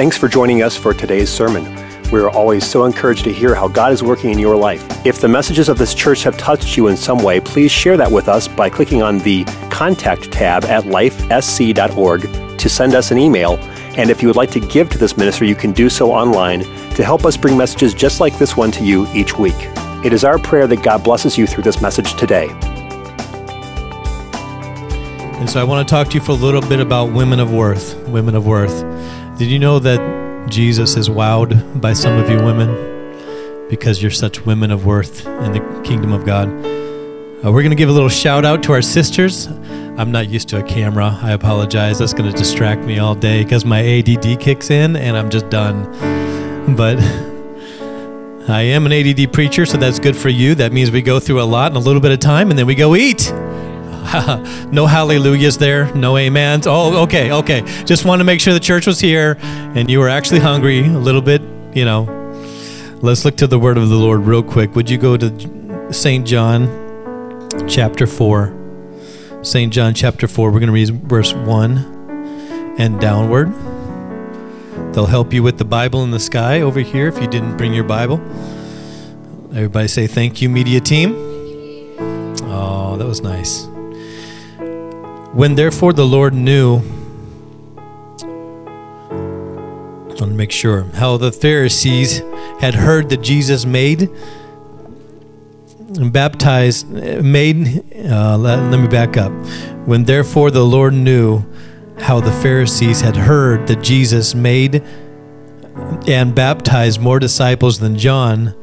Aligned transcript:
Thanks 0.00 0.16
for 0.16 0.28
joining 0.28 0.62
us 0.62 0.78
for 0.78 0.94
today's 0.94 1.28
sermon. 1.28 1.62
We 2.10 2.20
are 2.20 2.30
always 2.30 2.66
so 2.66 2.86
encouraged 2.86 3.24
to 3.24 3.32
hear 3.34 3.54
how 3.54 3.68
God 3.68 3.92
is 3.92 4.02
working 4.02 4.30
in 4.30 4.38
your 4.38 4.56
life. 4.56 4.82
If 5.04 5.20
the 5.20 5.28
messages 5.28 5.68
of 5.68 5.76
this 5.76 5.92
church 5.92 6.22
have 6.22 6.38
touched 6.38 6.74
you 6.74 6.88
in 6.88 6.96
some 6.96 7.22
way, 7.22 7.38
please 7.38 7.70
share 7.70 7.98
that 7.98 8.10
with 8.10 8.26
us 8.26 8.48
by 8.48 8.70
clicking 8.70 9.02
on 9.02 9.18
the 9.18 9.44
Contact 9.70 10.32
tab 10.32 10.64
at 10.64 10.84
lifesc.org 10.84 12.22
to 12.58 12.68
send 12.70 12.94
us 12.94 13.10
an 13.10 13.18
email. 13.18 13.58
And 13.98 14.08
if 14.08 14.22
you 14.22 14.28
would 14.28 14.38
like 14.38 14.50
to 14.52 14.60
give 14.60 14.88
to 14.88 14.96
this 14.96 15.18
ministry, 15.18 15.50
you 15.50 15.54
can 15.54 15.72
do 15.72 15.90
so 15.90 16.10
online 16.10 16.60
to 16.94 17.04
help 17.04 17.26
us 17.26 17.36
bring 17.36 17.58
messages 17.58 17.92
just 17.92 18.20
like 18.20 18.38
this 18.38 18.56
one 18.56 18.70
to 18.70 18.82
you 18.82 19.06
each 19.12 19.36
week. 19.36 19.68
It 20.02 20.14
is 20.14 20.24
our 20.24 20.38
prayer 20.38 20.66
that 20.66 20.82
God 20.82 21.04
blesses 21.04 21.36
you 21.36 21.46
through 21.46 21.64
this 21.64 21.82
message 21.82 22.14
today. 22.14 22.48
And 25.40 25.50
so 25.50 25.60
I 25.60 25.64
want 25.64 25.86
to 25.86 25.90
talk 25.90 26.08
to 26.08 26.14
you 26.14 26.22
for 26.22 26.32
a 26.32 26.36
little 26.36 26.62
bit 26.62 26.80
about 26.80 27.12
women 27.12 27.38
of 27.38 27.52
worth. 27.52 27.98
Women 28.08 28.34
of 28.34 28.46
worth. 28.46 28.89
Did 29.40 29.50
you 29.50 29.58
know 29.58 29.78
that 29.78 30.50
Jesus 30.50 30.98
is 30.98 31.08
wowed 31.08 31.80
by 31.80 31.94
some 31.94 32.18
of 32.18 32.28
you 32.28 32.36
women 32.44 32.68
because 33.70 34.02
you're 34.02 34.10
such 34.10 34.44
women 34.44 34.70
of 34.70 34.84
worth 34.84 35.24
in 35.24 35.52
the 35.52 35.82
kingdom 35.82 36.12
of 36.12 36.26
God? 36.26 36.50
Uh, 36.50 37.50
we're 37.50 37.62
going 37.62 37.70
to 37.70 37.74
give 37.74 37.88
a 37.88 37.92
little 37.92 38.10
shout 38.10 38.44
out 38.44 38.62
to 38.64 38.72
our 38.72 38.82
sisters. 38.82 39.46
I'm 39.46 40.12
not 40.12 40.28
used 40.28 40.50
to 40.50 40.60
a 40.60 40.62
camera. 40.62 41.18
I 41.22 41.32
apologize. 41.32 42.00
That's 42.00 42.12
going 42.12 42.30
to 42.30 42.36
distract 42.36 42.82
me 42.82 42.98
all 42.98 43.14
day 43.14 43.42
because 43.42 43.64
my 43.64 43.80
ADD 43.80 44.38
kicks 44.40 44.68
in 44.68 44.94
and 44.94 45.16
I'm 45.16 45.30
just 45.30 45.48
done. 45.48 45.84
But 46.76 46.98
I 48.50 48.60
am 48.60 48.84
an 48.84 48.92
ADD 48.92 49.32
preacher, 49.32 49.64
so 49.64 49.78
that's 49.78 49.98
good 49.98 50.18
for 50.18 50.28
you. 50.28 50.54
That 50.54 50.74
means 50.74 50.90
we 50.90 51.00
go 51.00 51.18
through 51.18 51.40
a 51.40 51.48
lot 51.48 51.72
in 51.72 51.76
a 51.78 51.80
little 51.80 52.02
bit 52.02 52.12
of 52.12 52.18
time 52.18 52.50
and 52.50 52.58
then 52.58 52.66
we 52.66 52.74
go 52.74 52.94
eat. 52.94 53.32
no 54.72 54.86
hallelujahs 54.86 55.58
there, 55.58 55.92
no 55.94 56.16
amens. 56.16 56.66
Oh, 56.66 57.02
okay, 57.02 57.32
okay. 57.32 57.62
Just 57.84 58.04
want 58.04 58.20
to 58.20 58.24
make 58.24 58.40
sure 58.40 58.52
the 58.52 58.60
church 58.60 58.86
was 58.86 59.00
here 59.00 59.36
and 59.40 59.90
you 59.90 59.98
were 59.98 60.08
actually 60.08 60.40
hungry 60.40 60.80
a 60.80 60.98
little 60.98 61.22
bit, 61.22 61.42
you 61.74 61.84
know. 61.84 62.16
Let's 63.02 63.24
look 63.24 63.36
to 63.38 63.46
the 63.46 63.58
word 63.58 63.78
of 63.78 63.88
the 63.88 63.94
Lord 63.94 64.22
real 64.22 64.42
quick. 64.42 64.74
Would 64.74 64.90
you 64.90 64.98
go 64.98 65.16
to 65.16 65.92
St. 65.92 66.26
John 66.26 67.48
chapter 67.68 68.06
4? 68.06 69.40
St. 69.42 69.72
John 69.72 69.94
chapter 69.94 70.28
4, 70.28 70.50
we're 70.50 70.60
going 70.60 70.66
to 70.66 70.72
read 70.72 70.90
verse 71.08 71.32
1 71.32 72.76
and 72.78 73.00
downward. 73.00 73.52
They'll 74.92 75.06
help 75.06 75.32
you 75.32 75.42
with 75.42 75.58
the 75.58 75.64
Bible 75.64 76.02
in 76.02 76.10
the 76.10 76.20
sky 76.20 76.60
over 76.60 76.80
here 76.80 77.08
if 77.08 77.20
you 77.20 77.28
didn't 77.28 77.56
bring 77.56 77.72
your 77.72 77.84
Bible. 77.84 78.20
Everybody 79.54 79.88
say 79.88 80.06
thank 80.06 80.42
you, 80.42 80.48
media 80.48 80.80
team. 80.80 81.14
Oh, 82.42 82.96
that 82.98 83.06
was 83.06 83.22
nice. 83.22 83.69
When 85.32 85.54
therefore 85.54 85.92
the 85.92 86.04
Lord 86.04 86.34
knew, 86.34 86.78
I 88.18 88.24
want 90.06 90.18
to 90.18 90.26
make 90.26 90.50
sure, 90.50 90.82
how 90.94 91.18
the 91.18 91.30
Pharisees 91.30 92.20
had 92.60 92.74
heard 92.74 93.10
that 93.10 93.22
Jesus 93.22 93.64
made 93.64 94.10
and 95.96 96.12
baptized, 96.12 96.88
made, 96.88 97.84
uh, 98.10 98.36
let, 98.38 98.58
let 98.70 98.80
me 98.80 98.88
back 98.88 99.16
up. 99.16 99.30
When 99.86 100.02
therefore 100.02 100.50
the 100.50 100.64
Lord 100.64 100.94
knew 100.94 101.44
how 102.00 102.18
the 102.18 102.32
Pharisees 102.32 103.00
had 103.00 103.14
heard 103.14 103.68
that 103.68 103.82
Jesus 103.84 104.34
made 104.34 104.82
and 106.08 106.34
baptized 106.34 107.00
more 107.00 107.20
disciples 107.20 107.78
than 107.78 107.96
John, 107.96 108.54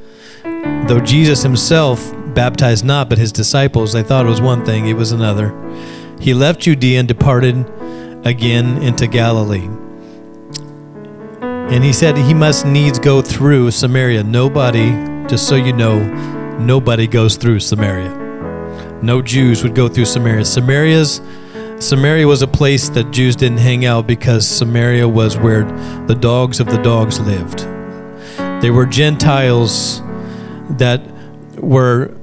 though 0.88 1.00
Jesus 1.00 1.44
himself 1.44 2.14
baptized 2.34 2.84
not, 2.84 3.08
but 3.08 3.18
his 3.18 3.32
disciples, 3.32 3.94
they 3.94 4.04
thought 4.04 4.26
it 4.26 4.30
was 4.30 4.42
one 4.42 4.66
thing, 4.66 4.88
it 4.88 4.98
was 4.98 5.14
another. 5.14 5.54
He 6.20 6.34
left 6.34 6.62
Judea 6.62 7.00
and 7.00 7.08
departed 7.08 7.66
again 8.26 8.82
into 8.82 9.08
Galilee. 9.08 9.70
And 11.42 11.84
he 11.84 11.94
said 11.94 12.18
he 12.18 12.34
must 12.34 12.66
needs 12.66 12.98
go 13.00 13.22
through 13.22 13.72
Samaria. 13.72 14.24
Nobody, 14.24 14.90
just 15.28 15.48
so 15.48 15.56
you 15.56 15.74
know, 15.74 16.00
nobody 16.60 17.08
goes 17.08 17.36
through 17.36 17.60
Samaria. 17.60 18.28
No 19.02 19.22
Jews 19.22 19.64
would 19.64 19.76
go 19.76 19.88
through 19.88 20.06
Samaria. 20.06 20.46
Samaria's 20.46 21.22
Samaria 21.80 22.26
was 22.26 22.42
a 22.42 22.48
place 22.48 22.90
that 22.90 23.12
Jews 23.12 23.36
didn't 23.36 23.60
hang 23.60 23.86
out 23.86 24.08
because 24.08 24.48
Samaria 24.48 25.08
was 25.08 25.38
where 25.38 25.64
the 26.08 26.16
dogs 26.16 26.60
of 26.60 26.66
the 26.66 26.82
dogs 26.82 27.20
lived. 27.20 27.60
They 28.64 28.72
were 28.72 28.88
Gentiles 28.88 30.02
that 30.72 31.02
were 31.58 32.18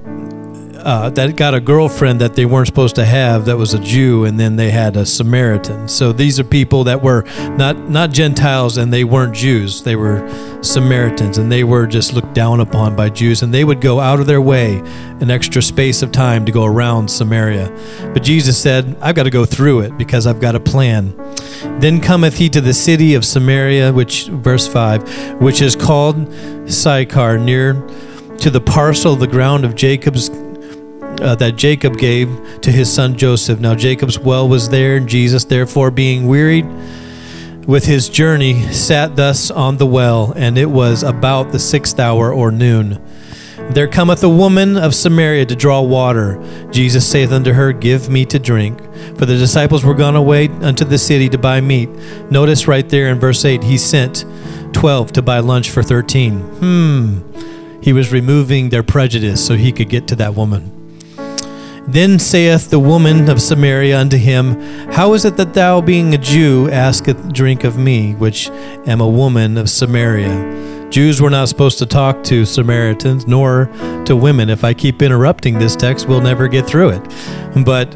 uh, 0.84 1.08
that 1.10 1.34
got 1.36 1.54
a 1.54 1.60
girlfriend 1.60 2.20
that 2.20 2.34
they 2.34 2.44
weren't 2.44 2.66
supposed 2.66 2.94
to 2.96 3.04
have 3.04 3.46
that 3.46 3.56
was 3.56 3.72
a 3.72 3.78
Jew, 3.78 4.24
and 4.24 4.38
then 4.38 4.56
they 4.56 4.70
had 4.70 4.96
a 4.96 5.06
Samaritan. 5.06 5.88
So 5.88 6.12
these 6.12 6.38
are 6.38 6.44
people 6.44 6.84
that 6.84 7.02
were 7.02 7.24
not 7.56 7.88
not 7.88 8.12
Gentiles, 8.12 8.76
and 8.76 8.92
they 8.92 9.02
weren't 9.02 9.34
Jews. 9.34 9.82
They 9.82 9.96
were 9.96 10.28
Samaritans, 10.62 11.38
and 11.38 11.50
they 11.50 11.64
were 11.64 11.86
just 11.86 12.12
looked 12.12 12.34
down 12.34 12.60
upon 12.60 12.94
by 12.94 13.08
Jews, 13.08 13.42
and 13.42 13.52
they 13.52 13.64
would 13.64 13.80
go 13.80 13.98
out 13.98 14.20
of 14.20 14.26
their 14.26 14.40
way 14.40 14.82
an 15.20 15.30
extra 15.30 15.62
space 15.62 16.02
of 16.02 16.12
time 16.12 16.44
to 16.44 16.52
go 16.52 16.64
around 16.64 17.08
Samaria. 17.08 17.70
But 18.12 18.22
Jesus 18.22 18.58
said, 18.58 18.96
"I've 19.00 19.14
got 19.14 19.22
to 19.24 19.30
go 19.30 19.46
through 19.46 19.80
it 19.80 19.96
because 19.96 20.26
I've 20.26 20.40
got 20.40 20.54
a 20.54 20.60
plan." 20.60 21.14
Then 21.80 22.00
cometh 22.00 22.36
he 22.36 22.48
to 22.50 22.60
the 22.60 22.74
city 22.74 23.14
of 23.14 23.24
Samaria, 23.24 23.92
which 23.92 24.26
verse 24.26 24.68
five, 24.68 25.02
which 25.40 25.62
is 25.62 25.74
called 25.74 26.28
Sychar, 26.66 27.38
near 27.38 27.74
to 28.38 28.50
the 28.50 28.60
parcel 28.60 29.14
of 29.14 29.20
the 29.20 29.26
ground 29.26 29.64
of 29.64 29.74
Jacob's 29.74 30.28
uh, 31.24 31.34
that 31.36 31.56
Jacob 31.56 31.96
gave 31.96 32.28
to 32.60 32.70
his 32.70 32.92
son 32.92 33.16
Joseph. 33.16 33.58
Now 33.58 33.74
Jacob's 33.74 34.18
well 34.18 34.48
was 34.48 34.68
there, 34.68 34.96
and 34.96 35.08
Jesus, 35.08 35.44
therefore, 35.44 35.90
being 35.90 36.26
wearied 36.26 36.66
with 37.66 37.86
his 37.86 38.08
journey, 38.08 38.70
sat 38.72 39.16
thus 39.16 39.50
on 39.50 39.78
the 39.78 39.86
well, 39.86 40.32
and 40.36 40.58
it 40.58 40.68
was 40.68 41.02
about 41.02 41.50
the 41.50 41.58
sixth 41.58 41.98
hour 41.98 42.32
or 42.32 42.50
noon. 42.50 43.00
There 43.70 43.88
cometh 43.88 44.22
a 44.22 44.28
woman 44.28 44.76
of 44.76 44.94
Samaria 44.94 45.46
to 45.46 45.56
draw 45.56 45.80
water. 45.80 46.38
Jesus 46.70 47.10
saith 47.10 47.32
unto 47.32 47.52
her, 47.54 47.72
Give 47.72 48.10
me 48.10 48.26
to 48.26 48.38
drink. 48.38 48.78
For 49.16 49.24
the 49.24 49.38
disciples 49.38 49.84
were 49.84 49.94
gone 49.94 50.16
away 50.16 50.48
unto 50.48 50.84
the 50.84 50.98
city 50.98 51.30
to 51.30 51.38
buy 51.38 51.62
meat. 51.62 51.88
Notice 52.30 52.68
right 52.68 52.86
there 52.86 53.08
in 53.08 53.18
verse 53.18 53.42
8, 53.44 53.64
he 53.64 53.78
sent 53.78 54.26
12 54.74 55.12
to 55.12 55.22
buy 55.22 55.38
lunch 55.38 55.70
for 55.70 55.82
13. 55.82 56.40
Hmm. 56.40 57.80
He 57.80 57.94
was 57.94 58.12
removing 58.12 58.68
their 58.68 58.82
prejudice 58.82 59.44
so 59.44 59.56
he 59.56 59.72
could 59.72 59.88
get 59.88 60.06
to 60.08 60.16
that 60.16 60.34
woman. 60.34 60.73
Then 61.86 62.18
saith 62.18 62.70
the 62.70 62.78
woman 62.78 63.28
of 63.28 63.42
Samaria 63.42 63.98
unto 63.98 64.16
him, 64.16 64.58
How 64.92 65.12
is 65.12 65.24
it 65.24 65.36
that 65.36 65.54
thou, 65.54 65.80
being 65.80 66.14
a 66.14 66.18
Jew, 66.18 66.70
asketh 66.70 67.32
drink 67.32 67.64
of 67.64 67.76
me, 67.76 68.14
which 68.14 68.48
am 68.86 69.00
a 69.00 69.08
woman 69.08 69.58
of 69.58 69.68
Samaria? 69.68 70.88
Jews 70.90 71.20
were 71.20 71.30
not 71.30 71.48
supposed 71.48 71.78
to 71.78 71.86
talk 71.86 72.22
to 72.24 72.46
Samaritans, 72.46 73.26
nor 73.26 73.66
to 74.06 74.16
women. 74.16 74.48
If 74.48 74.64
I 74.64 74.74
keep 74.74 75.02
interrupting 75.02 75.58
this 75.58 75.76
text, 75.76 76.08
we'll 76.08 76.20
never 76.20 76.48
get 76.48 76.66
through 76.66 76.90
it. 76.90 77.64
But 77.64 77.94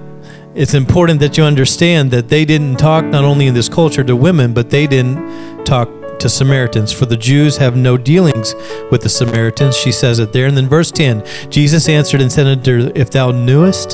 it's 0.55 0.75
important 0.75 1.21
that 1.21 1.39
you 1.39 1.45
understand 1.45 2.11
that 2.11 2.29
they 2.29 2.45
didn't 2.45 2.77
talk 2.77 3.05
not 3.05 3.25
only 3.25 3.47
in 3.47 3.55
this 3.55 3.69
culture 3.69 4.03
to 4.03 4.17
women, 4.17 4.53
but 4.53 4.71
they 4.71 4.87
didn't 4.87 5.65
talk 5.65 5.89
to 6.21 6.29
Samaritans, 6.29 6.93
for 6.93 7.07
the 7.07 7.17
Jews 7.17 7.57
have 7.57 7.77
no 7.77 7.97
dealings 7.97 8.55
with 8.91 9.03
the 9.03 9.09
Samaritans. 9.09 9.77
She 9.77 9.93
says 9.93 10.19
it 10.19 10.33
there. 10.33 10.47
And 10.47 10.57
then 10.57 10.69
verse 10.69 10.91
10 10.91 11.25
Jesus 11.51 11.89
answered 11.89 12.21
and 12.21 12.31
said 12.31 12.47
unto 12.47 12.85
her, 12.85 12.93
If 12.95 13.11
thou 13.11 13.31
knewest 13.31 13.91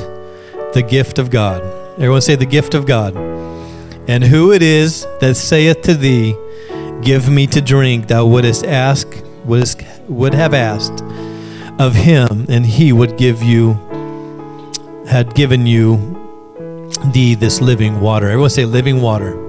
the 0.73 0.85
gift 0.87 1.19
of 1.19 1.31
God, 1.31 1.63
everyone 1.95 2.21
say 2.21 2.35
the 2.35 2.47
gift 2.47 2.75
of 2.75 2.87
God, 2.87 3.17
and 4.09 4.25
who 4.25 4.53
it 4.53 4.63
is 4.63 5.07
that 5.21 5.37
saith 5.37 5.83
to 5.83 5.95
thee, 5.95 6.37
Give 7.03 7.29
me 7.29 7.47
to 7.49 7.61
drink, 7.61 8.09
thou 8.09 8.27
wouldest 8.27 8.65
ask, 8.65 9.09
wouldest, 9.45 9.83
would 10.09 10.35
have 10.35 10.55
asked 10.55 11.03
of 11.79 11.95
him, 11.95 12.47
and 12.49 12.65
he 12.65 12.93
would 12.93 13.19
give 13.19 13.43
you, 13.43 13.75
had 15.07 15.35
given 15.35 15.67
you 15.67 16.15
thee 17.13 17.35
this 17.35 17.61
living 17.61 18.01
water. 18.01 18.27
Everyone 18.29 18.51
say 18.51 18.65
living 18.65 19.03
water. 19.03 19.44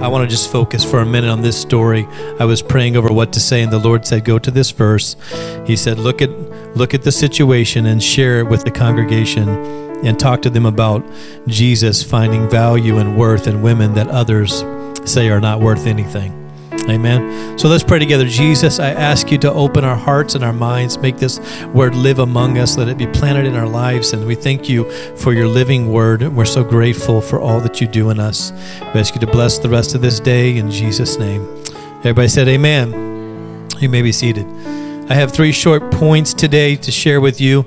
I 0.00 0.08
want 0.08 0.28
to 0.28 0.28
just 0.28 0.50
focus 0.52 0.84
for 0.84 1.00
a 1.00 1.06
minute 1.06 1.30
on 1.30 1.40
this 1.40 1.56
story. 1.56 2.06
I 2.38 2.44
was 2.44 2.60
praying 2.62 2.96
over 2.96 3.12
what 3.12 3.32
to 3.32 3.40
say, 3.40 3.62
and 3.62 3.72
the 3.72 3.78
Lord 3.78 4.04
said, 4.04 4.24
"Go 4.24 4.38
to 4.38 4.50
this 4.50 4.70
verse." 4.70 5.16
He 5.66 5.76
said, 5.76 5.98
"Look 5.98 6.20
at 6.20 6.30
look 6.76 6.92
at 6.92 7.04
the 7.04 7.12
situation 7.12 7.86
and 7.86 8.02
share 8.02 8.40
it 8.40 8.48
with 8.48 8.64
the 8.64 8.70
congregation, 8.70 9.48
and 10.04 10.18
talk 10.18 10.42
to 10.42 10.50
them 10.50 10.66
about 10.66 11.02
Jesus 11.46 12.02
finding 12.02 12.50
value 12.50 12.98
and 12.98 13.16
worth 13.16 13.46
in 13.46 13.62
women 13.62 13.94
that 13.94 14.08
others 14.08 14.64
say 15.04 15.30
are 15.30 15.40
not 15.40 15.60
worth 15.60 15.86
anything." 15.86 16.43
Amen. 16.88 17.58
So 17.58 17.68
let's 17.68 17.82
pray 17.82 17.98
together. 17.98 18.26
Jesus, 18.26 18.78
I 18.78 18.90
ask 18.90 19.30
you 19.30 19.38
to 19.38 19.52
open 19.52 19.84
our 19.84 19.96
hearts 19.96 20.34
and 20.34 20.44
our 20.44 20.52
minds, 20.52 20.98
make 20.98 21.16
this 21.16 21.40
word 21.66 21.94
live 21.94 22.18
among 22.18 22.58
us, 22.58 22.76
let 22.76 22.88
it 22.88 22.98
be 22.98 23.06
planted 23.06 23.46
in 23.46 23.54
our 23.54 23.66
lives. 23.66 24.12
And 24.12 24.26
we 24.26 24.34
thank 24.34 24.68
you 24.68 24.90
for 25.16 25.32
your 25.32 25.48
living 25.48 25.90
word. 25.90 26.22
We're 26.22 26.44
so 26.44 26.62
grateful 26.62 27.20
for 27.20 27.40
all 27.40 27.60
that 27.60 27.80
you 27.80 27.86
do 27.86 28.10
in 28.10 28.20
us. 28.20 28.52
We 28.52 29.00
ask 29.00 29.14
you 29.14 29.20
to 29.20 29.26
bless 29.26 29.58
the 29.58 29.68
rest 29.68 29.94
of 29.94 30.02
this 30.02 30.20
day 30.20 30.56
in 30.56 30.70
Jesus' 30.70 31.18
name. 31.18 31.42
Everybody 32.00 32.28
said, 32.28 32.48
Amen. 32.48 33.68
You 33.80 33.88
may 33.88 34.02
be 34.02 34.12
seated. 34.12 34.46
I 35.08 35.14
have 35.14 35.32
three 35.32 35.52
short 35.52 35.90
points 35.90 36.32
today 36.32 36.76
to 36.76 36.90
share 36.90 37.20
with 37.20 37.40
you 37.40 37.66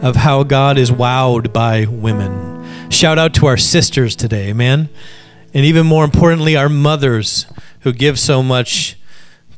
of 0.00 0.16
how 0.16 0.42
God 0.42 0.78
is 0.78 0.90
wowed 0.90 1.52
by 1.52 1.86
women. 1.86 2.90
Shout 2.90 3.18
out 3.18 3.34
to 3.34 3.46
our 3.46 3.56
sisters 3.56 4.14
today, 4.14 4.50
amen. 4.50 4.88
And 5.52 5.64
even 5.64 5.86
more 5.86 6.04
importantly, 6.04 6.56
our 6.56 6.68
mothers 6.68 7.46
who 7.84 7.92
give 7.92 8.18
so 8.18 8.42
much 8.42 8.98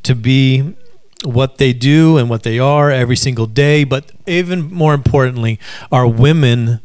to 0.02 0.14
be 0.14 0.75
what 1.25 1.58
they 1.58 1.73
do 1.73 2.19
and 2.19 2.28
what 2.28 2.43
they 2.43 2.58
are 2.58 2.90
every 2.90 3.17
single 3.17 3.46
day, 3.46 3.84
but 3.84 4.12
even 4.26 4.73
more 4.73 4.94
importantly, 4.94 5.58
are 5.90 6.06
women 6.06 6.81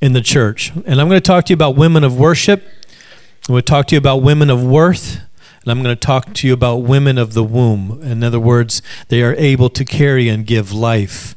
in 0.00 0.12
the 0.12 0.20
church. 0.20 0.72
And 0.86 1.00
I'm 1.00 1.08
going 1.08 1.20
to 1.20 1.20
talk 1.20 1.44
to 1.46 1.50
you 1.50 1.54
about 1.54 1.76
women 1.76 2.04
of 2.04 2.18
worship. 2.18 2.64
I'm 3.48 3.52
going 3.52 3.62
to 3.62 3.66
talk 3.66 3.86
to 3.88 3.94
you 3.94 3.98
about 3.98 4.22
women 4.22 4.48
of 4.48 4.64
worth. 4.64 5.20
And 5.62 5.70
I'm 5.70 5.82
going 5.82 5.94
to 5.94 6.00
talk 6.00 6.32
to 6.34 6.46
you 6.46 6.54
about 6.54 6.76
women 6.76 7.18
of 7.18 7.34
the 7.34 7.44
womb. 7.44 8.00
In 8.02 8.24
other 8.24 8.40
words, 8.40 8.80
they 9.08 9.22
are 9.22 9.34
able 9.34 9.68
to 9.70 9.84
carry 9.84 10.28
and 10.28 10.46
give 10.46 10.72
life. 10.72 11.36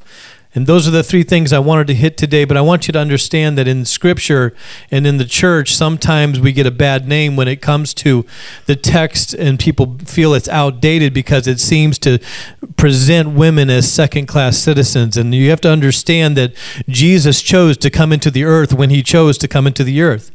And 0.55 0.67
those 0.67 0.87
are 0.87 0.91
the 0.91 1.03
three 1.03 1.23
things 1.23 1.51
I 1.51 1.59
wanted 1.59 1.87
to 1.87 1.95
hit 1.95 2.15
today. 2.15 2.45
But 2.45 2.57
I 2.57 2.61
want 2.61 2.87
you 2.87 2.91
to 2.91 2.99
understand 2.99 3.57
that 3.57 3.67
in 3.67 3.85
Scripture 3.85 4.53
and 4.91 5.07
in 5.07 5.17
the 5.17 5.25
church, 5.25 5.75
sometimes 5.75 6.39
we 6.39 6.51
get 6.51 6.67
a 6.67 6.71
bad 6.71 7.07
name 7.07 7.35
when 7.35 7.47
it 7.47 7.61
comes 7.61 7.93
to 7.95 8.25
the 8.65 8.75
text, 8.75 9.33
and 9.33 9.59
people 9.59 9.97
feel 10.05 10.33
it's 10.33 10.49
outdated 10.49 11.13
because 11.13 11.47
it 11.47 11.59
seems 11.59 11.97
to 11.99 12.19
present 12.77 13.29
women 13.29 13.69
as 13.69 13.91
second 13.91 14.27
class 14.27 14.57
citizens. 14.57 15.17
And 15.17 15.33
you 15.33 15.49
have 15.49 15.61
to 15.61 15.71
understand 15.71 16.37
that 16.37 16.53
Jesus 16.87 17.41
chose 17.41 17.77
to 17.77 17.89
come 17.89 18.13
into 18.13 18.29
the 18.29 18.43
earth 18.43 18.73
when 18.73 18.89
he 18.89 19.01
chose 19.01 19.37
to 19.39 19.47
come 19.47 19.65
into 19.65 19.83
the 19.83 20.01
earth. 20.01 20.31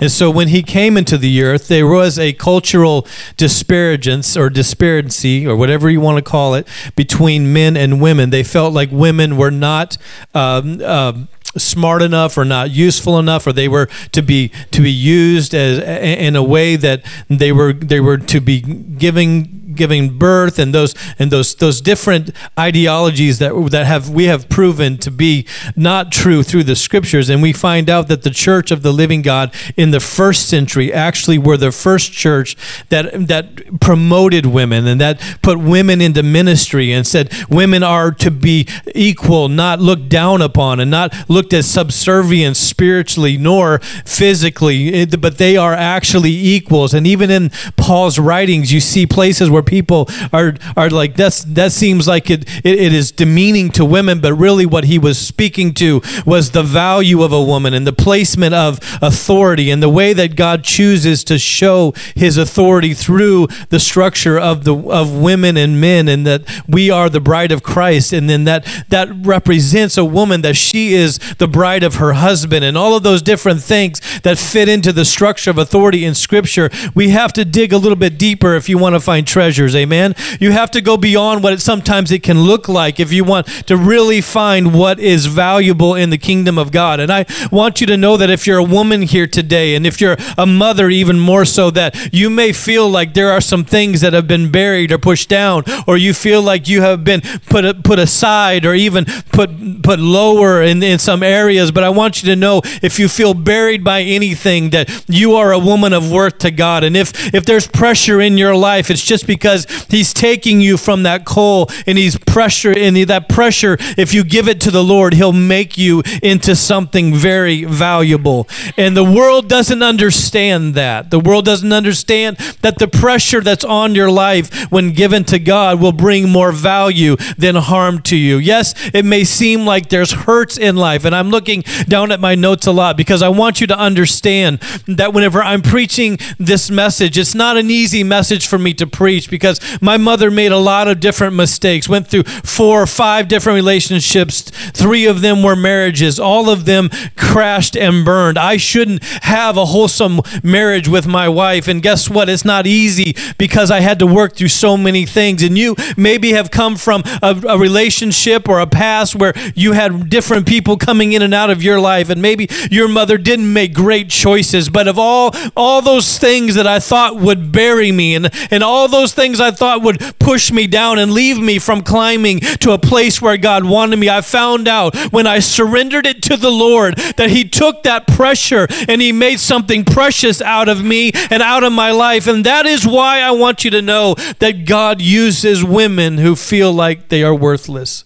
And 0.00 0.10
so 0.10 0.30
when 0.30 0.48
he 0.48 0.62
came 0.62 0.96
into 0.96 1.18
the 1.18 1.42
earth, 1.42 1.68
there 1.68 1.86
was 1.86 2.18
a 2.18 2.32
cultural 2.32 3.06
disparagence 3.36 4.36
or 4.36 4.50
disparity 4.50 5.46
or 5.46 5.56
whatever 5.56 5.90
you 5.90 6.00
want 6.00 6.18
to 6.18 6.30
call 6.30 6.54
it 6.54 6.66
between 6.96 7.52
men 7.52 7.76
and 7.76 8.00
women. 8.00 8.30
They 8.30 8.44
felt 8.44 8.72
like 8.72 8.90
women 8.90 9.36
were 9.36 9.50
not. 9.50 9.98
Um, 10.34 10.80
um, 10.82 11.28
smart 11.56 12.00
enough 12.00 12.38
or 12.38 12.44
not 12.44 12.70
useful 12.70 13.18
enough 13.18 13.46
or 13.46 13.52
they 13.52 13.68
were 13.68 13.86
to 14.10 14.22
be 14.22 14.48
to 14.70 14.80
be 14.80 14.90
used 14.90 15.54
as 15.54 15.78
in 15.80 16.34
a 16.34 16.42
way 16.42 16.76
that 16.76 17.04
they 17.28 17.52
were 17.52 17.72
they 17.74 18.00
were 18.00 18.16
to 18.16 18.40
be 18.40 18.60
giving 18.60 19.61
giving 19.74 20.18
birth 20.18 20.58
and 20.58 20.74
those 20.74 20.94
and 21.18 21.30
those 21.30 21.54
those 21.56 21.80
different 21.80 22.30
ideologies 22.58 23.38
that 23.38 23.52
that 23.70 23.86
have 23.86 24.10
we 24.10 24.24
have 24.24 24.48
proven 24.48 24.98
to 24.98 25.10
be 25.10 25.46
not 25.76 26.12
true 26.12 26.42
through 26.42 26.64
the 26.64 26.76
scriptures. 26.76 27.28
And 27.28 27.42
we 27.42 27.52
find 27.52 27.88
out 27.88 28.08
that 28.08 28.22
the 28.22 28.30
church 28.30 28.70
of 28.70 28.82
the 28.82 28.92
living 28.92 29.22
God 29.22 29.54
in 29.76 29.90
the 29.90 30.00
first 30.00 30.48
century 30.48 30.92
actually 30.92 31.38
were 31.38 31.56
the 31.56 31.72
first 31.72 32.12
church 32.12 32.56
that 32.88 33.28
that 33.28 33.80
promoted 33.80 34.46
women 34.46 34.86
and 34.86 35.00
that 35.00 35.20
put 35.42 35.58
women 35.58 36.00
into 36.00 36.22
ministry 36.22 36.92
and 36.92 37.06
said 37.06 37.32
women 37.48 37.82
are 37.82 38.10
to 38.10 38.30
be 38.30 38.68
equal 38.94 39.48
not 39.48 39.80
looked 39.80 40.08
down 40.08 40.42
upon 40.42 40.80
and 40.80 40.90
not 40.90 41.12
looked 41.28 41.52
as 41.52 41.68
subservient 41.68 42.56
spiritually 42.56 43.36
nor 43.36 43.78
physically 44.04 44.92
eh, 44.92 45.06
but 45.18 45.38
they 45.38 45.56
are 45.56 45.74
actually 45.74 46.32
equals. 46.32 46.94
And 46.94 47.06
even 47.06 47.30
in 47.30 47.50
Paul's 47.76 48.18
writings 48.18 48.72
you 48.72 48.80
see 48.80 49.06
places 49.06 49.50
where 49.50 49.61
where 49.62 49.80
people 49.82 50.08
are 50.32 50.54
are 50.76 50.90
like 50.90 51.16
that's 51.16 51.44
that 51.44 51.72
seems 51.72 52.08
like 52.08 52.30
it, 52.30 52.48
it, 52.64 52.78
it 52.78 52.92
is 52.92 53.12
demeaning 53.12 53.70
to 53.70 53.84
women, 53.84 54.20
but 54.20 54.34
really 54.34 54.66
what 54.66 54.84
he 54.84 54.98
was 54.98 55.18
speaking 55.18 55.72
to 55.74 56.02
was 56.26 56.50
the 56.50 56.62
value 56.62 57.22
of 57.22 57.32
a 57.32 57.42
woman 57.42 57.74
and 57.74 57.86
the 57.86 57.92
placement 57.92 58.54
of 58.54 58.78
authority 59.00 59.70
and 59.70 59.82
the 59.82 59.88
way 59.88 60.12
that 60.12 60.36
God 60.36 60.64
chooses 60.64 61.24
to 61.24 61.38
show 61.38 61.92
his 62.14 62.36
authority 62.36 62.94
through 62.94 63.46
the 63.70 63.80
structure 63.80 64.38
of 64.38 64.64
the 64.64 64.74
of 64.74 65.16
women 65.16 65.56
and 65.56 65.80
men 65.80 66.08
and 66.08 66.26
that 66.26 66.42
we 66.68 66.90
are 66.90 67.08
the 67.08 67.20
bride 67.20 67.52
of 67.52 67.62
Christ 67.62 68.12
and 68.12 68.28
then 68.28 68.44
that 68.44 68.66
that 68.88 69.08
represents 69.22 69.96
a 69.96 70.04
woman 70.04 70.42
that 70.42 70.56
she 70.56 70.94
is 70.94 71.18
the 71.38 71.48
bride 71.48 71.82
of 71.82 71.96
her 71.96 72.14
husband 72.14 72.64
and 72.64 72.76
all 72.76 72.96
of 72.96 73.02
those 73.02 73.22
different 73.22 73.62
things 73.62 74.00
that 74.20 74.38
fit 74.38 74.68
into 74.68 74.92
the 74.92 75.04
structure 75.04 75.50
of 75.50 75.58
authority 75.58 76.04
in 76.04 76.14
scripture. 76.14 76.70
We 76.94 77.10
have 77.10 77.32
to 77.34 77.44
dig 77.44 77.72
a 77.72 77.78
little 77.78 77.96
bit 77.96 78.18
deeper 78.18 78.54
if 78.54 78.68
you 78.68 78.78
want 78.78 78.94
to 78.94 79.00
find 79.00 79.26
treasure 79.26 79.51
treasures. 79.52 79.76
Amen. 79.76 80.14
You 80.40 80.52
have 80.52 80.70
to 80.70 80.80
go 80.80 80.96
beyond 80.96 81.42
what 81.42 81.52
it 81.52 81.60
sometimes 81.60 82.10
it 82.10 82.22
can 82.22 82.40
look 82.40 82.68
like 82.68 82.98
if 82.98 83.12
you 83.12 83.22
want 83.22 83.46
to 83.66 83.76
really 83.76 84.22
find 84.22 84.72
what 84.74 84.98
is 84.98 85.26
valuable 85.26 85.94
in 85.94 86.08
the 86.08 86.16
kingdom 86.16 86.56
of 86.56 86.72
God. 86.72 87.00
And 87.00 87.12
I 87.12 87.26
want 87.50 87.80
you 87.80 87.86
to 87.88 87.96
know 87.98 88.16
that 88.16 88.30
if 88.30 88.46
you're 88.46 88.58
a 88.58 88.64
woman 88.64 89.02
here 89.02 89.26
today, 89.26 89.74
and 89.74 89.86
if 89.86 90.00
you're 90.00 90.16
a 90.38 90.46
mother, 90.46 90.88
even 90.88 91.18
more 91.18 91.44
so, 91.44 91.70
that 91.72 92.14
you 92.14 92.30
may 92.30 92.52
feel 92.52 92.88
like 92.88 93.12
there 93.12 93.30
are 93.30 93.42
some 93.42 93.64
things 93.64 94.00
that 94.00 94.14
have 94.14 94.26
been 94.26 94.50
buried 94.50 94.90
or 94.90 94.98
pushed 94.98 95.28
down, 95.28 95.64
or 95.86 95.98
you 95.98 96.14
feel 96.14 96.40
like 96.40 96.66
you 96.66 96.80
have 96.80 97.04
been 97.04 97.20
put 97.50 97.84
put 97.84 97.98
aside 97.98 98.64
or 98.64 98.74
even 98.74 99.04
put 99.32 99.50
put 99.82 99.98
lower 99.98 100.62
in, 100.62 100.82
in 100.82 100.98
some 100.98 101.22
areas. 101.22 101.70
But 101.70 101.84
I 101.84 101.90
want 101.90 102.22
you 102.22 102.30
to 102.30 102.36
know 102.36 102.62
if 102.82 102.98
you 102.98 103.08
feel 103.08 103.34
buried 103.34 103.84
by 103.84 104.00
anything, 104.00 104.70
that 104.70 105.04
you 105.08 105.34
are 105.34 105.52
a 105.52 105.58
woman 105.58 105.92
of 105.92 106.10
worth 106.10 106.38
to 106.38 106.50
God. 106.50 106.84
And 106.84 106.96
if 106.96 107.34
if 107.34 107.44
there's 107.44 107.66
pressure 107.66 108.20
in 108.20 108.38
your 108.38 108.54
life, 108.54 108.90
it's 108.90 109.04
just 109.04 109.26
because 109.26 109.41
because 109.42 109.66
he's 109.88 110.12
taking 110.12 110.60
you 110.60 110.76
from 110.76 111.02
that 111.02 111.24
coal 111.24 111.68
and 111.84 111.98
he's 111.98 112.16
pressure 112.16 112.72
and 112.76 112.96
that 113.08 113.28
pressure 113.28 113.76
if 113.98 114.14
you 114.14 114.22
give 114.22 114.46
it 114.46 114.60
to 114.60 114.70
the 114.70 114.84
Lord 114.84 115.14
he'll 115.14 115.32
make 115.32 115.76
you 115.76 116.00
into 116.22 116.54
something 116.54 117.12
very 117.12 117.64
valuable. 117.64 118.48
And 118.76 118.96
the 118.96 119.02
world 119.02 119.48
doesn't 119.48 119.82
understand 119.82 120.74
that. 120.74 121.10
The 121.10 121.18
world 121.18 121.44
doesn't 121.44 121.72
understand 121.72 122.36
that 122.60 122.78
the 122.78 122.86
pressure 122.86 123.40
that's 123.40 123.64
on 123.64 123.96
your 123.96 124.10
life 124.12 124.70
when 124.70 124.92
given 124.92 125.24
to 125.24 125.40
God 125.40 125.80
will 125.80 125.90
bring 125.90 126.28
more 126.30 126.52
value 126.52 127.16
than 127.36 127.56
harm 127.56 128.00
to 128.02 128.16
you. 128.16 128.36
Yes 128.38 128.74
it 128.94 129.04
may 129.04 129.24
seem 129.24 129.66
like 129.66 129.88
there's 129.88 130.12
hurts 130.12 130.56
in 130.56 130.76
life 130.76 131.04
and 131.04 131.16
I'm 131.16 131.30
looking 131.30 131.62
down 131.88 132.12
at 132.12 132.20
my 132.20 132.36
notes 132.36 132.68
a 132.68 132.72
lot 132.72 132.96
because 132.96 133.22
I 133.22 133.28
want 133.28 133.60
you 133.60 133.66
to 133.66 133.76
understand 133.76 134.60
that 134.86 135.12
whenever 135.12 135.42
I'm 135.42 135.62
preaching 135.62 136.18
this 136.38 136.70
message 136.70 137.18
it's 137.18 137.34
not 137.34 137.56
an 137.56 137.70
easy 137.70 138.04
message 138.04 138.46
for 138.46 138.58
me 138.58 138.72
to 138.74 138.86
preach 138.86 139.31
because 139.32 139.58
my 139.80 139.96
mother 139.96 140.30
made 140.30 140.52
a 140.52 140.58
lot 140.58 140.86
of 140.86 141.00
different 141.00 141.34
mistakes, 141.34 141.88
went 141.88 142.06
through 142.06 142.22
four 142.22 142.82
or 142.82 142.86
five 142.86 143.26
different 143.26 143.56
relationships. 143.56 144.42
Three 144.72 145.06
of 145.06 145.22
them 145.22 145.42
were 145.42 145.56
marriages, 145.56 146.20
all 146.20 146.50
of 146.50 146.66
them 146.66 146.90
crashed 147.16 147.76
and 147.76 148.04
burned. 148.04 148.38
I 148.38 148.58
shouldn't 148.58 149.02
have 149.22 149.56
a 149.56 149.64
wholesome 149.64 150.20
marriage 150.42 150.86
with 150.86 151.06
my 151.06 151.28
wife. 151.28 151.66
And 151.66 151.82
guess 151.82 152.10
what? 152.10 152.28
It's 152.28 152.44
not 152.44 152.66
easy 152.66 153.16
because 153.38 153.70
I 153.70 153.80
had 153.80 153.98
to 154.00 154.06
work 154.06 154.36
through 154.36 154.48
so 154.48 154.76
many 154.76 155.06
things. 155.06 155.42
And 155.42 155.56
you 155.56 155.74
maybe 155.96 156.32
have 156.32 156.50
come 156.50 156.76
from 156.76 157.02
a, 157.22 157.40
a 157.48 157.58
relationship 157.58 158.48
or 158.48 158.60
a 158.60 158.66
past 158.66 159.14
where 159.14 159.32
you 159.54 159.72
had 159.72 160.10
different 160.10 160.46
people 160.46 160.76
coming 160.76 161.14
in 161.14 161.22
and 161.22 161.32
out 161.32 161.48
of 161.48 161.62
your 161.62 161.80
life. 161.80 162.10
And 162.10 162.20
maybe 162.20 162.48
your 162.70 162.86
mother 162.86 163.16
didn't 163.16 163.50
make 163.50 163.72
great 163.72 164.10
choices. 164.10 164.68
But 164.68 164.88
of 164.88 164.98
all, 164.98 165.34
all 165.56 165.80
those 165.80 166.18
things 166.18 166.54
that 166.56 166.66
I 166.66 166.78
thought 166.78 167.16
would 167.16 167.50
bury 167.50 167.92
me 167.92 168.14
and, 168.14 168.30
and 168.50 168.62
all 168.62 168.88
those 168.88 169.14
things 169.14 169.21
things 169.22 169.40
I 169.40 169.52
thought 169.52 169.82
would 169.82 170.00
push 170.18 170.50
me 170.50 170.66
down 170.66 170.98
and 170.98 171.12
leave 171.12 171.38
me 171.38 171.60
from 171.60 171.82
climbing 171.82 172.40
to 172.40 172.72
a 172.72 172.78
place 172.78 173.22
where 173.22 173.36
God 173.36 173.64
wanted 173.64 173.96
me. 173.96 174.08
I 174.10 174.20
found 174.20 174.66
out 174.66 174.96
when 175.12 175.28
I 175.28 175.38
surrendered 175.38 176.06
it 176.06 176.24
to 176.24 176.36
the 176.36 176.50
Lord 176.50 176.96
that 177.16 177.30
He 177.30 177.48
took 177.48 177.84
that 177.84 178.08
pressure 178.08 178.66
and 178.88 179.00
He 179.00 179.12
made 179.12 179.38
something 179.38 179.84
precious 179.84 180.42
out 180.42 180.68
of 180.68 180.82
me 180.82 181.12
and 181.30 181.40
out 181.40 181.62
of 181.62 181.72
my 181.72 181.92
life. 181.92 182.26
And 182.26 182.44
that 182.44 182.66
is 182.66 182.84
why 182.84 183.20
I 183.20 183.30
want 183.30 183.64
you 183.64 183.70
to 183.70 183.80
know 183.80 184.16
that 184.40 184.66
God 184.66 185.00
uses 185.00 185.62
women 185.62 186.18
who 186.18 186.34
feel 186.34 186.72
like 186.72 187.08
they 187.08 187.22
are 187.22 187.34
worthless. 187.34 188.02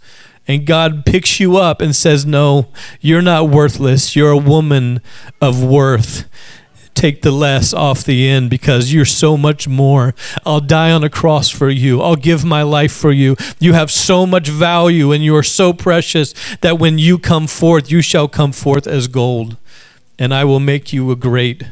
And 0.46 0.66
God 0.66 1.06
picks 1.06 1.40
you 1.40 1.56
up 1.56 1.80
and 1.80 1.96
says, 1.96 2.26
No, 2.26 2.68
you're 3.00 3.22
not 3.22 3.48
worthless. 3.48 4.14
You're 4.14 4.32
a 4.32 4.36
woman 4.36 5.00
of 5.40 5.64
worth 5.64 6.28
take 6.96 7.22
the 7.22 7.30
less 7.30 7.72
off 7.72 8.04
the 8.04 8.28
end 8.28 8.50
because 8.50 8.92
you're 8.92 9.04
so 9.04 9.36
much 9.36 9.68
more. 9.68 10.14
I'll 10.44 10.60
die 10.60 10.90
on 10.90 11.04
a 11.04 11.10
cross 11.10 11.48
for 11.48 11.70
you. 11.70 12.00
I'll 12.00 12.16
give 12.16 12.44
my 12.44 12.62
life 12.62 12.92
for 12.92 13.12
you. 13.12 13.36
You 13.60 13.74
have 13.74 13.90
so 13.90 14.26
much 14.26 14.48
value 14.48 15.12
and 15.12 15.22
you 15.22 15.36
are 15.36 15.42
so 15.42 15.72
precious 15.72 16.34
that 16.62 16.78
when 16.78 16.98
you 16.98 17.18
come 17.18 17.46
forth, 17.46 17.90
you 17.90 18.02
shall 18.02 18.28
come 18.28 18.52
forth 18.52 18.86
as 18.86 19.06
gold. 19.06 19.56
And 20.18 20.32
I 20.32 20.44
will 20.44 20.60
make 20.60 20.92
you 20.92 21.10
a 21.10 21.16
great 21.16 21.62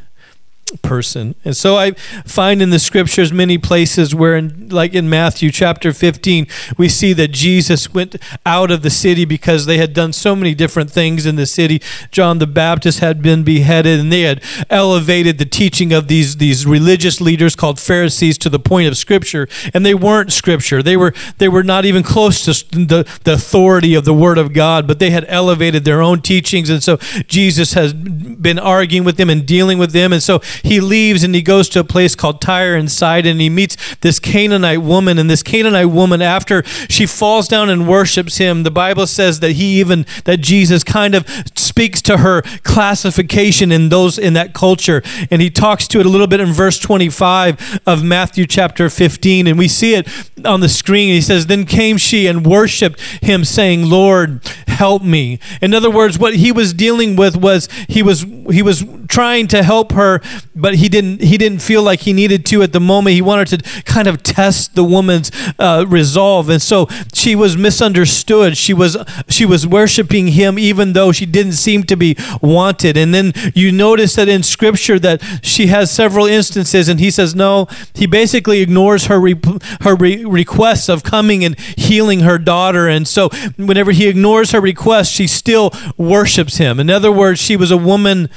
person. 0.83 1.35
And 1.45 1.57
so 1.57 1.77
I 1.77 1.93
find 2.25 2.61
in 2.63 2.71
the 2.71 2.79
scriptures 2.79 3.33
many 3.33 3.59
places 3.59 4.15
where, 4.15 4.37
in, 4.37 4.69
like 4.69 4.95
in 4.95 5.09
Matthew 5.09 5.51
chapter 5.51 5.93
15, 5.93 6.47
we 6.77 6.89
see 6.89 7.13
that 7.13 7.29
Jesus 7.29 7.93
went 7.93 8.17
out 8.45 8.71
of 8.71 8.83
the 8.83 8.91
city 8.91 9.25
because 9.25 9.67
they 9.67 9.79
had 9.79 9.93
done 9.93 10.13
so 10.13 10.35
many 10.35 10.55
different 10.55 10.91
things 10.91 11.27
in 11.27 11.37
the 11.37 11.47
city. 11.47 11.81
John 12.11 12.39
the 12.39 12.47
Baptist 12.47 13.01
had 13.01 13.23
been 13.23 13.45
beheaded, 13.45 14.01
and 14.01 14.13
they 14.13 14.23
had 14.23 14.43
elevated 14.71 15.39
the 15.39 15.45
teaching 15.45 15.93
of 15.93 16.09
these, 16.09 16.37
these 16.37 16.67
religious 16.67 17.21
leaders 17.21 17.55
called 17.55 17.79
Pharisees 17.79 18.39
to 18.39 18.49
the 18.49 18.59
point 18.59 18.89
of 18.89 18.97
scripture, 18.97 19.49
and 19.73 19.85
they 19.85 19.95
weren't 19.95 20.33
scripture. 20.33 20.83
They 20.83 20.97
were, 20.97 21.15
they 21.39 21.49
were 21.49 21.63
not 21.63 21.85
even 21.85 22.03
close 22.03 22.45
to 22.45 22.53
the, 22.77 23.09
the 23.25 23.35
authority 23.35 23.95
of 23.95 24.05
the 24.05 24.15
Word 24.15 24.39
of 24.39 24.53
God, 24.53 24.87
but 24.87 24.99
they 24.99 25.11
had 25.11 25.25
elevated 25.29 25.85
their 25.85 26.01
own 26.01 26.23
teachings. 26.23 26.71
And 26.71 26.83
so 26.83 26.97
Jesus 27.27 27.75
has 27.75 27.93
been 27.93 28.59
arguing 28.59 29.05
with 29.05 29.17
them 29.17 29.31
and 29.31 29.47
dealing 29.47 29.79
with 29.79 29.93
them. 29.93 30.13
And 30.13 30.23
so 30.23 30.41
he 30.63 30.81
leaves 30.81 31.23
and 31.23 31.35
he 31.35 31.43
goes 31.43 31.69
to 31.71 31.81
a 31.81 31.85
place 31.85 32.15
called 32.15 32.41
Tyre 32.41 32.75
and 32.75 32.91
Sidon 32.91 33.33
and 33.33 33.41
he 33.41 33.51
meets 33.51 33.77
this 33.97 34.19
Canaanite 34.19 34.83
woman. 34.83 35.19
And 35.19 35.29
this 35.29 35.43
Canaanite 35.43 35.91
woman, 35.91 36.23
after 36.23 36.63
she 36.89 37.07
falls 37.07 37.49
down 37.49 37.71
and 37.71 37.89
worships 37.89 38.39
him, 38.39 38.63
the 38.63 38.71
Bible 38.71 39.07
says 39.07 39.41
that 39.41 39.53
he 39.53 39.81
even, 39.81 40.07
that 40.25 40.41
Jesus 40.41 40.85
kind 40.85 41.15
of 41.15 41.27
speaks 41.57 42.01
to 42.03 42.19
her 42.19 42.43
classification 42.63 43.73
in 43.73 43.89
those, 43.89 44.19
in 44.19 44.35
that 44.35 44.55
culture. 44.55 45.03
And 45.31 45.43
he 45.43 45.51
talks 45.51 45.89
to 45.89 46.01
it 46.01 46.07
a 46.07 46.09
little 46.09 46.27
bit 46.27 46.41
in 46.41 46.53
verse 46.53 46.79
25 46.79 47.81
of 47.87 48.05
Matthew 48.05 48.47
chapter 48.47 48.89
15. 48.89 49.47
And 49.47 49.59
we 49.59 49.69
see 49.69 49.95
it 49.95 50.09
on 50.45 50.61
the 50.61 50.69
screen. 50.69 51.15
He 51.15 51.21
says, 51.21 51.47
Then 51.47 51.65
came 51.65 51.97
she 51.97 52.27
and 52.27 52.47
worshiped 52.47 53.01
him, 53.23 53.45
saying, 53.45 53.89
Lord, 53.89 54.41
help 54.69 55.03
me. 55.03 55.39
In 55.61 55.75
other 55.75 55.91
words, 55.91 56.19
what 56.19 56.35
he 56.37 56.53
was 56.53 56.73
dealing 56.73 57.17
with 57.17 57.37
was 57.37 57.69
he 57.89 58.03
was 58.03 58.23
he 58.51 58.63
was 58.63 58.85
trying 59.09 59.47
to 59.49 59.63
help 59.63 59.93
her, 59.93 60.21
but 60.57 60.77
he 60.77 60.89
didn't 60.89 61.21
he 61.21 61.37
didn't 61.37 61.61
feel 61.61 61.83
like 61.83 62.01
he 62.01 62.13
needed 62.13 62.47
to 62.47 62.63
at 62.63 62.73
the 62.73 62.81
moment. 62.81 63.15
He 63.15 63.23
wanted 63.23 63.49
to 63.63 63.83
kind 63.83 64.07
of 64.07 64.23
test 64.23 64.75
the 64.75 64.85
woman's 64.85 65.31
uh, 65.59 65.85
resolve, 65.89 66.49
and 66.49 66.63
so 66.63 66.87
she 67.13 67.35
was 67.35 67.57
misunderstood. 67.57 68.57
She 68.57 68.73
was 68.73 68.97
she 69.29 69.45
was 69.45 69.67
worshiping 69.67 70.29
him 70.29 70.59
even 70.59 70.93
though 70.93 71.11
she 71.11 71.27
didn't 71.27 71.55
seem 71.55 71.83
to 71.85 71.97
be 71.97 72.17
wanted. 72.41 72.97
And 72.97 73.13
then 73.13 73.33
you 73.55 73.73
notice 73.73 74.15
that 74.15 74.29
in 74.29 74.43
Scripture 74.43 74.99
that 75.01 75.23
she 75.43 75.67
has 75.69 75.91
several 75.91 76.27
instances, 76.27 76.89
and 76.89 77.01
he 77.01 77.11
says 77.11 77.35
no. 77.35 77.67
He 77.93 78.07
basically 78.07 78.61
ignores 78.61 79.07
her 79.07 79.21
re- 79.21 79.41
her 79.81 79.97
re- 79.97 80.25
requests 80.25 80.89
of 80.89 81.03
coming 81.03 81.45
and 81.45 81.59
healing 81.59 82.21
her 82.21 82.39
daughter, 82.39 82.89
and 82.89 83.09
so 83.09 83.29
whenever 83.57 83.91
he 83.91 84.07
ignores 84.07 84.53
her 84.53 84.61
request, 84.61 85.13
she 85.13 85.27
still 85.27 85.73
worships 85.97 86.59
him. 86.59 86.79
In 86.79 86.91
other 86.91 87.11
words, 87.11 87.41
she 87.41 87.57
was 87.57 87.71
a 87.73 87.77
woman 87.77 88.29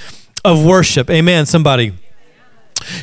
of 0.43 0.65
worship. 0.65 1.09
Amen, 1.09 1.45
somebody. 1.45 1.93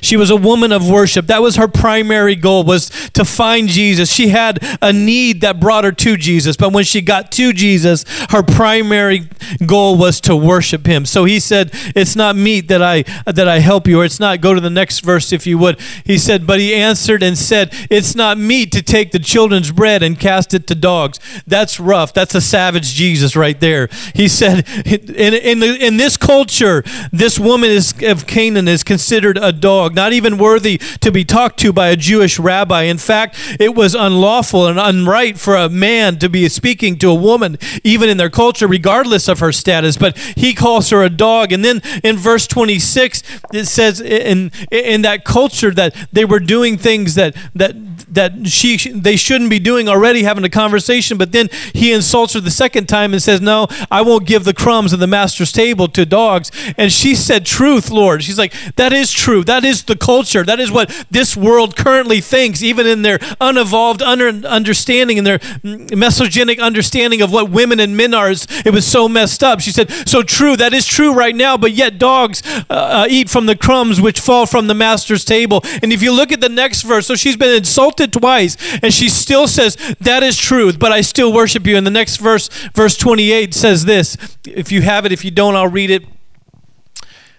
She 0.00 0.16
was 0.16 0.30
a 0.30 0.36
woman 0.36 0.72
of 0.72 0.88
worship. 0.88 1.26
That 1.26 1.42
was 1.42 1.56
her 1.56 1.68
primary 1.68 2.36
goal 2.36 2.64
was 2.64 2.90
to 3.10 3.24
find 3.24 3.68
Jesus. 3.68 4.10
She 4.12 4.28
had 4.28 4.58
a 4.80 4.92
need 4.92 5.40
that 5.40 5.60
brought 5.60 5.84
her 5.84 5.92
to 5.92 6.16
Jesus, 6.16 6.56
but 6.56 6.72
when 6.72 6.84
she 6.84 7.00
got 7.00 7.32
to 7.32 7.52
Jesus, 7.52 8.04
her 8.30 8.42
primary 8.42 9.28
goal 9.66 9.96
was 9.96 10.20
to 10.22 10.36
worship 10.36 10.86
him. 10.86 11.06
So 11.06 11.24
he 11.24 11.40
said, 11.40 11.70
"It's 11.94 12.16
not 12.16 12.36
meet 12.36 12.68
that 12.68 12.82
I 12.82 13.04
that 13.26 13.48
I 13.48 13.58
help 13.60 13.86
you, 13.86 14.00
or 14.00 14.04
it's 14.04 14.20
not 14.20 14.40
go 14.40 14.54
to 14.54 14.60
the 14.60 14.70
next 14.70 15.00
verse 15.00 15.32
if 15.32 15.46
you 15.46 15.58
would." 15.58 15.78
He 16.04 16.18
said, 16.18 16.46
"But 16.46 16.60
he 16.60 16.74
answered 16.74 17.22
and 17.22 17.36
said, 17.36 17.72
"It's 17.90 18.14
not 18.14 18.38
meet 18.38 18.72
to 18.72 18.82
take 18.82 19.12
the 19.12 19.18
children's 19.18 19.70
bread 19.70 20.02
and 20.02 20.18
cast 20.18 20.54
it 20.54 20.66
to 20.68 20.74
dogs." 20.74 21.18
That's 21.46 21.78
rough. 21.78 22.12
That's 22.12 22.34
a 22.34 22.40
savage 22.40 22.94
Jesus 22.94 23.36
right 23.36 23.60
there. 23.60 23.88
He 24.14 24.28
said, 24.28 24.66
"In 24.84 25.34
in, 25.34 25.60
the, 25.60 25.86
in 25.86 25.96
this 25.96 26.16
culture, 26.16 26.82
this 27.12 27.38
woman 27.38 27.70
is 27.70 27.94
of 28.02 28.26
Canaan 28.26 28.68
is 28.68 28.82
considered 28.82 29.38
a 29.40 29.52
dog, 29.52 29.74
not 29.93 30.12
even 30.12 30.38
worthy 30.38 30.78
to 31.00 31.11
be 31.11 31.25
talked 31.25 31.59
to 31.61 31.73
by 31.73 31.88
a 31.88 31.97
Jewish 31.97 32.38
rabbi. 32.38 32.83
In 32.83 32.99
fact, 32.99 33.37
it 33.61 33.75
was 33.75 33.95
unlawful 33.95 34.66
and 34.66 34.78
unright 34.78 35.38
for 35.38 35.57
a 35.57 35.69
man 35.69 36.19
to 36.19 36.28
be 36.28 36.49
speaking 36.49 36.99
to 36.99 37.11
a 37.11 37.14
woman, 37.14 37.59
even 37.83 38.09
in 38.09 38.16
their 38.16 38.31
culture, 38.31 38.66
regardless 38.66 39.28
of 39.28 39.40
her 39.40 39.52
status. 39.52 39.97
But 39.97 40.16
he 40.19 40.54
calls 40.54 40.90
her 40.90 41.02
a 41.02 41.11
dog. 41.11 41.52
And 41.52 41.64
then 41.64 41.83
in 42.02 42.16
verse 42.16 42.47
26, 42.47 43.23
it 43.52 43.66
says 43.66 44.00
in 44.00 44.50
in 44.71 45.02
that 45.02 45.25
culture 45.25 45.71
that 45.73 45.95
they 46.12 46.25
were 46.25 46.40
doing 46.40 46.78
things 46.78 47.14
that 47.14 47.37
that 47.54 47.75
that 48.14 48.47
she 48.47 48.76
they 48.90 49.16
shouldn't 49.16 49.50
be 49.50 49.59
doing 49.59 49.88
already 49.88 50.23
having 50.23 50.45
a 50.45 50.49
conversation 50.49 51.19
but 51.19 51.33
then 51.33 51.49
he 51.73 51.93
insults 51.93 52.35
her 52.35 52.40
the 52.40 52.50
second 52.50 52.88
time 52.88 53.12
and 53.12 53.23
says 53.23 53.40
no 53.40 53.66
i 53.90 54.00
won't 54.00 54.26
give 54.26 54.45
the 54.45 54.54
crumbs 54.54 54.93
of 54.93 55.00
the 55.00 55.07
master's 55.07 55.52
table 55.52 55.88
to 55.88 56.07
dogs 56.07 56.50
and 56.78 56.93
she 56.93 57.14
said 57.14 57.45
truth 57.45 57.90
lord 57.90 58.23
she's 58.23 58.38
like 58.38 58.52
that 58.76 58.93
is 58.93 59.11
true 59.11 59.43
that 59.45 59.63
is 59.64 59.85
the 59.85 59.97
culture. 59.97 60.42
That 60.44 60.61
is 60.61 60.71
what 60.71 61.06
this 61.11 61.37
world 61.37 61.76
currently 61.76 62.21
thinks 62.21 62.62
even 62.62 62.87
in 62.87 63.02
their 63.02 63.18
unevolved 63.40 64.02
under, 64.02 64.28
understanding 64.47 65.18
and 65.18 65.26
their 65.26 65.40
misogynic 65.62 66.59
understanding 66.59 67.23
of 67.23 67.33
what 67.33 67.50
women 67.50 67.80
and 67.80 67.97
men 67.97 68.14
are. 68.14 68.30
It 68.30 68.73
was 68.73 68.87
so 68.87 69.09
messed 69.09 69.42
up. 69.42 69.61
She 69.61 69.71
said 69.71 69.90
so 70.09 70.23
true. 70.23 70.56
That 70.56 70.73
is 70.73 70.87
true 70.87 71.12
right 71.12 71.35
now 71.35 71.56
but 71.56 71.73
yet 71.73 71.99
dogs 71.99 72.42
uh, 72.47 72.64
uh, 72.71 73.06
eat 73.09 73.28
from 73.28 73.47
the 73.47 73.56
crumbs 73.56 74.00
which 74.00 74.21
fall 74.21 74.47
from 74.47 74.66
the 74.66 74.75
master's 74.75 75.25
table. 75.25 75.61
And 75.83 75.92
if 75.92 76.02
you 76.02 76.12
look 76.12 76.33
at 76.33 76.40
the 76.40 76.49
next 76.49 76.83
verse 76.83 77.06
so 77.06 77.14
she's 77.14 77.37
been 77.37 77.54
insulted 77.54 78.12
twice 78.12 78.56
and 78.83 78.92
she 78.92 79.09
still 79.09 79.47
says 79.47 79.76
that 80.00 80.23
is 80.23 80.37
truth 80.37 80.78
but 80.78 80.92
i 80.92 81.00
still 81.00 81.33
worship 81.33 81.66
you. 81.66 81.76
And 81.76 81.87
the 81.87 81.90
next 81.90 82.16
verse 82.16 82.49
verse 82.75 82.97
28 82.97 83.54
says 83.54 83.85
this. 83.85 84.16
If 84.47 84.73
you 84.73 84.83
have 84.83 85.06
it 85.06 85.12
if 85.12 85.25
you 85.25 85.30
don't 85.30 85.54
i'll 85.56 85.68
read 85.68 85.90
it 85.90 86.04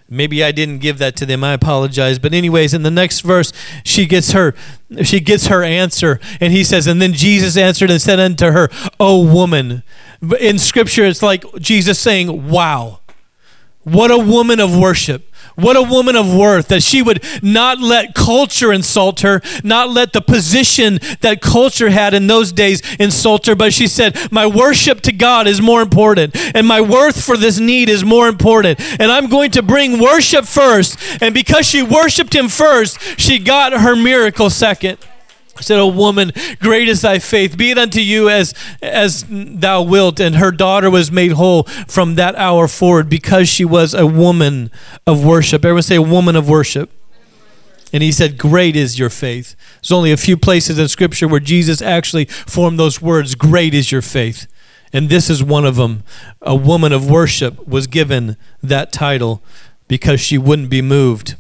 maybe 0.09 0.43
i 0.43 0.51
didn't 0.51 0.79
give 0.79 0.97
that 0.99 1.15
to 1.17 1.25
them. 1.25 1.43
I 1.43 1.53
apologize. 1.53 2.19
But 2.19 2.33
anyways 2.33 2.73
in 2.73 2.83
the 2.83 2.91
next 2.91 3.21
verse 3.21 3.51
she 3.83 4.05
gets 4.05 4.31
her 4.31 4.53
she 5.03 5.19
gets 5.19 5.47
her 5.47 5.63
answer. 5.63 6.19
And 6.39 6.53
he 6.53 6.63
says 6.63 6.87
and 6.87 7.01
then 7.01 7.13
jesus 7.13 7.57
answered 7.57 7.89
and 7.89 8.01
said 8.01 8.19
unto 8.19 8.51
her 8.51 8.69
oh 8.99 9.23
woman 9.23 9.83
in 10.39 10.57
scripture 10.59 11.05
it's 11.05 11.23
like 11.23 11.43
jesus 11.59 11.99
saying 11.99 12.49
wow. 12.49 12.99
What 13.83 14.09
a 14.09 14.17
woman 14.17 14.59
of 14.59 14.75
worship 14.75 15.31
what 15.55 15.75
a 15.75 15.81
woman 15.81 16.15
of 16.15 16.33
worth 16.33 16.67
that 16.69 16.83
she 16.83 17.01
would 17.01 17.23
not 17.41 17.79
let 17.79 18.13
culture 18.13 18.71
insult 18.73 19.21
her, 19.21 19.41
not 19.63 19.89
let 19.89 20.13
the 20.13 20.21
position 20.21 20.99
that 21.21 21.41
culture 21.41 21.89
had 21.89 22.13
in 22.13 22.27
those 22.27 22.51
days 22.51 22.81
insult 22.97 23.45
her, 23.45 23.55
but 23.55 23.73
she 23.73 23.87
said, 23.87 24.31
My 24.31 24.45
worship 24.45 25.01
to 25.01 25.11
God 25.11 25.47
is 25.47 25.61
more 25.61 25.81
important, 25.81 26.35
and 26.55 26.67
my 26.67 26.81
worth 26.81 27.23
for 27.23 27.37
this 27.37 27.59
need 27.59 27.89
is 27.89 28.03
more 28.03 28.27
important. 28.27 28.79
And 28.99 29.11
I'm 29.11 29.27
going 29.27 29.51
to 29.51 29.63
bring 29.63 29.99
worship 29.99 30.45
first. 30.45 30.97
And 31.21 31.33
because 31.33 31.65
she 31.65 31.81
worshiped 31.81 32.35
Him 32.35 32.49
first, 32.49 32.99
she 33.19 33.39
got 33.39 33.73
her 33.73 33.95
miracle 33.95 34.49
second 34.49 34.97
said, 35.61 35.79
O 35.79 35.87
woman, 35.87 36.31
great 36.59 36.89
is 36.89 37.01
thy 37.01 37.19
faith. 37.19 37.57
Be 37.57 37.71
it 37.71 37.77
unto 37.77 37.99
you 37.99 38.29
as, 38.29 38.53
as 38.81 39.25
thou 39.29 39.81
wilt. 39.81 40.19
And 40.19 40.35
her 40.35 40.51
daughter 40.51 40.89
was 40.89 41.11
made 41.11 41.33
whole 41.33 41.63
from 41.87 42.15
that 42.15 42.35
hour 42.35 42.67
forward 42.67 43.09
because 43.09 43.47
she 43.47 43.65
was 43.65 43.93
a 43.93 44.05
woman 44.05 44.69
of 45.07 45.23
worship. 45.25 45.63
Everyone 45.63 45.81
say, 45.81 45.95
a 45.95 46.01
woman 46.01 46.35
of 46.35 46.49
worship. 46.49 46.89
And 47.93 48.03
he 48.03 48.11
said, 48.11 48.37
Great 48.37 48.75
is 48.75 48.99
your 48.99 49.09
faith. 49.09 49.55
There's 49.75 49.91
only 49.91 50.11
a 50.11 50.17
few 50.17 50.35
places 50.35 50.77
in 50.77 50.87
Scripture 50.89 51.27
where 51.27 51.39
Jesus 51.39 51.81
actually 51.81 52.25
formed 52.25 52.77
those 52.77 53.01
words, 53.01 53.35
Great 53.35 53.73
is 53.73 53.91
your 53.91 54.01
faith. 54.01 54.47
And 54.91 55.09
this 55.09 55.29
is 55.29 55.43
one 55.43 55.65
of 55.65 55.77
them. 55.77 56.03
A 56.41 56.55
woman 56.55 56.91
of 56.91 57.09
worship 57.09 57.65
was 57.67 57.87
given 57.87 58.37
that 58.61 58.91
title 58.91 59.41
because 59.87 60.19
she 60.19 60.37
wouldn't 60.37 60.69
be 60.69 60.81
moved 60.81 61.35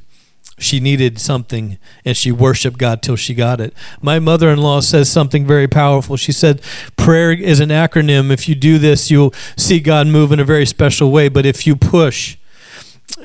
she 0.57 0.79
needed 0.79 1.19
something 1.19 1.77
and 2.05 2.15
she 2.15 2.31
worshiped 2.31 2.77
God 2.77 3.01
till 3.01 3.15
she 3.15 3.33
got 3.33 3.59
it. 3.59 3.73
My 4.01 4.19
mother 4.19 4.49
in 4.49 4.59
law 4.59 4.79
says 4.79 5.11
something 5.11 5.45
very 5.45 5.67
powerful. 5.67 6.15
She 6.15 6.31
said, 6.31 6.61
Prayer 6.95 7.31
is 7.31 7.59
an 7.59 7.69
acronym. 7.69 8.31
If 8.31 8.47
you 8.47 8.55
do 8.55 8.77
this, 8.77 9.11
you'll 9.11 9.33
see 9.57 9.79
God 9.79 10.07
move 10.07 10.31
in 10.31 10.39
a 10.39 10.45
very 10.45 10.65
special 10.65 11.11
way. 11.11 11.27
But 11.27 11.45
if 11.45 11.67
you 11.67 11.75
push, 11.75 12.37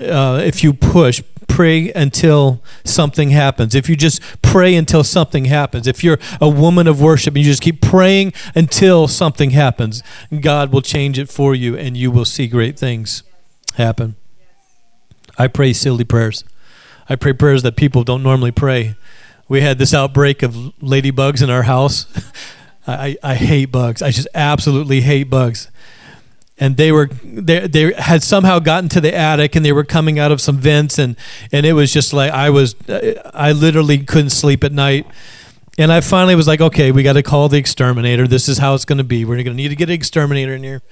uh, 0.00 0.42
if 0.44 0.64
you 0.64 0.72
push, 0.72 1.22
pray 1.46 1.92
until 1.92 2.62
something 2.84 3.30
happens. 3.30 3.74
If 3.74 3.88
you 3.88 3.96
just 3.96 4.20
pray 4.42 4.74
until 4.74 5.04
something 5.04 5.44
happens, 5.44 5.86
if 5.86 6.02
you're 6.02 6.18
a 6.40 6.48
woman 6.48 6.86
of 6.86 7.00
worship 7.00 7.34
and 7.34 7.44
you 7.44 7.50
just 7.50 7.62
keep 7.62 7.80
praying 7.80 8.32
until 8.54 9.06
something 9.06 9.50
happens, 9.50 10.02
God 10.40 10.72
will 10.72 10.82
change 10.82 11.18
it 11.18 11.28
for 11.28 11.54
you 11.54 11.76
and 11.76 11.96
you 11.96 12.10
will 12.10 12.24
see 12.24 12.48
great 12.48 12.78
things 12.78 13.22
happen. 13.74 14.16
I 15.38 15.46
pray 15.46 15.72
silly 15.72 16.04
prayers. 16.04 16.44
I 17.10 17.16
pray 17.16 17.32
prayers 17.32 17.64
that 17.64 17.74
people 17.74 18.04
don't 18.04 18.22
normally 18.22 18.52
pray. 18.52 18.94
We 19.48 19.62
had 19.62 19.78
this 19.78 19.92
outbreak 19.92 20.44
of 20.44 20.54
ladybugs 20.80 21.42
in 21.42 21.50
our 21.50 21.64
house. 21.64 22.06
I, 22.86 23.18
I 23.20 23.34
hate 23.34 23.66
bugs. 23.66 24.00
I 24.00 24.12
just 24.12 24.28
absolutely 24.32 25.00
hate 25.00 25.24
bugs. 25.24 25.68
And 26.56 26.76
they 26.76 26.92
were 26.92 27.08
they 27.24 27.66
they 27.66 27.92
had 27.94 28.22
somehow 28.22 28.60
gotten 28.60 28.88
to 28.90 29.00
the 29.00 29.12
attic 29.14 29.56
and 29.56 29.64
they 29.64 29.72
were 29.72 29.82
coming 29.82 30.18
out 30.18 30.30
of 30.30 30.40
some 30.40 30.58
vents 30.58 30.98
and 30.98 31.16
and 31.52 31.66
it 31.66 31.72
was 31.72 31.92
just 31.92 32.12
like 32.12 32.30
I 32.30 32.50
was 32.50 32.76
I 33.34 33.52
literally 33.52 33.98
couldn't 33.98 34.30
sleep 34.30 34.62
at 34.62 34.72
night. 34.72 35.06
And 35.78 35.90
I 35.90 36.02
finally 36.02 36.34
was 36.34 36.46
like, 36.46 36.60
okay, 36.60 36.92
we 36.92 37.02
got 37.02 37.14
to 37.14 37.22
call 37.22 37.48
the 37.48 37.56
exterminator. 37.56 38.28
This 38.28 38.48
is 38.48 38.58
how 38.58 38.74
it's 38.74 38.84
going 38.84 38.98
to 38.98 39.04
be. 39.04 39.24
We're 39.24 39.36
going 39.36 39.46
to 39.46 39.54
need 39.54 39.68
to 39.68 39.76
get 39.76 39.88
an 39.88 39.94
exterminator 39.94 40.54
in 40.54 40.62
here. 40.62 40.82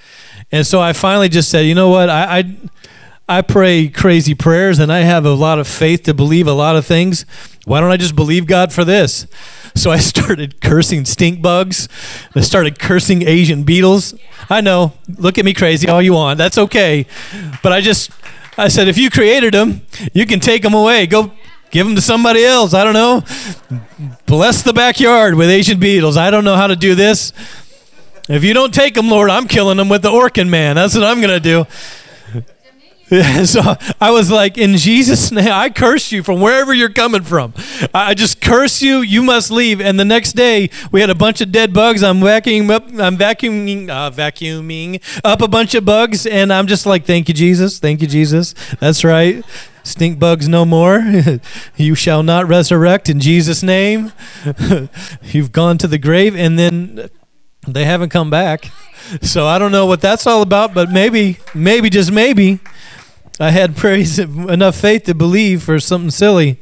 And 0.51 0.67
so 0.67 0.81
I 0.81 0.95
finally 0.95 1.29
just 1.29 1.51
said, 1.51 1.67
you 1.67 1.75
know 1.75 1.91
what? 1.91 2.09
I, 2.09 2.39
I 2.39 2.57
I 3.29 3.43
pray 3.43 3.89
crazy 3.89 4.35
prayers 4.35 4.79
and 4.79 4.91
I 4.91 5.01
have 5.01 5.27
a 5.27 5.35
lot 5.35 5.59
of 5.59 5.69
faith 5.69 6.05
to 6.05 6.15
believe 6.15 6.47
a 6.47 6.53
lot 6.53 6.77
of 6.77 6.87
things. 6.87 7.27
Why 7.67 7.81
don't 7.81 7.91
I 7.91 7.99
just 7.99 8.17
believe 8.17 8.47
God 8.47 8.73
for 8.73 8.85
this? 8.85 9.27
So 9.75 9.93
I 9.93 9.99
started 9.99 10.61
cursing 10.61 11.05
stink 11.05 11.41
bugs. 11.41 11.89
I 12.35 12.41
started 12.41 12.81
cursing 12.81 13.23
Asian 13.23 13.63
beetles. 13.63 14.13
I 14.51 14.61
know, 14.61 14.95
look 15.19 15.39
at 15.39 15.45
me 15.45 15.55
crazy 15.55 15.87
all 15.89 16.03
you 16.03 16.15
want. 16.15 16.37
That's 16.37 16.59
okay. 16.59 17.07
But 17.63 17.73
I 17.73 17.81
just, 17.81 18.11
I 18.57 18.67
said, 18.67 18.89
if 18.89 18.99
you 18.99 19.09
created 19.09 19.55
them, 19.55 19.83
you 20.13 20.27
can 20.27 20.41
take 20.41 20.63
them 20.63 20.75
away. 20.75 21.07
Go 21.07 21.31
give 21.71 21.87
them 21.87 21.95
to 21.95 22.01
somebody 22.01 22.45
else. 22.45 22.75
I 22.75 22.83
don't 22.83 22.95
know. 22.95 23.23
Bless 24.27 24.63
the 24.63 24.73
backyard 24.73 25.37
with 25.37 25.49
Asian 25.49 25.79
beetles. 25.79 26.17
I 26.17 26.33
don't 26.33 26.45
know 26.45 26.57
how 26.57 26.67
to 26.67 26.75
do 26.75 26.97
this. 26.97 27.33
If 28.29 28.43
you 28.43 28.55
don't 28.55 28.75
take 28.75 28.95
them, 28.95 29.09
Lord, 29.09 29.31
I'm 29.31 29.47
killing 29.47 29.77
them 29.77 29.89
with 29.89 30.03
the 30.03 30.11
Orkin 30.11 30.49
man. 30.49 30.75
That's 30.75 30.97
what 30.97 31.05
I'm 31.05 31.21
going 31.21 31.31
to 31.31 31.41
do. 31.41 31.67
so 33.45 33.62
I 34.00 34.11
was 34.11 34.31
like, 34.31 34.59
in 34.59 34.77
Jesus' 34.77 35.33
name, 35.33 35.49
I 35.50 35.71
curse 35.71 36.12
you 36.12 36.23
from 36.23 36.43
wherever 36.43 36.75
you're 36.75 36.93
coming 36.93 37.23
from. 37.23 37.55
I 37.95 38.12
just 38.12 38.43
curse 38.43 38.83
you. 38.83 38.99
You 38.99 39.23
must 39.23 39.50
leave. 39.50 39.81
And 39.81 39.99
the 39.99 40.05
next 40.05 40.33
day, 40.33 40.69
we 40.93 41.00
had 41.00 41.09
a 41.09 41.15
bunch 41.15 41.41
of 41.41 41.50
dead 41.50 41.73
bugs. 41.73 42.03
I'm 42.03 42.21
vacuuming 42.21 42.71
up. 42.71 42.87
I'm 42.99 43.17
vacuuming, 43.17 43.88
uh, 43.88 44.11
vacuuming 44.11 45.03
up 45.25 45.41
a 45.41 45.49
bunch 45.49 45.75
of 45.75 45.87
bugs, 45.87 46.27
and 46.27 46.53
I'm 46.53 46.67
just 46.67 46.85
like, 46.85 47.07
thank 47.07 47.29
you, 47.29 47.35
Jesus. 47.35 47.79
Thank 47.79 48.03
you, 48.03 48.09
Jesus. 48.09 48.55
That's 48.79 49.03
right. 49.05 49.43
Stink 49.85 50.19
bugs 50.19 50.47
no 50.47 50.67
more. 50.67 51.03
you 51.77 51.95
shall 51.95 52.23
not 52.23 52.47
resurrect 52.47 53.09
in 53.09 53.21
Jesus' 53.21 53.62
name. 53.62 54.12
You've 55.23 55.53
gone 55.53 55.79
to 55.79 55.88
the 55.88 55.99
grave, 55.99 56.37
and 56.37 56.59
then 56.59 57.09
they 57.67 57.87
haven't 57.87 58.11
come 58.11 58.29
back. 58.29 58.71
So 59.23 59.47
I 59.47 59.59
don't 59.59 59.73
know 59.73 59.87
what 59.87 60.03
that's 60.03 60.27
all 60.27 60.43
about, 60.43 60.75
but 60.75 60.91
maybe, 60.91 61.38
maybe, 61.55 61.88
just 61.88 62.12
maybe 62.12 62.61
I 63.40 63.50
had 63.50 63.76
praise 63.76 64.18
enough 64.18 64.76
faith 64.76 65.04
to 65.04 65.14
believe 65.14 65.62
for 65.62 65.78
something 65.78 66.11
silly. 66.11 66.59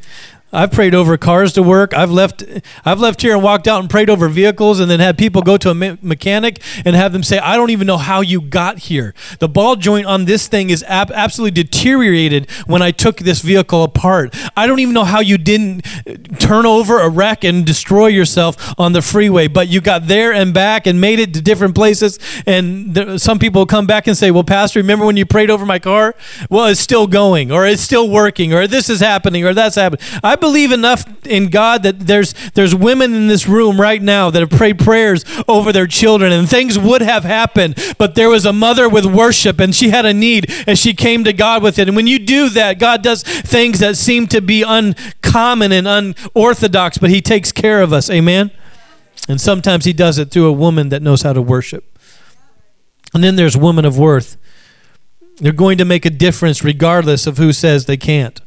I've 0.56 0.72
prayed 0.72 0.94
over 0.94 1.18
cars 1.18 1.52
to 1.52 1.62
work. 1.62 1.92
I've 1.92 2.10
left 2.10 2.42
I've 2.84 2.98
left 2.98 3.20
here 3.20 3.34
and 3.34 3.42
walked 3.42 3.68
out 3.68 3.80
and 3.80 3.90
prayed 3.90 4.08
over 4.08 4.26
vehicles 4.28 4.80
and 4.80 4.90
then 4.90 5.00
had 5.00 5.18
people 5.18 5.42
go 5.42 5.58
to 5.58 5.70
a 5.70 5.74
me- 5.74 5.98
mechanic 6.00 6.62
and 6.86 6.96
have 6.96 7.12
them 7.12 7.22
say, 7.22 7.38
"I 7.38 7.56
don't 7.56 7.68
even 7.68 7.86
know 7.86 7.98
how 7.98 8.22
you 8.22 8.40
got 8.40 8.78
here. 8.78 9.14
The 9.38 9.48
ball 9.48 9.76
joint 9.76 10.06
on 10.06 10.24
this 10.24 10.46
thing 10.46 10.70
is 10.70 10.82
ab- 10.88 11.12
absolutely 11.14 11.62
deteriorated 11.62 12.50
when 12.66 12.80
I 12.80 12.90
took 12.90 13.18
this 13.18 13.42
vehicle 13.42 13.82
apart. 13.82 14.34
I 14.56 14.66
don't 14.66 14.78
even 14.78 14.94
know 14.94 15.04
how 15.04 15.20
you 15.20 15.36
didn't 15.36 15.82
turn 16.38 16.64
over 16.64 17.00
a 17.00 17.08
wreck 17.10 17.44
and 17.44 17.66
destroy 17.66 18.06
yourself 18.06 18.74
on 18.78 18.94
the 18.94 19.02
freeway, 19.02 19.48
but 19.48 19.68
you 19.68 19.82
got 19.82 20.06
there 20.06 20.32
and 20.32 20.54
back 20.54 20.86
and 20.86 20.98
made 20.98 21.18
it 21.18 21.34
to 21.34 21.42
different 21.42 21.74
places 21.74 22.18
and 22.46 22.94
there, 22.94 23.18
some 23.18 23.38
people 23.38 23.66
come 23.66 23.86
back 23.86 24.06
and 24.06 24.16
say, 24.16 24.30
"Well, 24.30 24.44
pastor, 24.44 24.80
remember 24.80 25.04
when 25.04 25.18
you 25.18 25.26
prayed 25.26 25.50
over 25.50 25.66
my 25.66 25.78
car? 25.78 26.14
Well, 26.48 26.66
it's 26.66 26.80
still 26.80 27.06
going 27.06 27.52
or 27.52 27.66
it's 27.66 27.82
still 27.82 28.08
working 28.08 28.54
or 28.54 28.66
this 28.66 28.88
is 28.88 29.00
happening 29.00 29.44
or 29.44 29.52
that's 29.52 29.76
happening." 29.76 30.04
I 30.22 30.36
believe 30.46 30.70
enough 30.70 31.04
in 31.26 31.48
God 31.48 31.82
that 31.82 31.98
there's 32.06 32.32
there's 32.54 32.72
women 32.72 33.12
in 33.12 33.26
this 33.26 33.48
room 33.48 33.80
right 33.80 34.00
now 34.00 34.30
that 34.30 34.38
have 34.38 34.50
prayed 34.50 34.78
prayers 34.78 35.24
over 35.48 35.72
their 35.72 35.88
children 35.88 36.30
and 36.30 36.48
things 36.48 36.78
would 36.78 37.02
have 37.02 37.24
happened, 37.24 37.76
but 37.98 38.14
there 38.14 38.28
was 38.28 38.46
a 38.46 38.52
mother 38.52 38.88
with 38.88 39.04
worship 39.04 39.58
and 39.58 39.74
she 39.74 39.90
had 39.90 40.06
a 40.06 40.14
need 40.14 40.48
and 40.68 40.78
she 40.78 40.94
came 40.94 41.24
to 41.24 41.32
God 41.32 41.64
with 41.64 41.80
it. 41.80 41.88
And 41.88 41.96
when 41.96 42.06
you 42.06 42.20
do 42.20 42.48
that, 42.50 42.78
God 42.78 43.02
does 43.02 43.24
things 43.24 43.80
that 43.80 43.96
seem 43.96 44.28
to 44.28 44.40
be 44.40 44.62
uncommon 44.62 45.72
and 45.72 45.88
unorthodox, 45.88 46.96
but 46.96 47.10
he 47.10 47.20
takes 47.20 47.50
care 47.50 47.82
of 47.82 47.92
us. 47.92 48.08
Amen. 48.08 48.52
And 49.28 49.40
sometimes 49.40 49.84
he 49.84 49.92
does 49.92 50.16
it 50.16 50.30
through 50.30 50.46
a 50.46 50.52
woman 50.52 50.90
that 50.90 51.02
knows 51.02 51.22
how 51.22 51.32
to 51.32 51.42
worship. 51.42 51.98
And 53.12 53.24
then 53.24 53.34
there's 53.34 53.56
women 53.56 53.84
of 53.84 53.98
worth. 53.98 54.36
They're 55.38 55.52
going 55.52 55.78
to 55.78 55.84
make 55.84 56.06
a 56.06 56.10
difference 56.10 56.62
regardless 56.62 57.26
of 57.26 57.36
who 57.36 57.52
says 57.52 57.86
they 57.86 57.96
can't. 57.96 58.40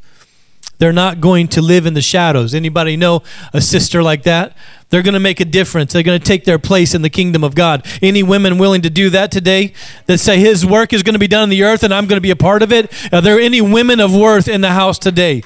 They're 0.79 0.93
not 0.93 1.21
going 1.21 1.49
to 1.49 1.61
live 1.61 1.85
in 1.85 1.93
the 1.93 2.01
shadows. 2.01 2.53
Anybody 2.55 2.97
know 2.97 3.21
a 3.53 3.61
sister 3.61 4.01
like 4.01 4.23
that? 4.23 4.55
They're 4.89 5.03
going 5.03 5.13
to 5.13 5.19
make 5.19 5.39
a 5.39 5.45
difference. 5.45 5.93
They're 5.93 6.03
going 6.03 6.19
to 6.19 6.25
take 6.25 6.45
their 6.45 6.57
place 6.57 6.95
in 6.95 7.03
the 7.03 7.09
kingdom 7.09 7.43
of 7.43 7.53
God. 7.53 7.85
Any 8.01 8.23
women 8.23 8.57
willing 8.57 8.81
to 8.81 8.89
do 8.89 9.09
that 9.11 9.31
today 9.31 9.73
that 10.07 10.17
say 10.17 10.39
his 10.39 10.65
work 10.65 10.93
is 10.93 11.03
going 11.03 11.13
to 11.13 11.19
be 11.19 11.27
done 11.27 11.43
on 11.43 11.49
the 11.49 11.63
earth 11.63 11.83
and 11.83 11.93
I'm 11.93 12.07
going 12.07 12.17
to 12.17 12.21
be 12.21 12.31
a 12.31 12.35
part 12.35 12.63
of 12.63 12.71
it? 12.71 12.91
Are 13.13 13.21
there 13.21 13.39
any 13.39 13.61
women 13.61 13.99
of 13.99 14.15
worth 14.15 14.47
in 14.47 14.61
the 14.61 14.71
house 14.71 14.97
today? 14.97 15.43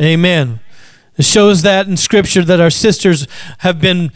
Amen. 0.00 0.58
It 1.16 1.26
shows 1.26 1.62
that 1.62 1.86
in 1.86 1.96
scripture 1.96 2.42
that 2.42 2.60
our 2.60 2.70
sisters 2.70 3.28
have 3.58 3.80
been 3.80 4.10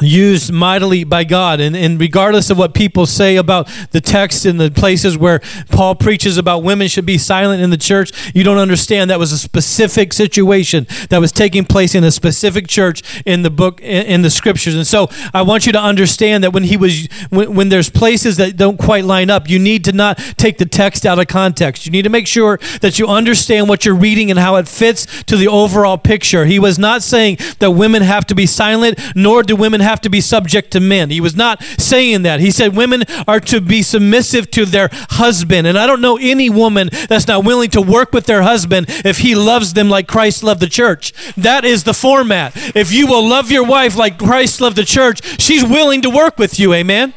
used 0.00 0.52
mightily 0.52 1.04
by 1.04 1.24
God. 1.24 1.60
And, 1.60 1.76
and 1.76 2.00
regardless 2.00 2.50
of 2.50 2.58
what 2.58 2.74
people 2.74 3.06
say 3.06 3.36
about 3.36 3.68
the 3.90 4.00
text 4.00 4.44
and 4.44 4.60
the 4.60 4.70
places 4.70 5.18
where 5.18 5.40
Paul 5.70 5.94
preaches 5.94 6.38
about 6.38 6.62
women 6.62 6.88
should 6.88 7.06
be 7.06 7.18
silent 7.18 7.62
in 7.62 7.70
the 7.70 7.76
church, 7.76 8.12
you 8.34 8.44
don't 8.44 8.58
understand 8.58 9.10
that 9.10 9.18
was 9.18 9.32
a 9.32 9.38
specific 9.38 10.12
situation 10.12 10.86
that 11.10 11.18
was 11.18 11.32
taking 11.32 11.64
place 11.64 11.94
in 11.94 12.04
a 12.04 12.10
specific 12.10 12.68
church 12.68 13.02
in 13.26 13.42
the 13.42 13.50
book, 13.50 13.80
in, 13.80 14.06
in 14.06 14.22
the 14.22 14.30
scriptures. 14.30 14.74
And 14.74 14.86
so 14.86 15.08
I 15.34 15.42
want 15.42 15.66
you 15.66 15.72
to 15.72 15.80
understand 15.80 16.44
that 16.44 16.52
when 16.52 16.64
he 16.64 16.76
was, 16.76 17.08
when, 17.30 17.54
when 17.54 17.68
there's 17.68 17.90
places 17.90 18.36
that 18.36 18.56
don't 18.56 18.78
quite 18.78 19.04
line 19.04 19.30
up, 19.30 19.48
you 19.48 19.58
need 19.58 19.84
to 19.84 19.92
not 19.92 20.18
take 20.36 20.58
the 20.58 20.66
text 20.66 21.06
out 21.06 21.18
of 21.18 21.26
context. 21.26 21.86
You 21.86 21.92
need 21.92 22.02
to 22.02 22.10
make 22.10 22.26
sure 22.26 22.58
that 22.80 22.98
you 22.98 23.08
understand 23.08 23.68
what 23.68 23.84
you're 23.84 23.94
reading 23.94 24.30
and 24.30 24.38
how 24.38 24.56
it 24.56 24.68
fits 24.68 25.22
to 25.24 25.36
the 25.36 25.48
overall 25.48 25.98
picture. 25.98 26.44
He 26.44 26.58
was 26.58 26.78
not 26.78 27.02
saying 27.02 27.38
that 27.58 27.72
women 27.72 28.02
have 28.02 28.26
to 28.26 28.34
be 28.34 28.46
silent, 28.46 28.98
nor 29.14 29.42
do 29.42 29.56
women 29.56 29.80
have 29.88 30.00
to 30.02 30.10
be 30.10 30.20
subject 30.20 30.70
to 30.72 30.80
men. 30.80 31.10
He 31.10 31.20
was 31.20 31.34
not 31.34 31.62
saying 31.78 32.22
that. 32.22 32.40
He 32.40 32.50
said 32.50 32.76
women 32.76 33.04
are 33.26 33.40
to 33.40 33.60
be 33.60 33.82
submissive 33.82 34.50
to 34.52 34.64
their 34.64 34.88
husband. 34.92 35.66
And 35.66 35.78
I 35.78 35.86
don't 35.86 36.00
know 36.00 36.18
any 36.20 36.50
woman 36.50 36.90
that's 37.08 37.26
not 37.26 37.44
willing 37.44 37.70
to 37.70 37.80
work 37.80 38.12
with 38.12 38.26
their 38.26 38.42
husband 38.42 38.86
if 39.04 39.18
he 39.18 39.34
loves 39.34 39.72
them 39.72 39.88
like 39.88 40.06
Christ 40.06 40.42
loved 40.42 40.60
the 40.60 40.68
church. 40.68 41.12
That 41.36 41.64
is 41.64 41.84
the 41.84 41.94
format. 41.94 42.52
If 42.76 42.92
you 42.92 43.06
will 43.06 43.26
love 43.26 43.50
your 43.50 43.64
wife 43.64 43.96
like 43.96 44.18
Christ 44.18 44.60
loved 44.60 44.76
the 44.76 44.84
church, 44.84 45.40
she's 45.40 45.64
willing 45.64 46.02
to 46.02 46.10
work 46.10 46.38
with 46.38 46.58
you. 46.60 46.74
Amen. 46.74 47.14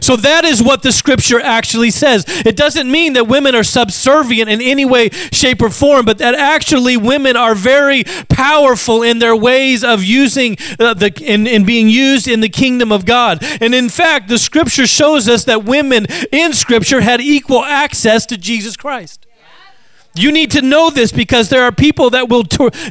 So 0.00 0.16
that 0.16 0.44
is 0.44 0.62
what 0.62 0.82
the 0.82 0.92
scripture 0.92 1.40
actually 1.40 1.90
says. 1.90 2.24
It 2.28 2.56
doesn't 2.56 2.90
mean 2.90 3.14
that 3.14 3.26
women 3.26 3.54
are 3.54 3.64
subservient 3.64 4.50
in 4.50 4.60
any 4.60 4.84
way, 4.84 5.10
shape, 5.32 5.62
or 5.62 5.70
form, 5.70 6.04
but 6.04 6.18
that 6.18 6.34
actually 6.34 6.96
women 6.96 7.36
are 7.36 7.54
very 7.54 8.04
powerful 8.28 9.02
in 9.02 9.18
their 9.18 9.36
ways 9.36 9.84
of 9.84 10.02
using 10.02 10.56
uh, 10.78 10.94
the 10.94 11.12
in, 11.22 11.46
in 11.46 11.64
being 11.64 11.88
used 11.88 12.28
in 12.28 12.40
the 12.40 12.48
kingdom 12.48 12.92
of 12.92 13.04
God. 13.04 13.38
And 13.60 13.74
in 13.74 13.88
fact, 13.88 14.28
the 14.28 14.38
scripture 14.38 14.86
shows 14.86 15.28
us 15.28 15.44
that 15.44 15.64
women 15.64 16.06
in 16.32 16.52
scripture 16.52 17.00
had 17.00 17.20
equal 17.20 17.64
access 17.64 18.26
to 18.26 18.36
Jesus 18.36 18.76
Christ. 18.76 19.25
You 20.16 20.32
need 20.32 20.50
to 20.52 20.62
know 20.62 20.90
this 20.90 21.12
because 21.12 21.48
there 21.48 21.62
are 21.62 21.72
people 21.72 22.10
that 22.10 22.28
will 22.28 22.44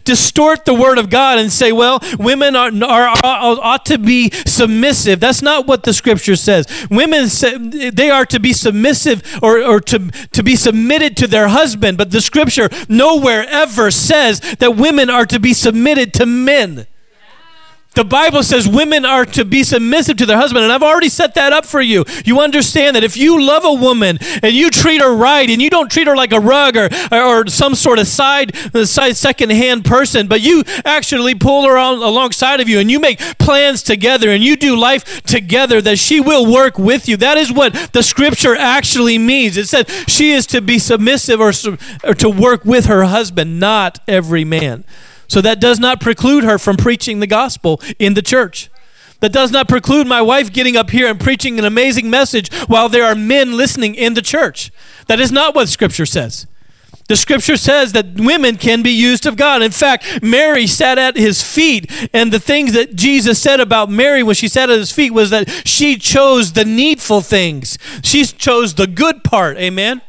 distort 0.03 0.65
the 0.65 0.73
word 0.73 0.97
of 0.97 1.09
God 1.09 1.39
and 1.39 1.51
say, 1.51 1.71
well, 1.71 1.99
women 2.19 2.55
are, 2.55 2.71
are, 2.83 3.07
are, 3.07 3.17
ought 3.23 3.85
to 3.88 3.97
be 3.97 4.29
submissive. 4.45 5.19
That's 5.19 5.41
not 5.41 5.67
what 5.67 5.83
the 5.83 5.93
scripture 5.93 6.35
says. 6.35 6.67
Women, 6.89 7.27
say, 7.27 7.57
they 7.57 8.09
are 8.09 8.25
to 8.25 8.39
be 8.39 8.53
submissive 8.53 9.23
or, 9.41 9.63
or 9.63 9.79
to, 9.81 10.09
to 10.09 10.43
be 10.43 10.55
submitted 10.55 11.17
to 11.17 11.27
their 11.27 11.47
husband, 11.47 11.97
but 11.97 12.11
the 12.11 12.21
scripture 12.21 12.69
nowhere 12.88 13.45
ever 13.49 13.91
says 13.91 14.39
that 14.59 14.75
women 14.75 15.09
are 15.09 15.25
to 15.25 15.39
be 15.39 15.53
submitted 15.53 16.13
to 16.15 16.25
men. 16.25 16.88
The 17.95 18.03
Bible 18.03 18.43
says 18.43 18.67
women 18.67 19.05
are 19.05 19.25
to 19.25 19.45
be 19.45 19.63
submissive 19.63 20.17
to 20.17 20.25
their 20.25 20.38
husband, 20.38 20.63
and 20.63 20.73
I've 20.73 20.84
already 20.84 21.10
set 21.10 21.34
that 21.36 21.53
up 21.53 21.65
for 21.65 21.81
you. 21.81 22.03
You 22.25 22.39
understand 22.41 22.95
that 22.95 23.03
if 23.03 23.17
you 23.17 23.41
love 23.41 23.63
a 23.65 23.73
woman 23.73 24.17
and 24.43 24.53
you 24.53 24.69
treat 24.69 25.01
her 25.01 25.15
right, 25.15 25.49
and 25.49 25.62
you 25.62 25.69
don't 25.69 25.89
treat 25.89 26.08
her 26.08 26.15
like 26.15 26.34
a 26.34 26.39
rug 26.39 26.75
or, 26.75 26.89
or 27.12 27.47
some 27.47 27.73
sort 27.73 27.99
of 27.99 28.08
side, 28.08 28.55
uh, 28.75 28.86
side 28.86 29.15
second-hand 29.15 29.86
person, 29.86 30.27
but 30.27 30.41
you 30.41 30.63
actually 30.84 31.36
pull 31.36 31.65
her 31.65 31.77
on 31.77 31.99
alongside 31.99 32.60
of 32.60 32.67
you, 32.67 32.79
and 32.79 32.91
you 32.91 32.99
make 32.99 33.19
plans 33.38 33.81
together, 33.81 34.29
and 34.29 34.43
you 34.43 34.55
do 34.55 34.75
life 34.75 35.23
together, 35.23 35.81
that 35.81 35.97
she 35.97 36.19
will 36.19 36.51
work 36.51 36.77
with 36.77 37.08
you. 37.08 37.17
That 37.17 37.38
is 37.38 37.51
what 37.51 37.73
the 37.93 38.03
Scripture 38.03 38.55
actually 38.55 39.17
means. 39.17 39.58
It 39.58 39.67
said 39.67 39.89
she 40.08 40.31
is 40.31 40.45
to 40.47 40.62
be 40.62 40.79
submissive 40.79 41.39
or, 41.39 41.53
or 42.03 42.13
to 42.13 42.29
work 42.29 42.65
with 42.65 42.88
her 42.88 43.05
husband, 43.05 43.60
not 43.60 43.99
every 44.08 44.43
man. 44.43 44.84
So 45.27 45.41
that 45.41 45.59
does 45.59 45.79
not 45.79 45.99
preclude 46.01 46.43
her 46.43 46.57
from 46.57 46.77
preaching 46.77 47.19
the 47.19 47.27
gospel 47.27 47.81
in 47.99 48.13
the 48.13 48.21
church. 48.21 48.69
That 49.21 49.31
does 49.31 49.51
not 49.51 49.67
preclude 49.67 50.07
my 50.07 50.21
wife 50.21 50.51
getting 50.51 50.75
up 50.75 50.89
here 50.89 51.09
and 51.09 51.19
preaching 51.19 51.57
an 51.57 51.65
amazing 51.65 52.09
message 52.09 52.53
while 52.67 52.89
there 52.89 53.05
are 53.05 53.15
men 53.15 53.55
listening 53.55 53.95
in 53.95 54.13
the 54.13 54.21
church. 54.21 54.71
That 55.07 55.19
is 55.19 55.31
not 55.31 55.55
what 55.55 55.69
Scripture 55.69 56.05
says. 56.05 56.47
The 57.07 57.15
scripture 57.15 57.57
says 57.57 57.91
that 57.91 58.15
women 58.15 58.57
can 58.57 58.81
be 58.81 58.89
used 58.89 59.27
of 59.27 59.38
God. 59.38 59.61
In 59.61 59.71
fact, 59.71 60.23
Mary 60.23 60.65
sat 60.65 60.97
at 60.97 61.15
his 61.15 61.43
feet, 61.43 61.91
and 62.13 62.33
the 62.33 62.39
things 62.39 62.73
that 62.73 62.95
Jesus 62.95 63.39
said 63.39 63.59
about 63.59 63.91
Mary 63.91 64.23
when 64.23 64.33
she 64.33 64.47
sat 64.47 64.71
at 64.71 64.79
his 64.79 64.91
feet 64.91 65.13
was 65.13 65.29
that 65.29 65.47
she 65.65 65.97
chose 65.97 66.53
the 66.53 66.65
needful 66.65 67.21
things. 67.21 67.77
She 68.03 68.25
chose 68.25 68.73
the 68.73 68.88
good 68.88 69.23
part. 69.23 69.57
Amen. 69.57 70.01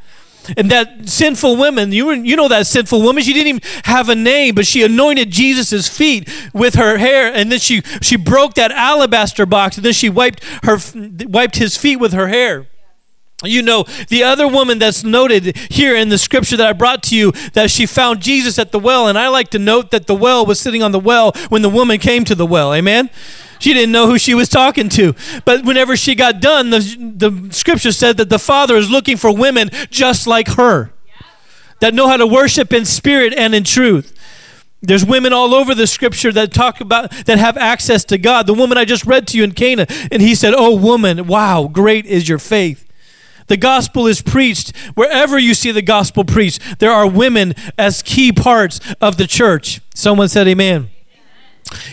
And 0.56 0.70
that 0.70 1.09
sinful 1.09 1.56
woman, 1.56 1.92
you, 1.92 2.12
you 2.12 2.37
know 2.37 2.48
that 2.48 2.66
sinful 2.66 3.02
woman, 3.02 3.22
she 3.22 3.32
didn't 3.32 3.48
even 3.48 3.82
have 3.85 4.09
a 4.09 4.14
name, 4.14 4.54
but 4.54 4.66
she 4.66 4.82
anointed 4.82 5.30
Jesus' 5.30 5.88
feet 5.88 6.28
with 6.52 6.74
her 6.74 6.98
hair, 6.98 7.32
and 7.32 7.50
then 7.50 7.59
she, 7.59 7.82
she 8.02 8.16
broke 8.16 8.54
that 8.54 8.70
alabaster 8.72 9.46
box, 9.46 9.76
and 9.76 9.85
then 9.85 9.92
she 9.92 10.09
wiped, 10.09 10.42
her, 10.64 10.78
wiped 11.26 11.56
his 11.56 11.76
feet 11.76 11.96
with 11.96 12.12
her 12.12 12.28
hair. 12.28 12.66
You 13.44 13.61
know, 13.62 13.85
the 14.09 14.22
other 14.22 14.48
woman 14.48 14.78
that's 14.78 15.04
noted 15.04 15.56
here 15.70 15.94
in 15.94 16.09
the 16.09 16.16
scripture 16.16 16.56
that 16.56 16.66
I 16.66 16.72
brought 16.72 17.02
to 17.04 17.16
you, 17.16 17.32
that 17.52 17.70
she 17.70 17.85
found 17.85 18.22
Jesus 18.22 18.59
at 18.59 18.72
the 18.72 18.78
well, 18.78 19.09
and 19.09 19.18
I 19.18 19.28
like 19.28 19.50
to 19.50 19.59
note 19.59 19.90
that 19.90 20.06
the 20.06 20.14
well 20.14 20.46
was 20.46 20.59
sitting 20.59 20.82
on 20.82 20.92
the 20.92 20.98
well 20.98 21.32
when 21.50 21.62
the 21.62 21.68
woman 21.68 21.98
came 21.98 22.24
to 22.24 22.35
the 22.35 22.46
well. 22.46 22.72
Amen? 22.72 23.11
She 23.59 23.73
didn't 23.73 23.92
know 23.92 24.07
who 24.07 24.19
she 24.19 24.35
was 24.35 24.49
talking 24.49 24.88
to. 24.90 25.14
But 25.45 25.64
whenever 25.64 25.97
she 25.97 26.14
got 26.14 26.40
done, 26.40 26.71
the, 26.71 26.81
the 26.81 27.53
scripture 27.53 27.92
said 27.92 28.16
that 28.19 28.29
the 28.29 28.38
Father 28.38 28.77
is 28.77 28.90
looking 28.90 29.16
for 29.16 29.35
women 29.35 29.71
just 29.90 30.27
like 30.27 30.49
her 30.49 30.92
that 31.81 31.95
know 31.95 32.09
how 32.09 32.16
to 32.16 32.27
worship 32.27 32.73
in 32.73 32.85
spirit 32.85 33.35
and 33.35 33.55
in 33.55 33.64
truth. 33.64 34.12
There's 34.83 35.05
women 35.05 35.33
all 35.33 35.55
over 35.55 35.75
the 35.75 35.87
scripture 35.87 36.33
that 36.33 36.53
talk 36.53 36.81
about 36.81 37.11
that 37.27 37.38
have 37.38 37.57
access 37.57 38.05
to 38.05 38.19
God. 38.19 38.47
The 38.47 38.55
woman 38.55 38.79
I 38.79 38.85
just 38.85 39.05
read 39.07 39.27
to 39.29 39.38
you 39.38 39.45
in 39.45 39.53
Cana, 39.53 39.87
and 40.12 40.23
he 40.23 40.35
said, 40.35 40.55
Oh, 40.57 40.77
woman, 40.77 41.27
wow, 41.27 41.69
great 41.71 42.07
is 42.07 42.29
your 42.29 42.38
faith. 42.38 42.83
The 43.49 43.57
gospel 43.57 44.07
is 44.07 44.23
preached 44.23 44.77
wherever 44.95 45.38
you 45.38 45.55
see 45.55 45.71
the 45.71 45.83
gospel 45.83 46.25
preached. 46.25 46.79
There 46.79 46.90
are 46.90 47.09
women 47.09 47.55
as 47.79 48.03
key 48.03 48.33
parts 48.33 48.81
of 49.01 49.16
the 49.16 49.27
church. 49.27 49.81
Someone 49.95 50.29
said, 50.29 50.47
Amen. 50.49 50.90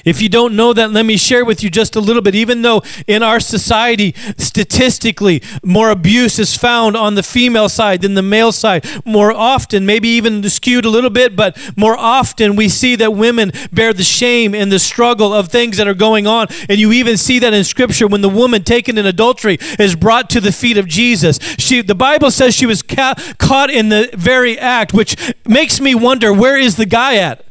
If 0.05 0.21
you 0.21 0.29
don't 0.29 0.55
know 0.55 0.73
that, 0.73 0.91
let 0.91 1.05
me 1.05 1.17
share 1.17 1.45
with 1.45 1.63
you 1.63 1.69
just 1.69 1.95
a 1.95 1.99
little 1.99 2.21
bit. 2.21 2.35
Even 2.35 2.61
though 2.61 2.83
in 3.07 3.23
our 3.23 3.39
society, 3.39 4.13
statistically, 4.37 5.41
more 5.63 5.89
abuse 5.89 6.39
is 6.39 6.55
found 6.55 6.95
on 6.95 7.15
the 7.15 7.23
female 7.23 7.69
side 7.69 8.01
than 8.01 8.13
the 8.13 8.21
male 8.21 8.51
side, 8.51 8.85
more 9.05 9.31
often, 9.31 9.85
maybe 9.85 10.07
even 10.09 10.47
skewed 10.49 10.85
a 10.85 10.89
little 10.89 11.09
bit, 11.09 11.35
but 11.35 11.57
more 11.75 11.97
often 11.97 12.55
we 12.55 12.69
see 12.69 12.95
that 12.95 13.13
women 13.13 13.51
bear 13.71 13.93
the 13.93 14.03
shame 14.03 14.53
and 14.53 14.71
the 14.71 14.79
struggle 14.79 15.33
of 15.33 15.49
things 15.49 15.77
that 15.77 15.87
are 15.87 15.93
going 15.93 16.27
on. 16.27 16.47
And 16.69 16.79
you 16.79 16.91
even 16.91 17.17
see 17.17 17.39
that 17.39 17.53
in 17.53 17.63
Scripture 17.63 18.07
when 18.07 18.21
the 18.21 18.29
woman 18.29 18.63
taken 18.63 18.97
in 18.97 19.05
adultery 19.05 19.57
is 19.79 19.95
brought 19.95 20.29
to 20.31 20.41
the 20.41 20.51
feet 20.51 20.77
of 20.77 20.87
Jesus. 20.87 21.39
She, 21.57 21.81
the 21.81 21.95
Bible 21.95 22.31
says 22.31 22.53
she 22.53 22.65
was 22.65 22.81
ca- 22.81 23.15
caught 23.37 23.69
in 23.69 23.89
the 23.89 24.09
very 24.13 24.57
act, 24.57 24.93
which 24.93 25.33
makes 25.47 25.79
me 25.79 25.95
wonder 25.95 26.33
where 26.33 26.57
is 26.57 26.75
the 26.75 26.85
guy 26.85 27.15
at? 27.17 27.45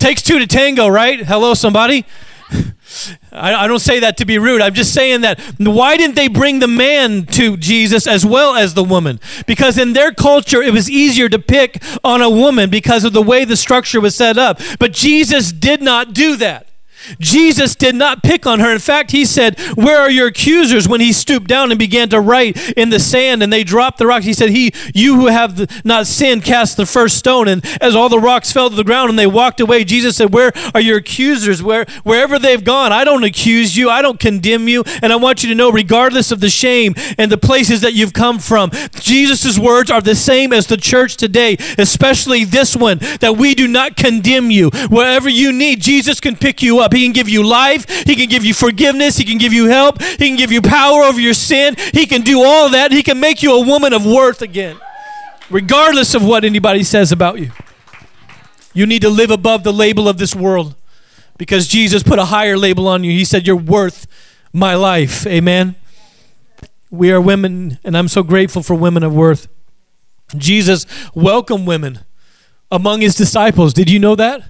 Takes 0.00 0.22
two 0.22 0.38
to 0.38 0.46
tango, 0.46 0.88
right? 0.88 1.20
Hello, 1.20 1.52
somebody? 1.52 2.06
I, 3.32 3.54
I, 3.54 3.66
don't 3.66 3.80
say 3.80 4.00
that 4.00 4.16
to 4.16 4.24
be 4.24 4.38
rude. 4.38 4.62
I'm 4.62 4.72
just 4.72 4.94
saying 4.94 5.20
that 5.20 5.38
why 5.58 5.98
didn't 5.98 6.16
they 6.16 6.26
bring 6.26 6.58
the 6.58 6.66
man 6.66 7.26
to 7.26 7.58
Jesus 7.58 8.06
as 8.06 8.24
well 8.24 8.56
as 8.56 8.72
the 8.72 8.82
woman? 8.82 9.20
Because 9.46 9.76
in 9.76 9.92
their 9.92 10.10
culture, 10.10 10.62
it 10.62 10.72
was 10.72 10.88
easier 10.90 11.28
to 11.28 11.38
pick 11.38 11.82
on 12.02 12.22
a 12.22 12.30
woman 12.30 12.70
because 12.70 13.04
of 13.04 13.12
the 13.12 13.20
way 13.20 13.44
the 13.44 13.58
structure 13.58 14.00
was 14.00 14.16
set 14.16 14.38
up. 14.38 14.58
But 14.78 14.92
Jesus 14.92 15.52
did 15.52 15.82
not 15.82 16.14
do 16.14 16.34
that. 16.36 16.69
Jesus 17.18 17.74
did 17.74 17.94
not 17.94 18.22
pick 18.22 18.46
on 18.46 18.60
her. 18.60 18.72
In 18.72 18.78
fact, 18.78 19.10
he 19.10 19.24
said, 19.24 19.58
Where 19.74 19.98
are 19.98 20.10
your 20.10 20.28
accusers? 20.28 20.88
When 20.88 21.00
he 21.00 21.12
stooped 21.12 21.48
down 21.48 21.70
and 21.70 21.78
began 21.78 22.08
to 22.10 22.20
write 22.20 22.56
in 22.76 22.90
the 22.90 23.00
sand 23.00 23.42
and 23.42 23.52
they 23.52 23.64
dropped 23.64 23.98
the 23.98 24.06
rocks, 24.06 24.24
he 24.24 24.32
said, 24.32 24.50
He, 24.50 24.72
you 24.94 25.16
who 25.16 25.26
have 25.26 25.84
not 25.84 26.06
sinned, 26.06 26.44
cast 26.44 26.76
the 26.76 26.86
first 26.86 27.16
stone. 27.16 27.48
And 27.48 27.64
as 27.80 27.94
all 27.94 28.08
the 28.08 28.18
rocks 28.18 28.52
fell 28.52 28.70
to 28.70 28.76
the 28.76 28.84
ground 28.84 29.10
and 29.10 29.18
they 29.18 29.26
walked 29.26 29.60
away, 29.60 29.84
Jesus 29.84 30.16
said, 30.16 30.32
Where 30.32 30.52
are 30.74 30.80
your 30.80 30.98
accusers? 30.98 31.62
Where, 31.62 31.84
wherever 32.02 32.38
they've 32.38 32.62
gone, 32.62 32.92
I 32.92 33.04
don't 33.04 33.24
accuse 33.24 33.76
you, 33.76 33.90
I 33.90 34.02
don't 34.02 34.20
condemn 34.20 34.68
you. 34.68 34.84
And 35.02 35.12
I 35.12 35.16
want 35.16 35.42
you 35.42 35.48
to 35.50 35.54
know, 35.54 35.70
regardless 35.70 36.30
of 36.30 36.40
the 36.40 36.50
shame 36.50 36.94
and 37.18 37.30
the 37.30 37.38
places 37.38 37.80
that 37.80 37.94
you've 37.94 38.12
come 38.12 38.38
from, 38.38 38.70
Jesus' 38.94 39.58
words 39.58 39.90
are 39.90 40.00
the 40.00 40.14
same 40.14 40.52
as 40.52 40.66
the 40.66 40.76
church 40.76 41.16
today, 41.16 41.56
especially 41.78 42.44
this 42.44 42.76
one, 42.76 42.98
that 43.20 43.36
we 43.36 43.54
do 43.54 43.66
not 43.66 43.96
condemn 43.96 44.50
you. 44.50 44.70
Wherever 44.88 45.28
you 45.28 45.52
need, 45.52 45.80
Jesus 45.80 46.20
can 46.20 46.36
pick 46.36 46.62
you 46.62 46.80
up. 46.90 46.94
He 46.96 47.04
can 47.04 47.12
give 47.12 47.28
you 47.28 47.46
life. 47.46 47.88
He 48.04 48.16
can 48.16 48.28
give 48.28 48.44
you 48.44 48.54
forgiveness. 48.54 49.16
He 49.16 49.24
can 49.24 49.38
give 49.38 49.52
you 49.52 49.66
help. 49.66 50.02
He 50.02 50.28
can 50.28 50.36
give 50.36 50.52
you 50.52 50.60
power 50.60 51.02
over 51.02 51.20
your 51.20 51.34
sin. 51.34 51.76
He 51.92 52.06
can 52.06 52.22
do 52.22 52.42
all 52.42 52.70
that. 52.70 52.92
He 52.92 53.02
can 53.02 53.20
make 53.20 53.42
you 53.42 53.54
a 53.54 53.66
woman 53.66 53.92
of 53.92 54.04
worth 54.04 54.42
again, 54.42 54.78
regardless 55.50 56.14
of 56.14 56.24
what 56.24 56.44
anybody 56.44 56.82
says 56.82 57.12
about 57.12 57.38
you. 57.38 57.52
You 58.72 58.86
need 58.86 59.02
to 59.02 59.08
live 59.08 59.30
above 59.30 59.64
the 59.64 59.72
label 59.72 60.08
of 60.08 60.18
this 60.18 60.34
world 60.34 60.74
because 61.38 61.66
Jesus 61.66 62.02
put 62.02 62.18
a 62.18 62.26
higher 62.26 62.56
label 62.56 62.86
on 62.86 63.02
you. 63.04 63.10
He 63.10 63.24
said, 63.24 63.46
You're 63.46 63.56
worth 63.56 64.06
my 64.52 64.74
life. 64.74 65.26
Amen. 65.26 65.74
We 66.90 67.12
are 67.12 67.20
women, 67.20 67.78
and 67.84 67.96
I'm 67.96 68.08
so 68.08 68.22
grateful 68.22 68.62
for 68.62 68.74
women 68.74 69.02
of 69.04 69.14
worth. 69.14 69.48
Jesus 70.36 70.86
welcomed 71.14 71.66
women 71.66 72.00
among 72.70 73.00
his 73.00 73.14
disciples. 73.14 73.72
Did 73.72 73.90
you 73.90 73.98
know 73.98 74.14
that? 74.16 74.42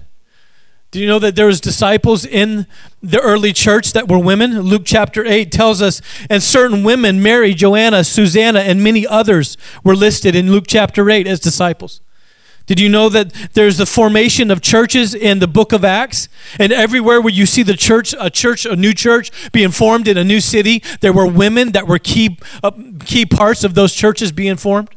Do 0.91 0.99
you 0.99 1.07
know 1.07 1.19
that 1.19 1.37
there 1.37 1.47
was 1.47 1.61
disciples 1.61 2.25
in 2.25 2.67
the 3.01 3.21
early 3.21 3.53
church 3.53 3.93
that 3.93 4.09
were 4.09 4.19
women? 4.19 4.59
Luke 4.59 4.81
chapter 4.83 5.25
8 5.25 5.49
tells 5.49 5.81
us, 5.81 6.01
and 6.29 6.43
certain 6.43 6.83
women, 6.83 7.23
Mary, 7.23 7.53
Joanna, 7.53 8.03
Susanna, 8.03 8.59
and 8.59 8.83
many 8.83 9.07
others 9.07 9.55
were 9.85 9.95
listed 9.95 10.35
in 10.35 10.51
Luke 10.51 10.65
chapter 10.67 11.09
8 11.09 11.27
as 11.27 11.39
disciples. 11.39 12.01
Did 12.65 12.77
you 12.77 12.89
know 12.89 13.07
that 13.07 13.33
there's 13.53 13.77
the 13.77 13.85
formation 13.85 14.51
of 14.51 14.61
churches 14.61 15.15
in 15.15 15.39
the 15.39 15.47
book 15.47 15.71
of 15.71 15.85
Acts? 15.85 16.27
And 16.59 16.73
everywhere 16.73 17.21
where 17.21 17.33
you 17.33 17.45
see 17.45 17.63
the 17.63 17.77
church, 17.77 18.13
a 18.19 18.29
church, 18.29 18.65
a 18.65 18.75
new 18.75 18.93
church 18.93 19.31
being 19.53 19.71
formed 19.71 20.09
in 20.09 20.17
a 20.17 20.25
new 20.25 20.41
city, 20.41 20.83
there 20.99 21.13
were 21.13 21.25
women 21.25 21.71
that 21.71 21.87
were 21.87 21.99
key, 21.99 22.37
uh, 22.63 22.71
key 23.05 23.25
parts 23.25 23.63
of 23.63 23.75
those 23.75 23.93
churches 23.93 24.33
being 24.33 24.57
formed? 24.57 24.89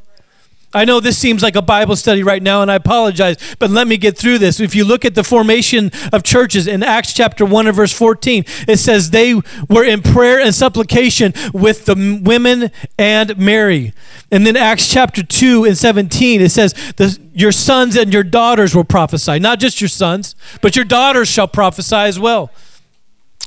I 0.75 0.85
know 0.85 0.99
this 0.99 1.17
seems 1.17 1.43
like 1.43 1.55
a 1.55 1.63
Bible 1.63 1.95
study 1.95 2.23
right 2.23 2.43
now, 2.43 2.61
and 2.61 2.71
I 2.71 2.75
apologize, 2.75 3.37
but 3.59 3.71
let 3.71 3.87
me 3.87 3.97
get 3.97 4.19
through 4.19 4.39
this. 4.39 4.59
If 4.59 4.75
you 4.75 4.85
look 4.85 5.05
at 5.05 5.15
the 5.15 5.23
formation 5.23 5.93
of 6.13 6.25
churches 6.25 6.67
in 6.67 6.83
Acts 6.83 7.13
chapter 7.13 7.47
1 7.47 7.69
and 7.69 7.77
verse 7.77 7.93
14, 7.93 8.45
it 8.67 8.79
says 8.79 9.11
they 9.11 9.35
were 9.69 9.85
in 9.85 10.03
prayer 10.03 10.41
and 10.41 10.55
supplication 10.55 11.33
with 11.53 11.85
the 11.85 12.21
women 12.23 12.73
and 12.99 13.39
Mary. 13.39 13.93
And 14.33 14.45
then 14.45 14.57
Acts 14.57 14.89
chapter 14.89 15.23
2 15.23 15.65
and 15.65 15.79
17, 15.79 16.41
it 16.41 16.51
says, 16.51 16.73
the, 16.97 17.19
Your 17.33 17.53
sons 17.53 17.97
and 17.97 18.13
your 18.13 18.25
daughters 18.25 18.75
will 18.75 18.85
prophesy. 18.85 19.39
Not 19.39 19.61
just 19.61 19.81
your 19.81 19.89
sons, 19.89 20.35
but 20.61 20.75
your 20.75 20.85
daughters 20.85 21.29
shall 21.29 21.49
prophesy 21.49 21.95
as 21.95 22.19
well. 22.19 22.51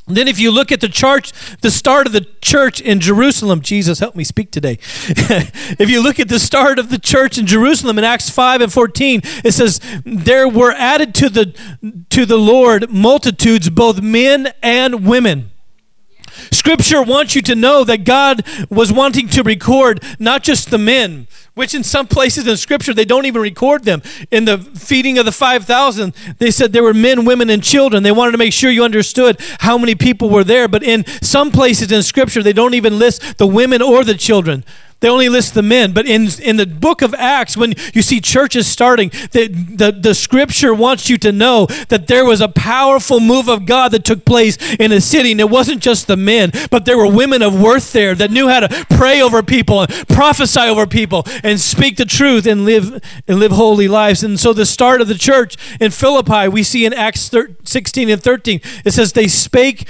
Then, 0.08 0.28
if 0.28 0.40
you 0.40 0.52
look 0.52 0.72
at 0.72 0.80
the 0.80 0.88
church, 0.88 1.34
the 1.62 1.70
start 1.70 2.08
of 2.08 2.14
the 2.14 2.26
church 2.42 2.80
in 2.80 3.02
Jerusalem, 3.02 3.62
Jesus, 3.62 4.00
help 4.00 4.16
me 4.16 4.24
speak 4.24 4.52
today. 4.52 4.78
if 4.82 5.90
you 5.90 6.02
look 6.02 6.20
at 6.20 6.30
the 6.30 6.40
start 6.40 6.80
of 6.80 6.90
the 6.90 6.98
church 6.98 7.38
in 7.38 7.46
Jerusalem 7.46 7.98
in 7.98 8.06
Acts 8.06 8.30
5 8.30 8.62
and 8.62 8.72
14, 8.72 9.22
it 9.44 9.54
says, 9.54 9.82
There 10.06 10.48
were 10.48 10.72
added 10.72 11.14
to 11.16 11.30
the, 11.30 12.04
to 12.10 12.26
the 12.26 12.38
Lord 12.38 12.90
multitudes, 12.90 13.70
both 13.70 14.02
men 14.02 14.54
and 14.64 15.06
women. 15.06 15.52
Scripture 16.52 17.02
wants 17.02 17.36
you 17.36 17.42
to 17.42 17.56
know 17.56 17.84
that 17.84 18.06
God 18.06 18.46
was 18.70 18.94
wanting 18.94 19.28
to 19.30 19.44
record 19.44 20.04
not 20.20 20.44
just 20.44 20.70
the 20.70 20.78
men, 20.78 21.28
which 21.58 21.74
in 21.74 21.84
some 21.84 22.06
places 22.06 22.48
in 22.48 22.56
Scripture 22.56 22.94
they 22.94 23.04
don't 23.04 23.26
even 23.26 23.42
record 23.42 23.84
them. 23.84 24.04
In 24.30 24.46
the 24.46 24.60
feeding 24.60 25.18
of 25.18 25.26
the 25.26 25.32
5,000, 25.32 26.14
they 26.38 26.52
said 26.52 26.72
there 26.72 26.84
were 26.84 26.94
men, 26.94 27.26
women, 27.26 27.50
and 27.50 27.64
children. 27.64 28.04
They 28.04 28.12
wanted 28.12 28.34
to 28.34 28.38
make 28.38 28.54
sure 28.54 28.70
you 28.70 28.84
understood 28.84 29.40
how 29.60 29.78
many 29.78 29.96
people 29.96 30.30
were 30.30 30.44
there. 30.44 30.68
But 30.68 30.84
in 30.84 31.04
some 31.22 31.52
places 31.52 31.92
in 31.92 32.04
Scripture, 32.04 32.44
they 32.44 32.54
don't 32.54 32.76
even 32.76 33.00
list 33.00 33.40
the 33.40 33.48
women 33.48 33.82
or 33.82 34.04
the 34.04 34.14
children. 34.14 34.64
They 35.00 35.10
only 35.10 35.30
list 35.30 35.54
the 35.54 35.62
men. 35.62 35.94
But 35.94 36.08
in, 36.08 36.28
in 36.42 36.58
the 36.58 36.66
book 36.66 37.04
of 37.04 37.14
Acts, 37.14 37.56
when 37.56 37.76
you 37.94 38.02
see 38.02 38.20
churches 38.20 38.66
starting, 38.66 39.10
the, 39.32 39.48
the, 39.48 39.92
the 39.92 40.16
scripture 40.16 40.74
wants 40.74 41.08
you 41.08 41.20
to 41.20 41.32
know 41.32 41.68
that 41.90 42.08
there 42.08 42.26
was 42.26 42.42
a 42.42 42.48
powerful 42.48 43.20
move 43.20 43.48
of 43.48 43.68
God 43.68 43.92
that 43.92 44.04
took 44.04 44.26
place 44.26 44.58
in 44.78 44.92
a 44.92 45.00
city. 45.00 45.32
And 45.32 45.40
it 45.40 45.52
wasn't 45.52 45.84
just 45.84 46.08
the 46.08 46.18
men, 46.18 46.52
but 46.72 46.86
there 46.86 46.98
were 46.98 47.12
women 47.12 47.44
of 47.44 47.62
worth 47.62 47.94
there 47.94 48.16
that 48.16 48.32
knew 48.32 48.48
how 48.48 48.62
to 48.62 48.86
pray 48.90 49.22
over 49.22 49.44
people 49.44 49.82
and 49.82 50.08
prophesy 50.08 50.62
over 50.62 50.88
people 50.88 51.24
and 51.44 51.60
speak 51.60 51.98
the 51.98 52.06
truth 52.06 52.48
and 52.48 52.66
live, 52.66 53.04
and 53.28 53.40
live 53.40 53.52
holy 53.52 53.88
lives. 53.88 54.24
And 54.24 54.40
so 54.40 54.52
the 54.52 54.66
start 54.66 55.00
of 55.00 55.08
the 55.08 55.16
church 55.16 55.58
in 55.80 55.92
Philippi, 55.92 56.48
we 56.48 56.64
see 56.64 56.86
in 56.86 56.94
Acts 56.94 57.30
16 57.64 58.10
and 58.10 58.24
13, 58.24 58.62
it 58.84 58.92
says, 58.92 59.14
They 59.14 59.28
spake 59.28 59.88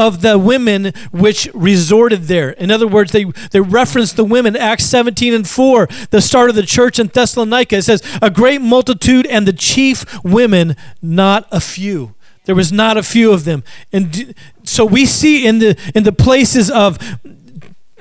of 0.00 0.22
the 0.22 0.38
women 0.38 0.92
which 1.12 1.48
resorted 1.54 2.22
there. 2.22 2.50
In 2.50 2.70
other 2.70 2.88
words, 2.88 3.12
they, 3.12 3.24
they 3.52 3.60
reference 3.60 4.12
the 4.12 4.24
women. 4.24 4.56
Acts 4.56 4.84
17 4.86 5.34
and 5.34 5.48
4, 5.48 5.88
the 6.10 6.20
start 6.20 6.50
of 6.50 6.56
the 6.56 6.64
church 6.64 6.98
in 6.98 7.08
Thessalonica. 7.08 7.76
It 7.76 7.82
says, 7.82 8.02
A 8.22 8.30
great 8.30 8.60
multitude 8.60 9.26
and 9.26 9.46
the 9.46 9.52
chief 9.52 10.04
women, 10.24 10.74
not 11.02 11.46
a 11.52 11.60
few. 11.60 12.14
There 12.46 12.54
was 12.54 12.72
not 12.72 12.96
a 12.96 13.02
few 13.02 13.32
of 13.32 13.44
them. 13.44 13.62
And 13.92 14.34
so 14.64 14.84
we 14.84 15.06
see 15.06 15.46
in 15.46 15.58
the 15.58 15.78
in 15.94 16.04
the 16.04 16.12
places 16.12 16.70
of 16.70 16.98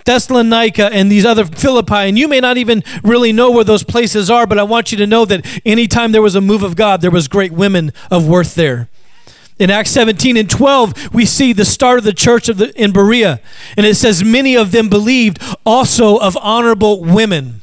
Thessalonica 0.05 0.89
and 0.91 1.11
these 1.11 1.25
other 1.25 1.45
Philippi, 1.45 1.93
and 1.93 2.17
you 2.17 2.27
may 2.27 2.39
not 2.39 2.57
even 2.57 2.83
really 3.03 3.31
know 3.31 3.51
where 3.51 3.63
those 3.63 3.83
places 3.83 4.29
are, 4.29 4.47
but 4.47 4.57
I 4.57 4.63
want 4.63 4.91
you 4.91 4.97
to 4.97 5.05
know 5.05 5.25
that 5.25 5.45
anytime 5.65 6.13
there 6.13 6.21
was 6.21 6.35
a 6.35 6.41
move 6.41 6.63
of 6.63 6.75
God, 6.75 7.01
there 7.01 7.11
was 7.11 7.27
great 7.27 7.51
women 7.51 7.91
of 8.09 8.27
worth 8.27 8.55
there. 8.55 8.89
In 9.59 9.69
Acts 9.69 9.91
17 9.91 10.37
and 10.37 10.49
12, 10.49 11.13
we 11.13 11.25
see 11.25 11.51
the 11.51 11.65
start 11.65 11.99
of 11.99 12.05
the 12.05 12.13
church 12.13 12.47
of 12.47 12.57
the, 12.57 12.73
in 12.81 12.93
Berea. 12.93 13.41
And 13.75 13.85
it 13.85 13.95
says, 13.95 14.23
Many 14.23 14.55
of 14.55 14.71
them 14.71 14.89
believed, 14.89 15.41
also 15.65 16.17
of 16.17 16.37
honorable 16.37 17.03
women. 17.03 17.61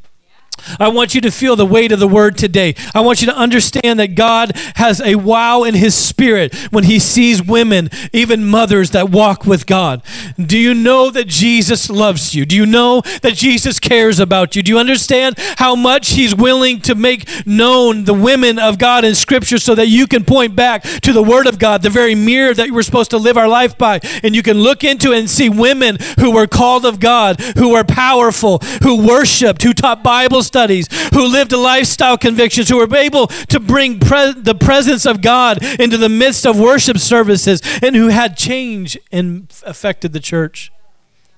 I 0.78 0.88
want 0.88 1.14
you 1.14 1.20
to 1.22 1.30
feel 1.30 1.56
the 1.56 1.66
weight 1.66 1.92
of 1.92 2.00
the 2.00 2.08
word 2.08 2.36
today. 2.36 2.74
I 2.94 3.00
want 3.00 3.20
you 3.20 3.26
to 3.26 3.36
understand 3.36 3.98
that 4.00 4.14
God 4.14 4.52
has 4.76 5.00
a 5.00 5.16
wow 5.16 5.62
in 5.62 5.74
his 5.74 5.94
spirit 5.94 6.54
when 6.70 6.84
he 6.84 6.98
sees 6.98 7.42
women, 7.42 7.90
even 8.12 8.44
mothers 8.44 8.90
that 8.90 9.10
walk 9.10 9.46
with 9.46 9.66
God. 9.66 10.02
Do 10.38 10.58
you 10.58 10.74
know 10.74 11.10
that 11.10 11.26
Jesus 11.26 11.90
loves 11.90 12.34
you? 12.34 12.44
Do 12.44 12.56
you 12.56 12.66
know 12.66 13.02
that 13.22 13.34
Jesus 13.34 13.78
cares 13.78 14.20
about 14.20 14.56
you? 14.56 14.62
Do 14.62 14.72
you 14.72 14.78
understand 14.78 15.36
how 15.56 15.74
much 15.74 16.10
he's 16.10 16.34
willing 16.34 16.80
to 16.82 16.94
make 16.94 17.46
known 17.46 18.04
the 18.04 18.14
women 18.14 18.58
of 18.58 18.78
God 18.78 19.04
in 19.04 19.14
scripture 19.14 19.58
so 19.58 19.74
that 19.74 19.88
you 19.88 20.06
can 20.06 20.24
point 20.24 20.56
back 20.56 20.82
to 20.82 21.12
the 21.12 21.22
word 21.22 21.46
of 21.46 21.58
God, 21.58 21.82
the 21.82 21.90
very 21.90 22.14
mirror 22.14 22.54
that 22.54 22.70
we're 22.70 22.82
supposed 22.82 23.10
to 23.10 23.18
live 23.18 23.36
our 23.36 23.48
life 23.48 23.76
by, 23.78 24.00
and 24.22 24.34
you 24.34 24.42
can 24.42 24.58
look 24.58 24.84
into 24.84 25.12
it 25.12 25.18
and 25.18 25.30
see 25.30 25.48
women 25.48 25.98
who 26.18 26.30
were 26.30 26.46
called 26.46 26.84
of 26.84 27.00
God, 27.00 27.40
who 27.56 27.70
were 27.70 27.84
powerful, 27.84 28.58
who 28.82 29.06
worshiped, 29.06 29.62
who 29.62 29.72
taught 29.72 30.02
Bible 30.02 30.42
studies, 30.56 30.88
who 31.12 31.28
lived 31.28 31.52
a 31.52 31.58
lifestyle 31.58 32.16
convictions, 32.16 32.70
who 32.70 32.78
were 32.78 32.96
able 32.96 33.26
to 33.26 33.60
bring 33.60 34.00
pre- 34.00 34.32
the 34.32 34.54
presence 34.54 35.04
of 35.04 35.20
God 35.20 35.62
into 35.78 35.98
the 35.98 36.08
midst 36.08 36.46
of 36.46 36.58
worship 36.58 36.96
services, 36.96 37.60
and 37.82 37.94
who 37.94 38.08
had 38.08 38.38
change 38.38 38.96
and 39.12 39.52
affected 39.66 40.14
the 40.14 40.20
church. 40.20 40.72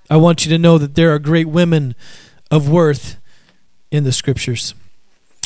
I 0.09 0.17
want 0.17 0.45
you 0.45 0.51
to 0.53 0.59
know 0.59 0.79
that 0.79 0.95
there 0.95 1.13
are 1.13 1.19
great 1.19 1.49
women 1.49 1.97
of 2.49 2.69
worth 2.71 3.19
in 3.91 4.05
the 4.05 4.13
scriptures. 4.13 4.75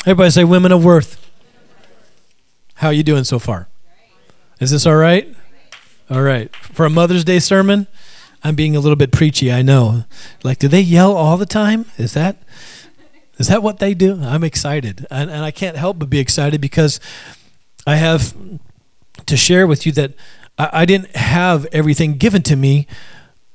Everybody 0.01 0.29
say 0.29 0.43
women 0.43 0.71
of 0.71 0.85
worth. 0.85 1.19
How 2.75 2.89
are 2.89 2.93
you 2.93 3.03
doing 3.03 3.23
so 3.23 3.39
far? 3.39 3.67
Is 4.59 4.69
this 4.69 4.85
all 4.85 4.97
right? 4.97 5.35
All 6.11 6.21
right. 6.21 6.55
For 6.55 6.85
a 6.85 6.91
Mother's 6.91 7.23
Day 7.23 7.39
sermon, 7.39 7.87
I'm 8.43 8.53
being 8.53 8.75
a 8.75 8.79
little 8.79 8.97
bit 8.97 9.11
preachy, 9.11 9.51
I 9.51 9.63
know. 9.63 10.03
Like, 10.43 10.59
do 10.59 10.67
they 10.67 10.81
yell 10.81 11.13
all 11.13 11.37
the 11.37 11.47
time? 11.47 11.85
Is 11.97 12.13
that 12.13 12.37
is 13.37 13.47
that 13.47 13.63
what 13.63 13.79
they 13.79 13.93
do? 13.93 14.21
I'm 14.21 14.43
excited. 14.43 15.07
And, 15.09 15.29
and 15.29 15.43
I 15.43 15.51
can't 15.51 15.77
help 15.77 15.99
but 15.99 16.09
be 16.09 16.19
excited 16.19 16.61
because 16.61 16.99
I 17.85 17.95
have 17.95 18.33
to 19.25 19.37
share 19.37 19.67
with 19.67 19.85
you 19.85 19.91
that 19.93 20.13
I, 20.57 20.69
I 20.73 20.85
didn't 20.85 21.15
have 21.15 21.65
everything 21.71 22.17
given 22.17 22.41
to 22.43 22.55
me 22.55 22.87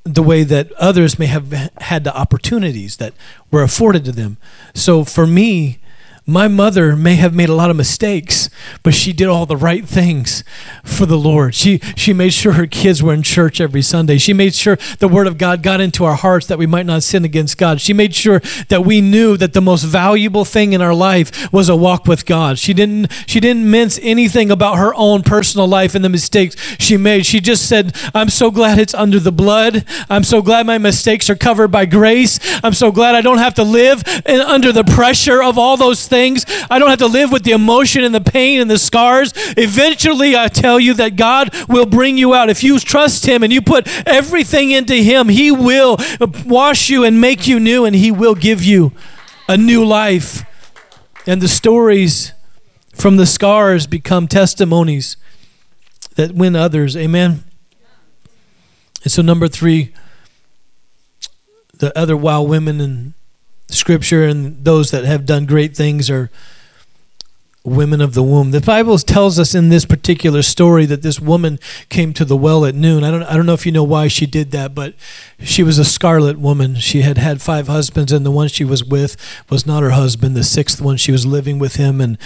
the 0.04 0.22
way 0.22 0.42
that 0.42 0.72
others 0.72 1.18
may 1.18 1.26
have 1.26 1.52
had 1.78 2.04
the 2.04 2.16
opportunities 2.16 2.96
that 2.96 3.12
were 3.50 3.62
afforded 3.62 4.04
to 4.06 4.12
them. 4.12 4.38
So 4.74 5.04
for 5.04 5.26
me, 5.26 5.80
my 6.28 6.46
mother 6.46 6.94
may 6.94 7.14
have 7.14 7.34
made 7.34 7.48
a 7.48 7.54
lot 7.54 7.70
of 7.70 7.76
mistakes, 7.76 8.50
but 8.82 8.92
she 8.92 9.14
did 9.14 9.28
all 9.28 9.46
the 9.46 9.56
right 9.56 9.88
things 9.88 10.44
for 10.84 11.06
the 11.06 11.16
Lord. 11.16 11.54
She 11.54 11.78
she 11.96 12.12
made 12.12 12.34
sure 12.34 12.52
her 12.52 12.66
kids 12.66 13.02
were 13.02 13.14
in 13.14 13.22
church 13.22 13.62
every 13.62 13.80
Sunday. 13.80 14.18
She 14.18 14.34
made 14.34 14.54
sure 14.54 14.76
the 14.98 15.08
word 15.08 15.26
of 15.26 15.38
God 15.38 15.62
got 15.62 15.80
into 15.80 16.04
our 16.04 16.16
hearts 16.16 16.46
that 16.48 16.58
we 16.58 16.66
might 16.66 16.84
not 16.84 17.02
sin 17.02 17.24
against 17.24 17.56
God. 17.56 17.80
She 17.80 17.94
made 17.94 18.14
sure 18.14 18.42
that 18.68 18.84
we 18.84 19.00
knew 19.00 19.38
that 19.38 19.54
the 19.54 19.62
most 19.62 19.84
valuable 19.84 20.44
thing 20.44 20.74
in 20.74 20.82
our 20.82 20.92
life 20.92 21.50
was 21.50 21.70
a 21.70 21.76
walk 21.76 22.06
with 22.06 22.26
God. 22.26 22.58
She 22.58 22.74
didn't 22.74 23.10
she 23.24 23.40
didn't 23.40 23.70
mince 23.70 23.98
anything 24.02 24.50
about 24.50 24.76
her 24.76 24.94
own 24.96 25.22
personal 25.22 25.66
life 25.66 25.94
and 25.94 26.04
the 26.04 26.10
mistakes 26.10 26.56
she 26.78 26.98
made. 26.98 27.24
She 27.24 27.40
just 27.40 27.66
said, 27.66 27.96
"I'm 28.14 28.28
so 28.28 28.50
glad 28.50 28.78
it's 28.78 28.92
under 28.92 29.18
the 29.18 29.32
blood. 29.32 29.82
I'm 30.10 30.24
so 30.24 30.42
glad 30.42 30.66
my 30.66 30.76
mistakes 30.76 31.30
are 31.30 31.36
covered 31.36 31.68
by 31.68 31.86
grace. 31.86 32.38
I'm 32.62 32.74
so 32.74 32.92
glad 32.92 33.14
I 33.14 33.22
don't 33.22 33.38
have 33.38 33.54
to 33.54 33.64
live 33.64 34.04
under 34.26 34.72
the 34.72 34.84
pressure 34.84 35.42
of 35.42 35.56
all 35.56 35.78
those 35.78 36.06
things." 36.06 36.17
Things. 36.18 36.44
I 36.68 36.80
don't 36.80 36.90
have 36.90 36.98
to 36.98 37.06
live 37.06 37.30
with 37.30 37.44
the 37.44 37.52
emotion 37.52 38.02
and 38.02 38.12
the 38.12 38.20
pain 38.20 38.60
and 38.60 38.68
the 38.68 38.78
scars. 38.78 39.32
Eventually, 39.56 40.36
I 40.36 40.48
tell 40.48 40.80
you 40.80 40.94
that 40.94 41.14
God 41.14 41.54
will 41.68 41.86
bring 41.86 42.18
you 42.18 42.34
out. 42.34 42.50
If 42.50 42.64
you 42.64 42.80
trust 42.80 43.26
Him 43.26 43.44
and 43.44 43.52
you 43.52 43.62
put 43.62 43.86
everything 44.06 44.72
into 44.72 44.94
Him, 44.94 45.28
He 45.28 45.52
will 45.52 45.96
wash 46.44 46.90
you 46.90 47.04
and 47.04 47.20
make 47.20 47.46
you 47.46 47.60
new, 47.60 47.84
and 47.84 47.94
He 47.94 48.10
will 48.10 48.34
give 48.34 48.64
you 48.64 48.92
a 49.48 49.56
new 49.56 49.84
life. 49.84 50.44
And 51.24 51.40
the 51.40 51.48
stories 51.48 52.32
from 52.94 53.16
the 53.16 53.26
scars 53.26 53.86
become 53.86 54.26
testimonies 54.26 55.16
that 56.16 56.32
win 56.32 56.56
others. 56.56 56.96
Amen. 56.96 57.44
And 59.04 59.12
so, 59.12 59.22
number 59.22 59.46
three, 59.46 59.94
the 61.78 61.96
other 61.96 62.16
wow 62.16 62.42
women 62.42 62.80
and 62.80 63.14
Scripture 63.68 64.24
and 64.24 64.64
those 64.64 64.90
that 64.90 65.04
have 65.04 65.26
done 65.26 65.46
great 65.46 65.76
things 65.76 66.10
are 66.10 66.30
women 67.64 68.00
of 68.00 68.14
the 68.14 68.22
womb. 68.22 68.50
The 68.50 68.60
Bible 68.60 68.98
tells 68.98 69.38
us 69.38 69.54
in 69.54 69.68
this 69.68 69.84
particular 69.84 70.42
story 70.42 70.86
that 70.86 71.02
this 71.02 71.20
woman 71.20 71.58
came 71.88 72.12
to 72.14 72.24
the 72.24 72.36
well 72.36 72.64
at 72.64 72.74
noon. 72.74 73.04
I 73.04 73.10
don't 73.10 73.22
I 73.24 73.36
don't 73.36 73.46
know 73.46 73.54
if 73.54 73.66
you 73.66 73.72
know 73.72 73.84
why 73.84 74.08
she 74.08 74.26
did 74.26 74.50
that, 74.52 74.74
but 74.74 74.94
she 75.40 75.62
was 75.62 75.78
a 75.78 75.84
scarlet 75.84 76.38
woman. 76.38 76.76
She 76.76 77.02
had 77.02 77.18
had 77.18 77.42
five 77.42 77.68
husbands 77.68 78.12
and 78.12 78.24
the 78.24 78.30
one 78.30 78.48
she 78.48 78.64
was 78.64 78.84
with 78.84 79.16
was 79.50 79.66
not 79.66 79.82
her 79.82 79.90
husband. 79.90 80.36
The 80.36 80.44
sixth 80.44 80.80
one 80.80 80.96
she 80.96 81.12
was 81.12 81.26
living 81.26 81.58
with 81.58 81.76
him 81.76 82.00
and 82.00 82.18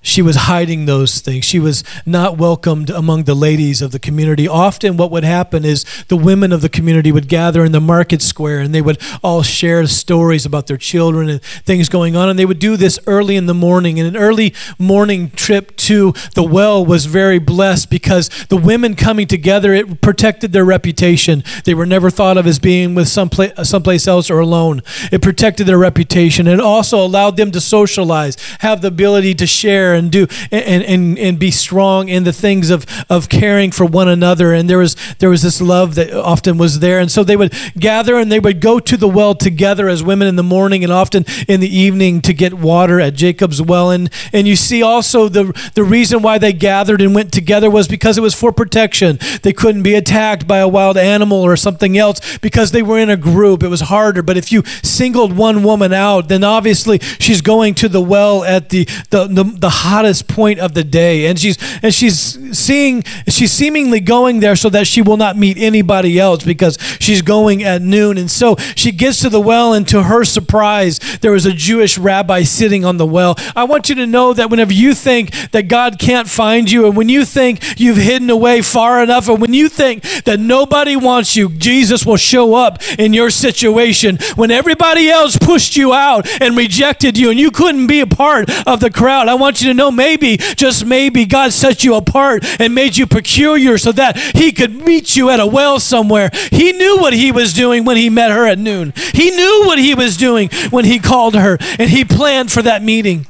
she 0.00 0.22
was 0.22 0.36
hiding 0.36 0.86
those 0.86 1.20
things. 1.20 1.44
She 1.44 1.58
was 1.58 1.82
not 2.06 2.38
welcomed 2.38 2.90
among 2.90 3.24
the 3.24 3.34
ladies 3.34 3.82
of 3.82 3.90
the 3.90 3.98
community. 3.98 4.46
Often, 4.46 4.96
what 4.96 5.10
would 5.10 5.24
happen 5.24 5.64
is 5.64 5.84
the 6.08 6.16
women 6.16 6.52
of 6.52 6.60
the 6.60 6.68
community 6.68 7.10
would 7.10 7.28
gather 7.28 7.64
in 7.64 7.72
the 7.72 7.80
market 7.80 8.22
square 8.22 8.60
and 8.60 8.74
they 8.74 8.82
would 8.82 9.00
all 9.22 9.42
share 9.42 9.86
stories 9.86 10.46
about 10.46 10.66
their 10.66 10.76
children 10.76 11.28
and 11.28 11.42
things 11.42 11.88
going 11.88 12.14
on. 12.14 12.28
And 12.28 12.38
they 12.38 12.46
would 12.46 12.58
do 12.58 12.76
this 12.76 12.98
early 13.06 13.36
in 13.36 13.46
the 13.46 13.54
morning. 13.54 13.98
And 13.98 14.08
an 14.08 14.16
early 14.16 14.54
morning 14.78 15.30
trip 15.30 15.76
to 15.76 16.12
the 16.34 16.42
well 16.42 16.84
was 16.84 17.06
very 17.06 17.38
blessed 17.38 17.90
because 17.90 18.28
the 18.48 18.56
women 18.56 18.94
coming 18.94 19.26
together, 19.26 19.72
it 19.72 20.00
protected 20.00 20.52
their 20.52 20.64
reputation. 20.64 21.42
They 21.64 21.74
were 21.74 21.86
never 21.86 22.10
thought 22.10 22.36
of 22.36 22.46
as 22.46 22.58
being 22.58 22.94
with 22.94 23.08
someplace, 23.08 23.52
someplace 23.68 24.06
else 24.06 24.30
or 24.30 24.38
alone. 24.38 24.82
It 25.10 25.22
protected 25.22 25.66
their 25.66 25.78
reputation. 25.78 26.46
It 26.46 26.60
also 26.60 27.04
allowed 27.04 27.36
them 27.36 27.50
to 27.50 27.60
socialize, 27.60 28.36
have 28.60 28.80
the 28.80 28.88
ability 28.88 29.34
to 29.34 29.46
share 29.46 29.87
and 29.94 30.10
do 30.10 30.26
and, 30.50 30.82
and, 30.82 31.18
and 31.18 31.38
be 31.38 31.50
strong 31.50 32.08
in 32.08 32.24
the 32.24 32.32
things 32.32 32.70
of, 32.70 32.86
of 33.08 33.28
caring 33.28 33.70
for 33.70 33.84
one 33.84 34.08
another. 34.08 34.52
And 34.52 34.68
there 34.68 34.78
was 34.78 34.96
there 35.18 35.30
was 35.30 35.42
this 35.42 35.60
love 35.60 35.94
that 35.96 36.12
often 36.12 36.58
was 36.58 36.80
there. 36.80 36.98
And 36.98 37.10
so 37.10 37.24
they 37.24 37.36
would 37.36 37.54
gather 37.78 38.16
and 38.16 38.30
they 38.30 38.40
would 38.40 38.60
go 38.60 38.78
to 38.80 38.96
the 38.96 39.08
well 39.08 39.34
together 39.34 39.88
as 39.88 40.02
women 40.02 40.28
in 40.28 40.36
the 40.36 40.42
morning 40.42 40.84
and 40.84 40.92
often 40.92 41.24
in 41.46 41.60
the 41.60 41.74
evening 41.74 42.20
to 42.22 42.32
get 42.32 42.54
water 42.54 43.00
at 43.00 43.14
Jacob's 43.14 43.60
well. 43.60 43.90
And 43.90 44.10
and 44.32 44.46
you 44.46 44.56
see 44.56 44.82
also 44.82 45.28
the 45.28 45.70
the 45.74 45.84
reason 45.84 46.22
why 46.22 46.38
they 46.38 46.52
gathered 46.52 47.00
and 47.00 47.14
went 47.14 47.32
together 47.32 47.70
was 47.70 47.88
because 47.88 48.18
it 48.18 48.22
was 48.22 48.34
for 48.34 48.52
protection. 48.52 49.18
They 49.42 49.52
couldn't 49.52 49.82
be 49.82 49.94
attacked 49.94 50.46
by 50.46 50.58
a 50.58 50.68
wild 50.68 50.96
animal 50.96 51.38
or 51.38 51.56
something 51.56 51.96
else 51.96 52.38
because 52.38 52.72
they 52.72 52.82
were 52.82 52.98
in 52.98 53.10
a 53.10 53.16
group. 53.16 53.62
It 53.62 53.68
was 53.68 53.82
harder. 53.82 54.22
But 54.22 54.36
if 54.36 54.52
you 54.52 54.62
singled 54.82 55.36
one 55.36 55.62
woman 55.62 55.92
out, 55.92 56.28
then 56.28 56.44
obviously 56.44 56.98
she's 57.18 57.40
going 57.40 57.74
to 57.74 57.88
the 57.88 58.00
well 58.00 58.44
at 58.44 58.70
the 58.70 58.84
the, 59.10 59.26
the, 59.26 59.44
the 59.44 59.70
hottest 59.78 60.26
point 60.28 60.58
of 60.58 60.74
the 60.74 60.84
day. 60.84 61.26
And 61.26 61.38
she's 61.38 61.56
and 61.82 61.94
she's 61.94 62.18
seeing 62.56 63.02
she's 63.28 63.52
seemingly 63.52 64.00
going 64.00 64.40
there 64.40 64.56
so 64.56 64.68
that 64.70 64.86
she 64.86 65.02
will 65.02 65.16
not 65.16 65.36
meet 65.36 65.56
anybody 65.58 66.18
else 66.18 66.44
because 66.44 66.78
she's 67.00 67.22
going 67.22 67.62
at 67.62 67.82
noon. 67.82 68.18
And 68.18 68.30
so 68.30 68.56
she 68.74 68.90
gets 68.92 69.20
to 69.20 69.28
the 69.28 69.40
well 69.40 69.72
and 69.72 69.86
to 69.88 70.04
her 70.04 70.24
surprise 70.24 70.98
there 71.20 71.32
was 71.32 71.46
a 71.46 71.52
Jewish 71.52 71.96
rabbi 71.96 72.42
sitting 72.42 72.84
on 72.84 72.96
the 72.96 73.06
well. 73.06 73.36
I 73.54 73.64
want 73.64 73.88
you 73.88 73.94
to 73.96 74.06
know 74.06 74.32
that 74.34 74.50
whenever 74.50 74.72
you 74.72 74.94
think 74.94 75.32
that 75.52 75.68
God 75.68 75.98
can't 75.98 76.28
find 76.28 76.70
you 76.70 76.86
and 76.86 76.96
when 76.96 77.08
you 77.08 77.24
think 77.24 77.78
you've 77.78 77.96
hidden 77.96 78.30
away 78.30 78.62
far 78.62 79.02
enough 79.02 79.28
and 79.28 79.40
when 79.40 79.54
you 79.54 79.68
think 79.68 80.02
that 80.24 80.40
nobody 80.40 80.96
wants 80.96 81.36
you 81.36 81.50
Jesus 81.50 82.04
will 82.04 82.16
show 82.16 82.54
up 82.54 82.82
in 82.98 83.12
your 83.12 83.30
situation. 83.30 84.18
When 84.34 84.50
everybody 84.50 85.08
else 85.08 85.36
pushed 85.36 85.76
you 85.76 85.92
out 85.92 86.28
and 86.40 86.56
rejected 86.56 87.16
you 87.16 87.30
and 87.30 87.38
you 87.38 87.50
couldn't 87.50 87.86
be 87.86 88.00
a 88.00 88.06
part 88.06 88.50
of 88.66 88.80
the 88.80 88.90
crowd 88.90 89.28
I 89.28 89.34
want 89.34 89.62
you 89.62 89.67
to 89.68 89.74
know 89.74 89.90
maybe, 89.90 90.36
just 90.36 90.84
maybe, 90.84 91.24
God 91.24 91.52
set 91.52 91.84
you 91.84 91.94
apart 91.94 92.44
and 92.60 92.74
made 92.74 92.96
you 92.96 93.06
peculiar 93.06 93.78
so 93.78 93.92
that 93.92 94.16
He 94.16 94.52
could 94.52 94.74
meet 94.74 95.16
you 95.16 95.30
at 95.30 95.40
a 95.40 95.46
well 95.46 95.78
somewhere. 95.80 96.30
He 96.50 96.72
knew 96.72 96.98
what 96.98 97.12
He 97.12 97.32
was 97.32 97.52
doing 97.52 97.84
when 97.84 97.96
He 97.96 98.10
met 98.10 98.30
her 98.30 98.46
at 98.46 98.58
noon. 98.58 98.92
He 99.14 99.30
knew 99.30 99.62
what 99.66 99.78
He 99.78 99.94
was 99.94 100.16
doing 100.16 100.48
when 100.70 100.84
He 100.84 100.98
called 100.98 101.34
her, 101.34 101.58
and 101.78 101.90
He 101.90 102.04
planned 102.04 102.50
for 102.50 102.62
that 102.62 102.82
meeting, 102.82 103.26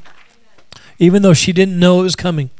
even 0.98 1.22
though 1.22 1.34
she 1.34 1.52
didn't 1.52 1.78
know 1.78 2.00
it 2.00 2.04
was 2.04 2.16
coming. 2.16 2.50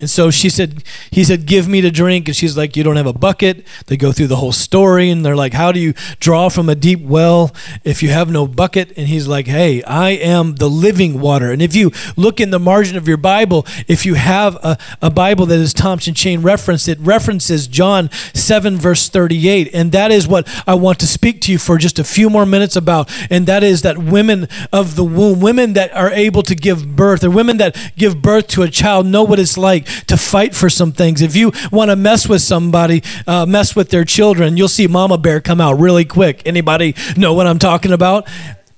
And 0.00 0.08
so 0.08 0.30
she 0.30 0.48
said, 0.48 0.84
he 1.10 1.24
said, 1.24 1.44
give 1.44 1.66
me 1.66 1.80
to 1.80 1.90
drink. 1.90 2.28
And 2.28 2.36
she's 2.36 2.56
like, 2.56 2.76
you 2.76 2.84
don't 2.84 2.94
have 2.94 3.06
a 3.06 3.12
bucket. 3.12 3.66
They 3.86 3.96
go 3.96 4.12
through 4.12 4.28
the 4.28 4.36
whole 4.36 4.52
story 4.52 5.10
and 5.10 5.26
they're 5.26 5.34
like, 5.34 5.54
how 5.54 5.72
do 5.72 5.80
you 5.80 5.92
draw 6.20 6.48
from 6.48 6.68
a 6.68 6.76
deep 6.76 7.00
well 7.00 7.52
if 7.82 8.00
you 8.00 8.10
have 8.10 8.30
no 8.30 8.46
bucket? 8.46 8.96
And 8.96 9.08
he's 9.08 9.26
like, 9.26 9.48
hey, 9.48 9.82
I 9.82 10.10
am 10.10 10.54
the 10.54 10.70
living 10.70 11.20
water. 11.20 11.50
And 11.50 11.60
if 11.60 11.74
you 11.74 11.90
look 12.16 12.40
in 12.40 12.50
the 12.50 12.60
margin 12.60 12.96
of 12.96 13.08
your 13.08 13.16
Bible, 13.16 13.66
if 13.88 14.06
you 14.06 14.14
have 14.14 14.54
a, 14.62 14.78
a 15.02 15.10
Bible 15.10 15.46
that 15.46 15.58
is 15.58 15.74
Thompson 15.74 16.14
Chain 16.14 16.42
referenced, 16.42 16.86
it 16.86 17.00
references 17.00 17.66
John 17.66 18.08
7, 18.34 18.76
verse 18.76 19.08
38. 19.08 19.70
And 19.74 19.90
that 19.90 20.12
is 20.12 20.28
what 20.28 20.48
I 20.64 20.74
want 20.74 21.00
to 21.00 21.08
speak 21.08 21.40
to 21.42 21.52
you 21.52 21.58
for 21.58 21.76
just 21.76 21.98
a 21.98 22.04
few 22.04 22.30
more 22.30 22.46
minutes 22.46 22.76
about. 22.76 23.10
And 23.30 23.46
that 23.46 23.64
is 23.64 23.82
that 23.82 23.98
women 23.98 24.46
of 24.72 24.94
the 24.94 25.04
womb, 25.04 25.40
women 25.40 25.72
that 25.72 25.92
are 25.92 26.12
able 26.12 26.44
to 26.44 26.54
give 26.54 26.94
birth, 26.94 27.24
or 27.24 27.30
women 27.30 27.56
that 27.56 27.76
give 27.96 28.22
birth 28.22 28.46
to 28.48 28.62
a 28.62 28.68
child, 28.68 29.04
know 29.04 29.24
what 29.24 29.40
it's 29.40 29.58
like 29.58 29.87
to 30.06 30.16
fight 30.16 30.54
for 30.54 30.70
some 30.70 30.92
things. 30.92 31.22
If 31.22 31.36
you 31.36 31.52
want 31.70 31.90
to 31.90 31.96
mess 31.96 32.28
with 32.28 32.42
somebody, 32.42 33.02
uh, 33.26 33.46
mess 33.46 33.74
with 33.74 33.90
their 33.90 34.04
children, 34.04 34.56
you'll 34.56 34.68
see 34.68 34.86
Mama 34.86 35.18
Bear 35.18 35.40
come 35.40 35.60
out 35.60 35.78
really 35.78 36.04
quick. 36.04 36.42
Anybody 36.46 36.94
know 37.16 37.34
what 37.34 37.46
I'm 37.46 37.58
talking 37.58 37.92
about? 37.92 38.28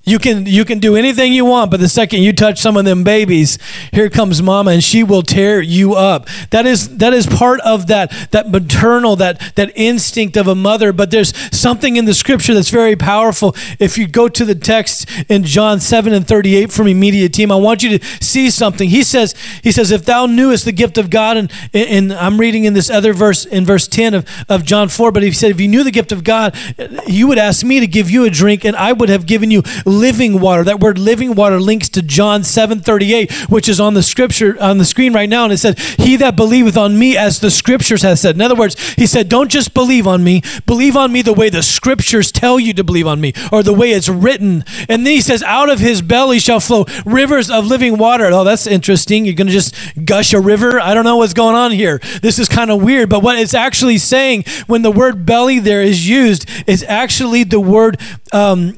You 0.03 0.17
can 0.17 0.47
you 0.47 0.65
can 0.65 0.79
do 0.79 0.95
anything 0.95 1.31
you 1.31 1.45
want, 1.45 1.69
but 1.69 1.79
the 1.79 1.87
second 1.87 2.23
you 2.23 2.33
touch 2.33 2.59
some 2.59 2.75
of 2.75 2.85
them 2.85 3.03
babies, 3.03 3.59
here 3.91 4.09
comes 4.09 4.41
mama 4.41 4.71
and 4.71 4.83
she 4.83 5.03
will 5.03 5.21
tear 5.21 5.61
you 5.61 5.93
up. 5.93 6.27
That 6.49 6.65
is 6.65 6.97
that 6.97 7.13
is 7.13 7.27
part 7.27 7.59
of 7.59 7.85
that 7.87 8.11
that 8.31 8.49
maternal 8.49 9.15
that 9.17 9.39
that 9.55 9.71
instinct 9.75 10.37
of 10.37 10.47
a 10.47 10.55
mother, 10.55 10.91
but 10.91 11.11
there's 11.11 11.37
something 11.55 11.97
in 11.97 12.05
the 12.05 12.15
scripture 12.15 12.55
that's 12.55 12.71
very 12.71 12.95
powerful. 12.95 13.55
If 13.77 13.99
you 13.99 14.07
go 14.07 14.27
to 14.27 14.43
the 14.43 14.55
text 14.55 15.07
in 15.29 15.43
John 15.43 15.79
7 15.79 16.13
and 16.13 16.27
38 16.27 16.71
from 16.71 16.87
immediate 16.87 17.31
team, 17.31 17.51
I 17.51 17.55
want 17.57 17.83
you 17.83 17.99
to 17.99 18.05
see 18.19 18.49
something. 18.49 18.89
He 18.89 19.03
says 19.03 19.35
he 19.61 19.71
says 19.71 19.91
if 19.91 20.03
thou 20.05 20.25
knewest 20.25 20.65
the 20.65 20.71
gift 20.71 20.97
of 20.97 21.11
God 21.11 21.37
and 21.37 21.51
and 21.75 22.11
I'm 22.11 22.39
reading 22.39 22.65
in 22.65 22.73
this 22.73 22.89
other 22.89 23.13
verse 23.13 23.45
in 23.45 23.65
verse 23.65 23.87
10 23.87 24.15
of, 24.15 24.27
of 24.49 24.65
John 24.65 24.89
4, 24.89 25.11
but 25.11 25.21
he 25.21 25.31
said 25.31 25.51
if 25.51 25.61
you 25.61 25.67
knew 25.67 25.83
the 25.83 25.91
gift 25.91 26.11
of 26.11 26.23
God, 26.23 26.57
you 27.05 27.27
would 27.27 27.37
ask 27.37 27.63
me 27.63 27.79
to 27.79 27.85
give 27.85 28.09
you 28.09 28.25
a 28.25 28.31
drink 28.31 28.65
and 28.65 28.75
I 28.75 28.93
would 28.93 29.09
have 29.09 29.27
given 29.27 29.51
you 29.51 29.61
living 29.91 30.39
water. 30.39 30.63
That 30.63 30.79
word 30.79 30.97
living 30.97 31.35
water 31.35 31.59
links 31.59 31.89
to 31.89 32.01
John 32.01 32.43
7:38, 32.43 33.31
which 33.49 33.69
is 33.69 33.79
on 33.79 33.93
the 33.93 34.03
scripture 34.03 34.57
on 34.59 34.77
the 34.77 34.85
screen 34.85 35.13
right 35.13 35.29
now 35.29 35.43
and 35.43 35.53
it 35.53 35.57
said, 35.57 35.79
"He 35.97 36.15
that 36.17 36.35
believeth 36.35 36.77
on 36.77 36.97
me 36.97 37.17
as 37.17 37.39
the 37.39 37.51
scriptures 37.51 38.01
has 38.01 38.21
said." 38.21 38.35
In 38.35 38.41
other 38.41 38.55
words, 38.55 38.75
he 38.97 39.05
said, 39.05 39.29
"Don't 39.29 39.51
just 39.51 39.73
believe 39.73 40.07
on 40.07 40.23
me, 40.23 40.41
believe 40.65 40.95
on 40.95 41.11
me 41.11 41.21
the 41.21 41.33
way 41.33 41.49
the 41.49 41.63
scriptures 41.63 42.31
tell 42.31 42.59
you 42.59 42.73
to 42.73 42.83
believe 42.83 43.07
on 43.07 43.21
me 43.21 43.33
or 43.51 43.63
the 43.63 43.73
way 43.73 43.91
it's 43.91 44.09
written." 44.09 44.63
And 44.89 45.05
then 45.05 45.13
he 45.13 45.21
says, 45.21 45.43
"Out 45.43 45.69
of 45.69 45.79
his 45.79 46.01
belly 46.01 46.39
shall 46.39 46.59
flow 46.59 46.85
rivers 47.05 47.49
of 47.49 47.65
living 47.67 47.97
water." 47.97 48.29
Oh, 48.31 48.43
that's 48.43 48.67
interesting. 48.67 49.25
You're 49.25 49.35
going 49.35 49.47
to 49.47 49.53
just 49.53 49.75
gush 50.05 50.33
a 50.33 50.39
river? 50.39 50.79
I 50.79 50.93
don't 50.93 51.03
know 51.03 51.17
what's 51.17 51.33
going 51.33 51.55
on 51.55 51.71
here. 51.71 51.99
This 52.21 52.39
is 52.39 52.47
kind 52.47 52.71
of 52.71 52.81
weird, 52.81 53.09
but 53.09 53.21
what 53.21 53.37
it's 53.37 53.53
actually 53.53 53.97
saying 53.97 54.45
when 54.67 54.81
the 54.81 54.91
word 54.91 55.25
belly 55.25 55.59
there 55.59 55.81
is 55.81 56.07
used 56.07 56.49
is 56.67 56.83
actually 56.87 57.43
the 57.43 57.59
word 57.59 57.99
um, 58.33 58.77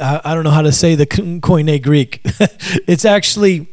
I, 0.00 0.34
don't 0.34 0.44
know 0.44 0.50
how 0.50 0.62
to 0.62 0.72
say 0.72 0.94
the 0.94 1.06
Koine 1.06 1.82
Greek. 1.82 2.20
it's 2.24 3.04
actually 3.04 3.68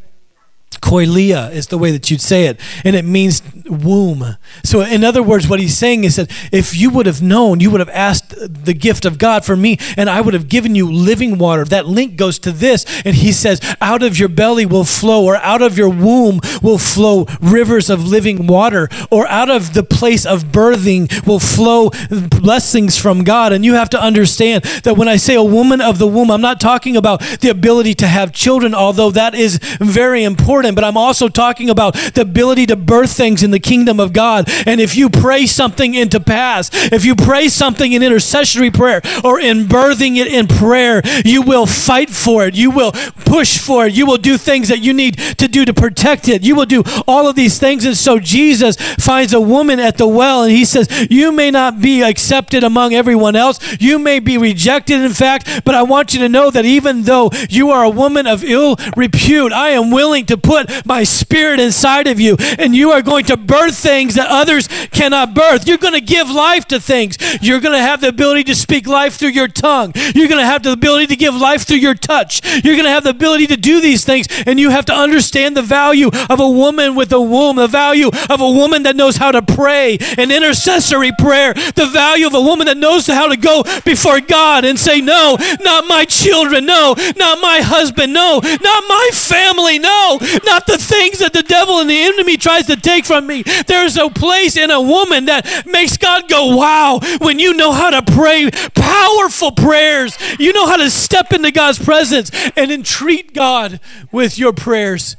koilia 0.81 1.51
is 1.51 1.67
the 1.67 1.77
way 1.77 1.91
that 1.91 2.11
you'd 2.11 2.21
say 2.21 2.45
it 2.45 2.59
and 2.83 2.95
it 2.95 3.03
means 3.03 3.41
womb 3.65 4.37
so 4.63 4.81
in 4.81 5.03
other 5.03 5.23
words 5.23 5.47
what 5.47 5.59
he's 5.59 5.77
saying 5.77 6.03
is 6.03 6.17
that 6.17 6.29
if 6.51 6.75
you 6.75 6.89
would 6.89 7.05
have 7.05 7.21
known 7.21 7.59
you 7.59 7.71
would 7.71 7.79
have 7.79 7.89
asked 7.89 8.26
the 8.29 8.73
gift 8.73 9.05
of 9.05 9.17
god 9.17 9.43
for 9.45 9.55
me 9.55 9.77
and 9.97 10.09
i 10.09 10.21
would 10.21 10.33
have 10.33 10.47
given 10.47 10.75
you 10.75 10.89
living 10.89 11.37
water 11.37 11.65
that 11.65 11.85
link 11.85 12.15
goes 12.15 12.39
to 12.39 12.51
this 12.51 12.85
and 13.05 13.15
he 13.15 13.31
says 13.31 13.59
out 13.81 14.01
of 14.01 14.17
your 14.17 14.29
belly 14.29 14.65
will 14.65 14.83
flow 14.83 15.25
or 15.25 15.35
out 15.37 15.61
of 15.61 15.77
your 15.77 15.89
womb 15.89 16.39
will 16.61 16.77
flow 16.77 17.25
rivers 17.41 17.89
of 17.89 18.07
living 18.07 18.47
water 18.47 18.89
or 19.11 19.27
out 19.27 19.49
of 19.49 19.73
the 19.73 19.83
place 19.83 20.25
of 20.25 20.45
birthing 20.45 21.25
will 21.25 21.39
flow 21.39 21.89
blessings 22.29 22.97
from 22.97 23.23
god 23.23 23.51
and 23.51 23.65
you 23.65 23.73
have 23.73 23.89
to 23.89 24.01
understand 24.01 24.63
that 24.83 24.95
when 24.95 25.07
i 25.07 25.15
say 25.15 25.35
a 25.35 25.43
woman 25.43 25.81
of 25.81 25.99
the 25.99 26.07
womb 26.07 26.31
i'm 26.31 26.41
not 26.41 26.59
talking 26.59 26.95
about 26.95 27.21
the 27.41 27.49
ability 27.49 27.93
to 27.93 28.07
have 28.07 28.31
children 28.31 28.73
although 28.73 29.11
that 29.11 29.35
is 29.35 29.57
very 29.79 30.23
important 30.23 30.77
but 30.77 30.83
I'm 30.83 30.95
also 30.95 31.27
talking 31.27 31.69
about 31.69 31.95
the 31.95 32.21
ability 32.21 32.67
to 32.67 32.75
birth 32.75 33.11
things 33.11 33.41
in 33.43 33.51
the 33.51 33.59
kingdom 33.59 33.99
of 33.99 34.13
God. 34.13 34.47
And 34.65 34.79
if 34.79 34.95
you 34.95 35.09
pray 35.09 35.45
something 35.45 35.95
into 35.95 36.19
pass, 36.19 36.69
if 36.91 37.03
you 37.03 37.15
pray 37.15 37.47
something 37.49 37.91
in 37.91 38.03
intercessory 38.17 38.71
prayer 38.71 38.99
or 39.23 39.39
in 39.39 39.65
birthing 39.65 40.17
it 40.17 40.27
in 40.27 40.47
prayer, 40.47 41.03
you 41.23 41.43
will 41.43 41.67
fight 41.67 42.09
for 42.09 42.47
it. 42.47 42.55
You 42.55 42.71
will 42.71 42.91
push 43.25 43.59
for 43.59 43.85
it. 43.85 43.93
You 43.93 44.07
will 44.07 44.17
do 44.17 44.37
things 44.37 44.69
that 44.69 44.79
you 44.79 44.91
need 44.91 45.17
to 45.37 45.47
do 45.47 45.65
to 45.65 45.73
protect 45.73 46.27
it. 46.27 46.43
You 46.43 46.55
will 46.55 46.65
do 46.65 46.83
all 47.07 47.27
of 47.27 47.35
these 47.35 47.59
things. 47.59 47.85
And 47.85 47.95
so 47.95 48.17
Jesus 48.17 48.75
finds 48.95 49.33
a 49.33 49.41
woman 49.41 49.79
at 49.79 49.97
the 49.97 50.07
well 50.07 50.41
and 50.43 50.51
he 50.51 50.65
says, 50.65 50.87
You 51.11 51.31
may 51.31 51.51
not 51.51 51.79
be 51.79 52.01
accepted 52.01 52.63
among 52.63 52.93
everyone 52.93 53.35
else. 53.35 53.59
You 53.79 53.99
may 53.99 54.19
be 54.19 54.37
rejected, 54.39 55.01
in 55.01 55.13
fact, 55.13 55.61
but 55.63 55.75
I 55.75 55.83
want 55.83 56.13
you 56.13 56.19
to 56.21 56.29
know 56.29 56.49
that 56.49 56.65
even 56.65 57.03
though 57.03 57.29
you 57.49 57.69
are 57.69 57.83
a 57.83 57.89
woman 57.89 58.25
of 58.25 58.43
ill 58.43 58.77
repute, 58.95 59.53
I 59.53 59.69
am 59.69 59.91
willing 59.91 60.25
to 60.27 60.37
put 60.37 60.85
my 60.85 61.03
spirit 61.03 61.59
inside 61.59 62.07
of 62.07 62.19
you, 62.19 62.35
and 62.57 62.75
you 62.75 62.91
are 62.91 63.03
going 63.03 63.25
to 63.25 63.37
birth 63.37 63.77
things 63.77 64.15
that 64.15 64.27
others 64.29 64.67
cannot 64.91 65.35
birth. 65.35 65.67
You're 65.67 65.77
going 65.77 65.93
to 65.93 66.01
give 66.01 66.29
life 66.29 66.65
to 66.69 66.79
things. 66.79 67.17
You're 67.41 67.59
going 67.59 67.77
to 67.77 67.81
have 67.81 68.01
the 68.01 68.06
ability 68.07 68.43
to 68.45 68.55
speak 68.55 68.87
life 68.87 69.15
through 69.15 69.29
your 69.29 69.47
tongue. 69.47 69.93
You're 70.15 70.27
going 70.27 70.39
to 70.39 70.45
have 70.45 70.63
the 70.63 70.71
ability 70.71 71.07
to 71.07 71.15
give 71.15 71.35
life 71.35 71.63
through 71.67 71.77
your 71.77 71.95
touch. 71.95 72.43
You're 72.63 72.75
going 72.75 72.85
to 72.85 72.91
have 72.91 73.03
the 73.03 73.11
ability 73.11 73.47
to 73.47 73.57
do 73.57 73.81
these 73.81 74.05
things, 74.05 74.27
and 74.45 74.59
you 74.59 74.69
have 74.69 74.85
to 74.85 74.93
understand 74.93 75.55
the 75.55 75.61
value 75.61 76.09
of 76.29 76.39
a 76.39 76.49
woman 76.49 76.95
with 76.95 77.11
a 77.11 77.21
womb, 77.21 77.57
the 77.57 77.67
value 77.67 78.09
of 78.29 78.41
a 78.41 78.49
woman 78.49 78.83
that 78.83 78.95
knows 78.95 79.17
how 79.17 79.31
to 79.31 79.41
pray, 79.41 79.97
an 80.17 80.31
intercessory 80.31 81.11
prayer, 81.17 81.53
the 81.53 81.89
value 81.91 82.27
of 82.27 82.33
a 82.33 82.41
woman 82.41 82.67
that 82.67 82.77
knows 82.77 83.07
how 83.07 83.27
to 83.27 83.37
go 83.37 83.63
before 83.85 84.19
God 84.19 84.65
and 84.65 84.79
say, 84.79 85.01
No, 85.01 85.37
not 85.61 85.85
my 85.87 86.05
children, 86.05 86.65
no, 86.65 86.95
not 87.15 87.39
my 87.41 87.61
husband, 87.61 88.13
no, 88.13 88.39
not 88.43 88.83
my 88.87 89.09
family, 89.13 89.79
no, 89.79 90.19
not 90.45 90.65
the 90.65 90.77
things 90.77 91.19
that 91.19 91.33
the 91.33 91.43
devil 91.43 91.79
and 91.79 91.89
the 91.89 91.99
enemy 91.99 92.37
tries 92.37 92.67
to 92.67 92.75
take 92.75 93.05
from 93.05 93.27
me. 93.27 93.43
There's 93.67 93.97
a 93.97 94.09
place 94.09 94.57
in 94.57 94.71
a 94.71 94.81
woman 94.81 95.25
that 95.25 95.65
makes 95.65 95.97
God 95.97 96.29
go, 96.29 96.55
wow, 96.55 96.99
when 97.19 97.39
you 97.39 97.53
know 97.53 97.71
how 97.71 97.89
to 97.89 97.96
pray 98.01 98.49
powerful 98.75 99.51
prayers. 99.51 100.17
You 100.39 100.53
know 100.53 100.67
how 100.67 100.77
to 100.77 100.89
step 100.89 101.33
into 101.33 101.51
God's 101.51 101.79
presence 101.79 102.31
and 102.55 102.71
entreat 102.71 103.33
God 103.33 103.79
with 104.11 104.37
your 104.37 104.53
prayers. 104.53 105.15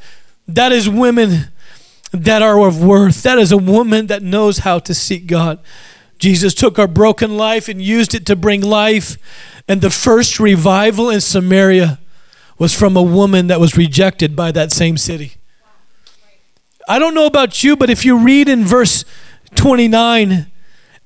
That 0.46 0.72
is 0.72 0.88
women 0.88 1.48
that 2.12 2.42
are 2.42 2.66
of 2.66 2.82
worth. 2.82 3.22
That 3.22 3.38
is 3.38 3.52
a 3.52 3.58
woman 3.58 4.06
that 4.06 4.22
knows 4.22 4.58
how 4.58 4.78
to 4.80 4.94
seek 4.94 5.26
God. 5.26 5.58
Jesus 6.18 6.54
took 6.54 6.78
our 6.78 6.88
broken 6.88 7.36
life 7.36 7.68
and 7.68 7.80
used 7.80 8.14
it 8.14 8.26
to 8.26 8.36
bring 8.36 8.62
life. 8.62 9.16
And 9.68 9.80
the 9.80 9.90
first 9.90 10.40
revival 10.40 11.10
in 11.10 11.20
Samaria 11.20 11.98
was 12.58 12.74
from 12.74 12.96
a 12.96 13.02
woman 13.02 13.46
that 13.46 13.60
was 13.60 13.76
rejected 13.76 14.34
by 14.34 14.50
that 14.52 14.72
same 14.72 14.96
city. 14.96 15.34
I 16.88 16.98
don't 16.98 17.14
know 17.14 17.26
about 17.26 17.62
you, 17.62 17.76
but 17.76 17.90
if 17.90 18.04
you 18.04 18.18
read 18.18 18.48
in 18.48 18.64
verse 18.64 19.04
29, 19.54 20.46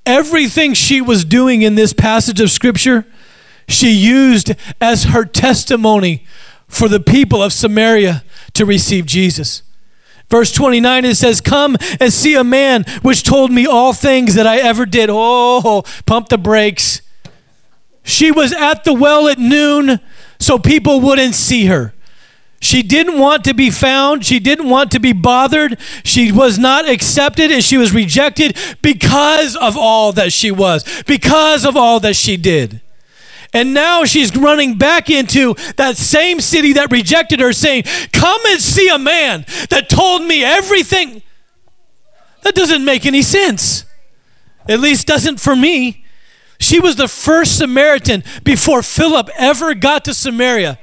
everything 0.07 0.75
she 0.75 1.01
was 1.01 1.25
doing 1.25 1.63
in 1.63 1.75
this 1.75 1.93
passage 1.93 2.41
of 2.41 2.51
Scripture, 2.51 3.07
she 3.69 3.91
used 3.91 4.55
as 4.81 5.05
her 5.05 5.25
testimony 5.25 6.25
for 6.69 6.89
the 6.89 7.01
people 7.01 7.43
of 7.43 7.53
Samaria 7.53 8.25
to 8.55 8.65
receive 8.65 9.07
Jesus. 9.07 9.63
Verse 10.29 10.51
29, 10.51 11.05
it 11.05 11.17
says, 11.17 11.41
Come 11.41 11.77
and 12.01 12.13
see 12.13 12.35
a 12.35 12.45
man 12.45 12.85
which 13.03 13.23
told 13.23 13.53
me 13.53 13.67
all 13.67 13.93
things 13.93 14.35
that 14.35 14.47
I 14.47 14.59
ever 14.59 14.87
did. 14.87 15.11
Oh, 15.13 15.85
pump 16.07 16.29
the 16.31 16.39
brakes. 16.39 17.03
She 18.03 18.33
was 18.33 18.53
at 18.53 18.85
the 18.85 18.95
well 18.95 19.29
at 19.29 19.39
noon 19.39 20.01
so 20.39 20.59
people 20.59 21.01
wouldn't 21.01 21.35
see 21.35 21.67
her. 21.67 21.93
She 22.63 22.85
didn't 22.85 23.19
want 23.19 23.43
to 23.45 23.55
be 23.55 23.71
found. 23.71 24.25
She 24.25 24.39
didn't 24.39 24.69
want 24.69 24.93
to 24.93 25.01
be 25.01 25.13
bothered. 25.13 25.81
She 26.05 26.31
was 26.31 26.61
not 26.61 26.89
accepted 26.89 27.51
and 27.51 27.63
she 27.63 27.77
was 27.77 27.93
rejected 27.93 28.57
because 28.81 29.57
of 29.57 29.77
all 29.77 30.13
that 30.13 30.33
she 30.33 30.53
was, 30.53 30.85
because 31.03 31.65
of 31.67 31.77
all 31.77 31.99
that 31.99 32.15
she 32.15 32.37
did. 32.37 32.81
And 33.53 33.75
now 33.75 34.05
she's 34.05 34.35
running 34.37 34.79
back 34.79 35.11
into 35.11 35.55
that 35.77 35.97
same 35.97 36.41
city 36.41 36.73
that 36.75 36.93
rejected 36.93 37.41
her, 37.41 37.53
saying, 37.53 37.83
Come 38.13 38.41
and 38.47 38.61
see 38.61 38.89
a 38.89 38.99
man 38.99 39.45
that 39.71 39.91
told 39.91 40.23
me 40.23 40.45
everything. 40.45 41.23
That 42.43 42.55
doesn't 42.55 42.85
make 42.85 43.05
any 43.05 43.23
sense. 43.23 43.85
At 44.69 44.79
least 44.79 45.09
doesn't 45.09 45.41
for 45.41 45.57
me. 45.57 46.05
She 46.61 46.79
was 46.79 46.95
the 46.95 47.09
first 47.09 47.59
Samaritan 47.59 48.23
before 48.45 48.85
Philip 48.85 49.31
ever 49.37 49.75
got 49.75 50.05
to 50.05 50.15
Samaria. 50.15 50.79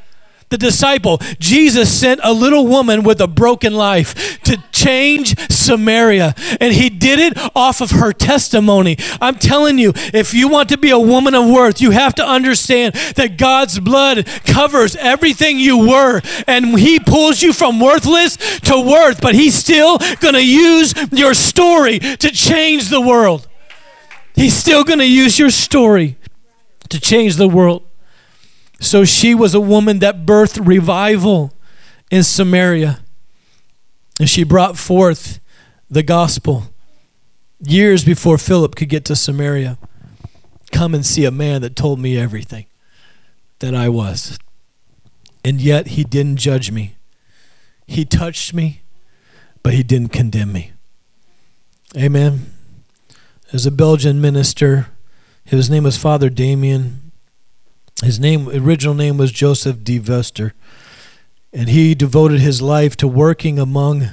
The 0.49 0.57
disciple, 0.57 1.19
Jesus 1.37 1.93
sent 1.93 2.21
a 2.23 2.33
little 2.33 2.65
woman 2.65 3.03
with 3.03 3.21
a 3.21 3.27
broken 3.27 3.73
life 3.73 4.41
to 4.43 4.57
change 4.71 5.39
Samaria. 5.51 6.33
And 6.59 6.73
he 6.73 6.89
did 6.89 7.19
it 7.19 7.37
off 7.55 7.81
of 7.81 7.91
her 7.91 8.11
testimony. 8.11 8.97
I'm 9.21 9.35
telling 9.35 9.77
you, 9.77 9.93
if 9.95 10.33
you 10.33 10.47
want 10.47 10.69
to 10.69 10.77
be 10.77 10.89
a 10.89 10.97
woman 10.99 11.35
of 11.35 11.47
worth, 11.47 11.81
you 11.81 11.91
have 11.91 12.15
to 12.15 12.25
understand 12.25 12.95
that 13.15 13.37
God's 13.37 13.79
blood 13.79 14.25
covers 14.45 14.95
everything 14.95 15.59
you 15.59 15.87
were. 15.87 16.21
And 16.47 16.79
he 16.79 16.99
pulls 16.99 17.43
you 17.43 17.53
from 17.53 17.79
worthless 17.79 18.37
to 18.61 18.79
worth, 18.79 19.21
but 19.21 19.35
he's 19.35 19.53
still 19.53 19.99
going 20.19 20.33
to 20.33 20.45
use 20.45 20.95
your 21.11 21.35
story 21.35 21.99
to 21.99 22.31
change 22.31 22.89
the 22.89 23.01
world. 23.01 23.47
He's 24.33 24.55
still 24.55 24.83
going 24.83 24.99
to 24.99 25.09
use 25.09 25.37
your 25.37 25.51
story 25.51 26.17
to 26.89 26.99
change 26.99 27.35
the 27.35 27.47
world. 27.47 27.83
So 28.79 29.05
she 29.05 29.35
was 29.35 29.53
a 29.53 29.59
woman 29.59 29.99
that 29.99 30.25
birthed 30.25 30.65
revival 30.65 31.53
in 32.09 32.23
Samaria. 32.23 32.99
And 34.19 34.29
she 34.29 34.43
brought 34.43 34.77
forth 34.77 35.39
the 35.89 36.03
gospel 36.03 36.65
years 37.59 38.03
before 38.03 38.37
Philip 38.37 38.75
could 38.75 38.89
get 38.89 39.05
to 39.05 39.15
Samaria. 39.15 39.77
Come 40.71 40.93
and 40.93 41.05
see 41.05 41.25
a 41.25 41.31
man 41.31 41.61
that 41.61 41.75
told 41.75 41.99
me 41.99 42.17
everything 42.17 42.65
that 43.59 43.75
I 43.75 43.89
was. 43.89 44.37
And 45.43 45.59
yet 45.59 45.87
he 45.87 46.03
didn't 46.03 46.37
judge 46.37 46.71
me. 46.71 46.95
He 47.87 48.05
touched 48.05 48.53
me, 48.53 48.81
but 49.63 49.73
he 49.73 49.83
didn't 49.83 50.11
condemn 50.11 50.53
me. 50.53 50.71
Amen 51.97 52.53
as 53.51 53.65
a 53.65 53.71
Belgian 53.71 54.21
minister. 54.21 54.87
His 55.43 55.69
name 55.69 55.83
was 55.83 55.97
Father 55.97 56.29
Damien. 56.29 57.08
His 58.03 58.19
name, 58.19 58.47
original 58.49 58.93
name 58.93 59.17
was 59.17 59.31
Joseph 59.31 59.83
de 59.83 59.99
Veuster. 59.99 60.53
And 61.51 61.69
he 61.69 61.95
devoted 61.95 62.39
his 62.39 62.61
life 62.61 62.95
to 62.97 63.07
working 63.07 63.59
among 63.59 64.09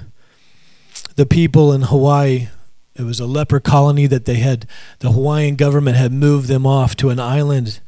the 1.17 1.27
people 1.27 1.73
in 1.73 1.83
Hawaii. 1.83 2.49
It 2.95 3.03
was 3.03 3.21
a 3.21 3.27
leper 3.27 3.61
colony 3.61 4.07
that 4.07 4.25
they 4.25 4.37
had, 4.37 4.67
the 5.01 5.13
Hawaiian 5.13 5.57
government 5.57 5.97
had 5.97 6.13
moved 6.13 6.49
them 6.49 6.67
off 6.67 6.97
to 6.97 7.11
an 7.11 7.21
island. 7.21 7.81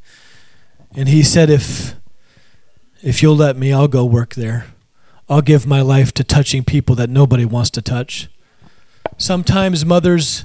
And 0.94 1.08
he 1.08 1.22
said, 1.22 1.50
if, 1.50 1.94
if 3.02 3.22
you'll 3.22 3.37
let 3.37 3.56
me, 3.56 3.72
I'll 3.72 3.88
go 3.88 4.04
work 4.04 4.34
there. 4.34 4.66
I'll 5.28 5.42
give 5.42 5.66
my 5.66 5.80
life 5.80 6.12
to 6.14 6.24
touching 6.24 6.62
people 6.62 6.94
that 6.96 7.11
nobody 7.11 7.44
wants 7.44 7.70
to 7.70 7.82
touch. 7.82 8.28
Sometimes 9.16 9.84
mothers 9.84 10.44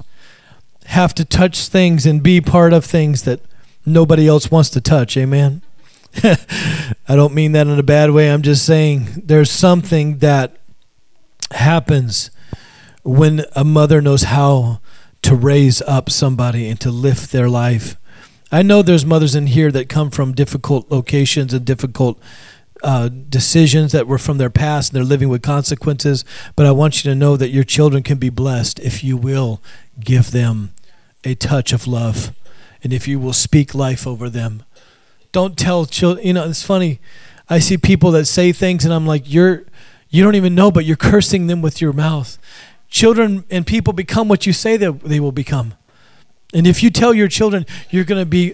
have 0.86 1.14
to 1.16 1.26
touch 1.26 1.68
things 1.68 2.06
and 2.06 2.24
be 2.24 2.42
part 2.42 2.74
of 2.74 2.84
things 2.84 3.24
that 3.24 3.40
nobody 3.86 4.28
else 4.28 4.52
wants 4.52 4.70
to 4.72 4.82
touch. 4.82 5.18
Amen. 5.18 5.62
I 6.24 7.16
don't 7.16 7.34
mean 7.34 7.54
that 7.54 7.68
in 7.68 7.80
a 7.80 7.84
bad 7.84 8.12
way. 8.12 8.32
I'm 8.32 8.42
just 8.42 8.66
saying 8.66 9.24
there's 9.24 9.52
something 9.52 10.20
that 10.20 10.58
happens 11.52 12.32
when 13.04 13.46
a 13.56 13.64
mother 13.64 14.02
knows 14.02 14.24
how 14.24 14.80
to 15.24 15.36
raise 15.36 15.82
up 15.84 16.10
somebody 16.10 16.68
and 16.70 16.80
to 16.82 16.92
lift 16.92 17.32
their 17.32 17.50
life. 17.50 17.96
I 18.52 18.62
know 18.62 18.82
there's 18.82 19.06
mothers 19.06 19.36
in 19.36 19.48
here 19.48 19.72
that 19.72 19.90
come 19.90 20.12
from 20.12 20.34
difficult 20.34 20.92
locations 20.92 21.54
and 21.54 21.66
difficult 21.66 22.20
uh, 22.84 23.08
decisions 23.10 23.94
that 23.94 24.08
were 24.08 24.18
from 24.18 24.38
their 24.38 24.50
past 24.50 24.92
and 24.92 24.98
they're 24.98 25.08
living 25.08 25.30
with 25.30 25.42
consequences. 25.42 26.24
But 26.56 26.66
I 26.66 26.72
want 26.72 27.04
you 27.04 27.10
to 27.10 27.16
know 27.16 27.38
that 27.38 27.50
your 27.50 27.64
children 27.64 28.04
can 28.04 28.20
be 28.20 28.30
blessed 28.30 28.80
if 28.80 29.04
you 29.04 29.18
will 29.18 29.62
give 30.00 30.32
them 30.32 30.74
a 31.24 31.34
touch 31.34 31.74
of 31.74 31.88
love 31.88 32.34
and 32.84 32.94
if 32.94 33.08
you 33.08 33.18
will 33.18 33.34
speak 33.34 33.74
life 33.74 34.06
over 34.06 34.30
them. 34.30 34.64
Don't 35.32 35.58
tell 35.58 35.86
children, 35.86 36.28
you 36.28 36.34
know, 36.34 36.48
it's 36.48 36.64
funny. 36.64 37.00
I 37.50 37.60
see 37.60 37.78
people 37.78 38.12
that 38.12 38.26
say 38.26 38.52
things 38.52 38.86
and 38.86 38.94
I'm 38.94 39.08
like, 39.08 39.24
you're, 39.26 39.64
you 40.10 40.24
don't 40.24 40.36
even 40.36 40.54
know, 40.54 40.70
but 40.70 40.86
you're 40.86 40.98
cursing 40.98 41.48
them 41.48 41.62
with 41.62 41.82
your 41.82 41.94
mouth. 41.94 42.38
Children 42.90 43.46
and 43.50 43.66
people 43.66 43.94
become 43.94 44.28
what 44.28 44.46
you 44.46 44.54
say 44.54 44.78
that 44.78 45.00
they 45.02 45.20
will 45.20 45.32
become. 45.32 45.74
And 46.54 46.68
if 46.68 46.84
you 46.84 46.92
tell 46.92 47.14
your 47.14 47.28
children 47.28 47.66
you're 47.90 48.04
going 48.04 48.22
to 48.22 48.26
be 48.26 48.54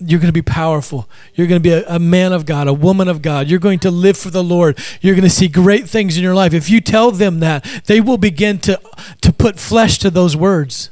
you're 0.00 0.20
going 0.20 0.28
to 0.28 0.32
be 0.32 0.42
powerful. 0.42 1.08
You're 1.34 1.48
going 1.48 1.60
to 1.60 1.68
be 1.68 1.72
a, 1.72 1.84
a, 1.88 1.98
man 1.98 2.32
of 2.32 2.46
God, 2.46 2.68
a 2.68 2.72
woman 2.72 3.08
of 3.08 3.20
God. 3.20 3.48
You're 3.48 3.58
going 3.58 3.80
to 3.80 3.90
live 3.90 4.16
for 4.16 4.30
the 4.30 4.44
Lord. 4.44 4.78
You're 5.00 5.16
going 5.16 5.24
to 5.24 5.30
see 5.30 5.48
great 5.48 5.88
things 5.88 6.16
in 6.16 6.22
your 6.22 6.36
life. 6.36 6.54
If 6.54 6.70
you 6.70 6.80
tell 6.80 7.10
them 7.10 7.40
that, 7.40 7.64
they 7.86 8.00
will 8.00 8.16
begin 8.16 8.60
to, 8.60 8.80
to 9.22 9.32
put 9.32 9.58
flesh 9.58 9.98
to 9.98 10.10
those 10.10 10.36
words. 10.36 10.90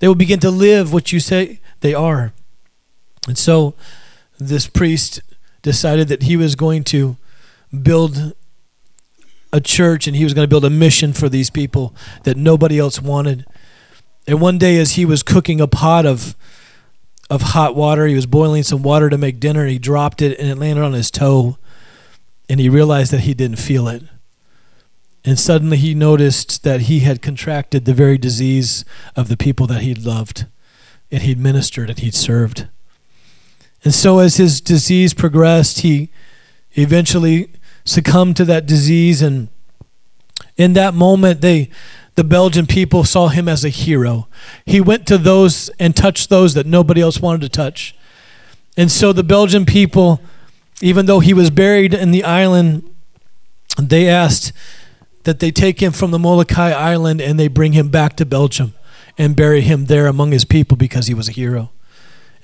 They 0.00 0.08
will 0.08 0.16
begin 0.16 0.40
to 0.40 0.50
live 0.50 0.92
what 0.92 1.12
you 1.12 1.20
say 1.20 1.60
they 1.80 1.94
are. 1.94 2.32
And 3.26 3.36
so 3.36 3.74
this 4.38 4.66
priest 4.66 5.20
decided 5.62 6.08
that 6.08 6.24
he 6.24 6.36
was 6.36 6.54
going 6.54 6.84
to 6.84 7.16
build 7.82 8.34
a 9.52 9.60
church 9.60 10.06
and 10.06 10.16
he 10.16 10.24
was 10.24 10.34
going 10.34 10.44
to 10.44 10.50
build 10.50 10.64
a 10.64 10.70
mission 10.70 11.12
for 11.12 11.28
these 11.28 11.50
people 11.50 11.94
that 12.24 12.36
nobody 12.36 12.78
else 12.78 13.00
wanted. 13.00 13.46
And 14.26 14.40
one 14.40 14.58
day, 14.58 14.78
as 14.78 14.92
he 14.92 15.04
was 15.04 15.22
cooking 15.22 15.60
a 15.60 15.66
pot 15.66 16.04
of 16.04 16.36
of 17.30 17.42
hot 17.42 17.76
water, 17.76 18.06
he 18.06 18.14
was 18.14 18.26
boiling 18.26 18.62
some 18.62 18.82
water 18.82 19.10
to 19.10 19.18
make 19.18 19.40
dinner. 19.40 19.62
and 19.62 19.70
He 19.70 19.78
dropped 19.78 20.22
it 20.22 20.38
and 20.38 20.48
it 20.48 20.56
landed 20.56 20.82
on 20.82 20.94
his 20.94 21.10
toe, 21.10 21.58
and 22.48 22.58
he 22.58 22.68
realized 22.68 23.12
that 23.12 23.20
he 23.20 23.34
didn't 23.34 23.58
feel 23.58 23.88
it. 23.88 24.02
And 25.24 25.38
suddenly, 25.38 25.76
he 25.76 25.94
noticed 25.94 26.62
that 26.62 26.82
he 26.82 27.00
had 27.00 27.20
contracted 27.20 27.84
the 27.84 27.92
very 27.92 28.16
disease 28.16 28.84
of 29.14 29.28
the 29.28 29.36
people 29.36 29.66
that 29.66 29.82
he'd 29.82 30.04
loved, 30.04 30.46
and 31.10 31.22
he'd 31.22 31.38
ministered 31.38 31.90
and 31.90 31.98
he'd 31.98 32.14
served. 32.14 32.68
And 33.84 33.94
so, 33.94 34.18
as 34.18 34.36
his 34.36 34.60
disease 34.60 35.14
progressed, 35.14 35.80
he 35.80 36.10
eventually 36.72 37.52
succumbed 37.84 38.36
to 38.36 38.44
that 38.44 38.66
disease. 38.66 39.22
And 39.22 39.48
in 40.56 40.72
that 40.74 40.94
moment, 40.94 41.40
they, 41.40 41.70
the 42.16 42.24
Belgian 42.24 42.66
people 42.66 43.04
saw 43.04 43.28
him 43.28 43.48
as 43.48 43.64
a 43.64 43.68
hero. 43.68 44.28
He 44.66 44.80
went 44.80 45.06
to 45.06 45.18
those 45.18 45.68
and 45.78 45.94
touched 45.94 46.28
those 46.28 46.54
that 46.54 46.66
nobody 46.66 47.00
else 47.00 47.20
wanted 47.20 47.42
to 47.42 47.48
touch. 47.48 47.94
And 48.76 48.90
so, 48.90 49.12
the 49.12 49.24
Belgian 49.24 49.64
people, 49.64 50.20
even 50.82 51.06
though 51.06 51.20
he 51.20 51.32
was 51.32 51.50
buried 51.50 51.94
in 51.94 52.10
the 52.10 52.24
island, 52.24 52.88
they 53.80 54.08
asked 54.08 54.52
that 55.22 55.40
they 55.40 55.50
take 55.50 55.80
him 55.80 55.92
from 55.92 56.10
the 56.10 56.18
Molokai 56.18 56.72
Island 56.72 57.20
and 57.20 57.38
they 57.38 57.48
bring 57.48 57.72
him 57.72 57.88
back 57.90 58.16
to 58.16 58.26
Belgium 58.26 58.74
and 59.18 59.36
bury 59.36 59.60
him 59.60 59.86
there 59.86 60.06
among 60.06 60.32
his 60.32 60.44
people 60.44 60.76
because 60.76 61.08
he 61.08 61.14
was 61.14 61.28
a 61.28 61.32
hero. 61.32 61.70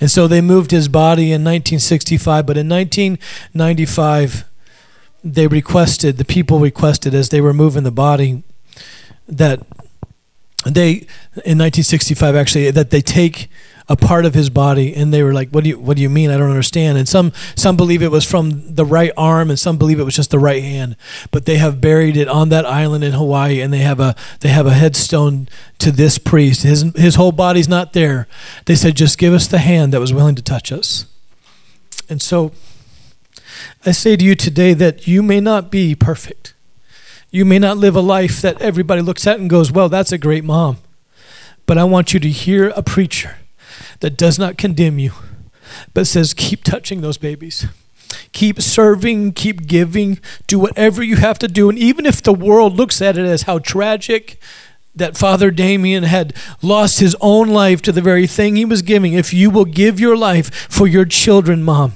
And 0.01 0.11
so 0.11 0.27
they 0.27 0.41
moved 0.41 0.73
his 0.73 0.89
body 0.89 1.27
in 1.27 1.45
1965, 1.45 2.45
but 2.45 2.57
in 2.57 2.69
1995, 2.69 4.45
they 5.23 5.47
requested, 5.47 6.19
the 6.19 6.25
people 6.25 6.59
requested 6.59 7.15
as 7.15 7.29
they 7.29 7.41
were 7.41 7.55
moving 7.55 7.85
the 7.85 7.93
body, 7.93 8.43
that 9.29 9.61
they, 10.67 11.07
in 11.45 11.59
1965 11.59 12.35
actually, 12.35 12.71
that 12.71 12.91
they 12.91 13.01
take 13.01 13.49
a 13.89 13.97
part 13.97 14.25
of 14.25 14.33
his 14.33 14.49
body 14.49 14.95
and 14.95 15.13
they 15.13 15.23
were 15.23 15.35
like 15.35 15.51
what 15.51 15.63
do 15.63 15.71
you 15.71 15.79
what 15.79 15.97
do 15.97 16.03
you 16.03 16.09
mean? 16.09 16.31
I 16.31 16.39
don't 16.39 16.49
understand. 16.49 16.97
And 16.97 17.07
some 17.09 17.33
some 17.55 17.77
believe 17.77 18.03
it 18.03 18.11
was 18.11 18.25
from 18.25 18.75
the 18.75 18.85
right 18.85 19.13
arm 19.17 19.51
and 19.51 19.59
some 19.59 19.77
believe 19.77 20.01
it 20.01 20.05
was 20.05 20.17
just 20.17 20.31
the 20.31 20.39
right 20.39 20.63
hand. 20.63 20.97
But 21.31 21.45
they 21.45 21.59
have 21.59 21.81
buried 21.81 22.17
it 22.17 22.29
on 22.29 22.49
that 22.49 22.65
island 22.65 23.05
in 23.05 23.13
hawaii 23.13 23.61
and 23.61 23.73
they 23.73 23.79
have 23.79 24.01
a 24.01 24.17
they 24.41 24.49
have 24.49 24.67
a 24.67 24.73
headstone 24.73 25.49
to 25.79 25.91
this 25.91 26.17
priest. 26.19 26.63
His 26.63 26.83
his 26.97 27.17
whole 27.17 27.33
body's 27.33 27.69
not 27.69 27.93
there. 27.93 28.27
They 28.65 28.75
said 28.75 28.97
just 28.97 29.19
give 29.19 29.35
us 29.35 29.47
the 29.47 29.59
hand 29.59 29.93
that 29.93 30.01
was 30.01 30.15
willing 30.15 30.35
to 30.37 30.43
touch 30.43 30.73
us. 30.73 31.07
And 32.09 32.23
so 32.23 32.53
i 33.87 33.93
say 33.93 34.17
to 34.17 34.25
you 34.25 34.35
today 34.35 34.73
that 34.73 35.07
you 35.07 35.23
may 35.23 35.41
not 35.41 35.71
be 35.71 35.95
perfect. 35.95 36.55
You 37.31 37.45
may 37.45 37.59
not 37.59 37.77
live 37.77 37.97
a 37.97 38.01
life 38.01 38.41
that 38.41 38.61
everybody 38.63 39.03
looks 39.03 39.27
at 39.27 39.39
and 39.39 39.51
goes 39.51 39.71
well 39.71 39.91
that's 39.91 40.11
a 40.13 40.17
great 40.17 40.43
mom. 40.43 40.79
But 41.67 41.77
i 41.77 41.85
want 41.85 42.15
you 42.15 42.21
to 42.21 42.31
hear 42.31 42.71
a 42.71 42.83
preacher 42.83 43.37
that 44.01 44.17
does 44.17 44.39
not 44.39 44.59
condemn 44.59 44.99
you, 44.99 45.13
but 45.93 46.07
says, 46.07 46.35
keep 46.35 46.65
touching 46.65 47.01
those 47.01 47.19
babies. 47.19 47.67
Keep 48.33 48.61
serving, 48.61 49.33
keep 49.33 49.67
giving, 49.67 50.21
do 50.47 50.59
whatever 50.59 51.03
you 51.03 51.17
have 51.17 51.39
to 51.41 51.49
do. 51.49 51.69
And 51.69 51.79
even 51.79 52.07
if 52.07 52.23
the 52.23 52.33
world 52.33 52.77
looks 52.77 53.03
at 53.03 53.17
it 53.17 53.25
as 53.25 53.43
how 53.43 53.59
tragic 53.59 54.39
that 54.95 55.17
Father 55.17 55.51
Damien 55.51 56.05
had 56.05 56.35
lost 56.63 57.01
his 57.01 57.17
own 57.21 57.49
life 57.49 57.83
to 57.83 57.93
the 57.93 58.01
very 58.01 58.27
thing 58.27 58.57
he 58.57 58.65
was 58.65 58.83
giving, 58.83 59.13
if 59.13 59.33
you 59.33 59.51
will 59.51 59.65
give 59.65 59.99
your 59.99 60.17
life 60.17 60.53
for 60.71 60.87
your 60.87 61.05
children, 61.05 61.63
Mom, 61.63 61.95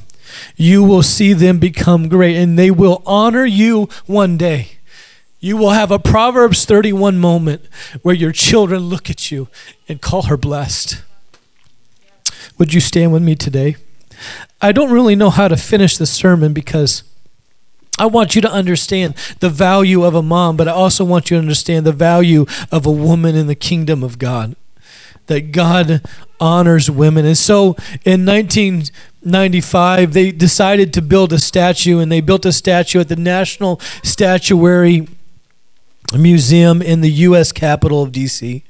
you 0.57 0.83
will 0.83 1.03
see 1.03 1.33
them 1.33 1.59
become 1.59 2.09
great 2.09 2.37
and 2.37 2.59
they 2.59 2.71
will 2.71 3.03
honor 3.07 3.45
you 3.45 3.89
one 4.07 4.37
day. 4.37 4.79
You 5.41 5.57
will 5.57 5.71
have 5.71 5.93
a 5.93 6.01
Proverbs 6.01 6.65
31 6.65 7.19
moment 7.19 7.63
where 8.03 8.15
your 8.15 8.33
children 8.33 8.83
look 8.83 9.09
at 9.09 9.31
you 9.31 9.49
and 9.89 10.01
call 10.01 10.23
her 10.23 10.37
blessed. 10.37 11.03
Would 12.59 12.75
you 12.75 12.81
stand 12.81 13.13
with 13.13 13.23
me 13.23 13.35
today? 13.35 13.77
I 14.61 14.73
don't 14.73 14.91
really 14.91 15.15
know 15.15 15.31
how 15.31 15.49
to 15.49 15.57
finish 15.57 15.97
the 15.97 16.07
sermon 16.07 16.53
because 16.53 17.05
I 17.99 18.07
want 18.07 18.35
you 18.35 18.41
to 18.43 18.51
understand 18.51 19.15
the 19.41 19.51
value 19.51 20.05
of 20.05 20.15
a 20.15 20.23
mom, 20.23 20.57
but 20.57 20.69
I 20.69 20.73
also 20.73 21.05
want 21.05 21.31
you 21.31 21.37
to 21.37 21.41
understand 21.41 21.85
the 21.85 21.93
value 21.93 22.47
of 22.71 22.87
a 22.87 22.91
woman 22.91 23.35
in 23.35 23.49
the 23.49 23.55
kingdom 23.55 24.03
of 24.03 24.19
God. 24.19 24.57
That 25.27 25.53
God 25.53 26.03
honors 26.41 26.91
women. 26.91 27.27
And 27.27 27.37
so 27.37 27.77
in 28.05 28.25
1995, 28.25 30.13
they 30.15 30.33
decided 30.33 30.95
to 30.95 31.03
build 31.03 31.33
a 31.33 31.39
statue, 31.39 31.99
and 31.99 32.11
they 32.11 32.21
built 32.21 32.47
a 32.47 32.53
statue 32.53 33.01
at 33.01 33.09
the 33.09 33.17
National 33.17 33.79
Statuary 34.03 35.09
Museum 36.17 36.81
in 36.81 37.03
the 37.03 37.11
U.S. 37.11 37.53
capital 37.53 38.03
of 38.03 38.13
D.C. 38.13 38.65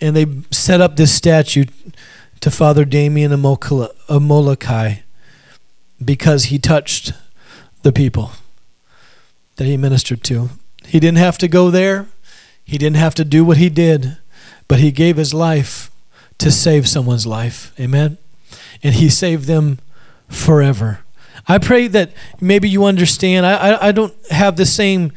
And 0.00 0.14
they 0.14 0.26
set 0.50 0.80
up 0.82 0.96
this 0.96 1.12
statue 1.14 1.64
to 2.40 2.50
Father 2.50 2.84
Damien 2.84 3.32
of 3.32 4.22
Molokai 4.22 4.94
because 6.04 6.44
he 6.44 6.58
touched 6.58 7.12
the 7.82 7.92
people 7.92 8.32
that 9.56 9.64
he 9.64 9.76
ministered 9.76 10.22
to. 10.24 10.50
He 10.84 11.00
didn't 11.00 11.18
have 11.18 11.38
to 11.38 11.48
go 11.48 11.70
there, 11.70 12.06
he 12.64 12.78
didn't 12.78 12.96
have 12.96 13.14
to 13.16 13.24
do 13.24 13.44
what 13.44 13.56
he 13.56 13.68
did, 13.68 14.18
but 14.68 14.80
he 14.80 14.90
gave 14.90 15.16
his 15.16 15.32
life 15.32 15.90
to 16.38 16.50
save 16.50 16.88
someone's 16.88 17.26
life. 17.26 17.72
Amen? 17.80 18.18
And 18.82 18.94
he 18.94 19.08
saved 19.08 19.46
them 19.46 19.78
forever. 20.28 21.00
I 21.48 21.58
pray 21.58 21.86
that 21.88 22.12
maybe 22.40 22.68
you 22.68 22.84
understand. 22.84 23.46
I, 23.46 23.54
I, 23.54 23.88
I 23.88 23.92
don't 23.92 24.14
have 24.30 24.56
the 24.56 24.66
same 24.66 25.12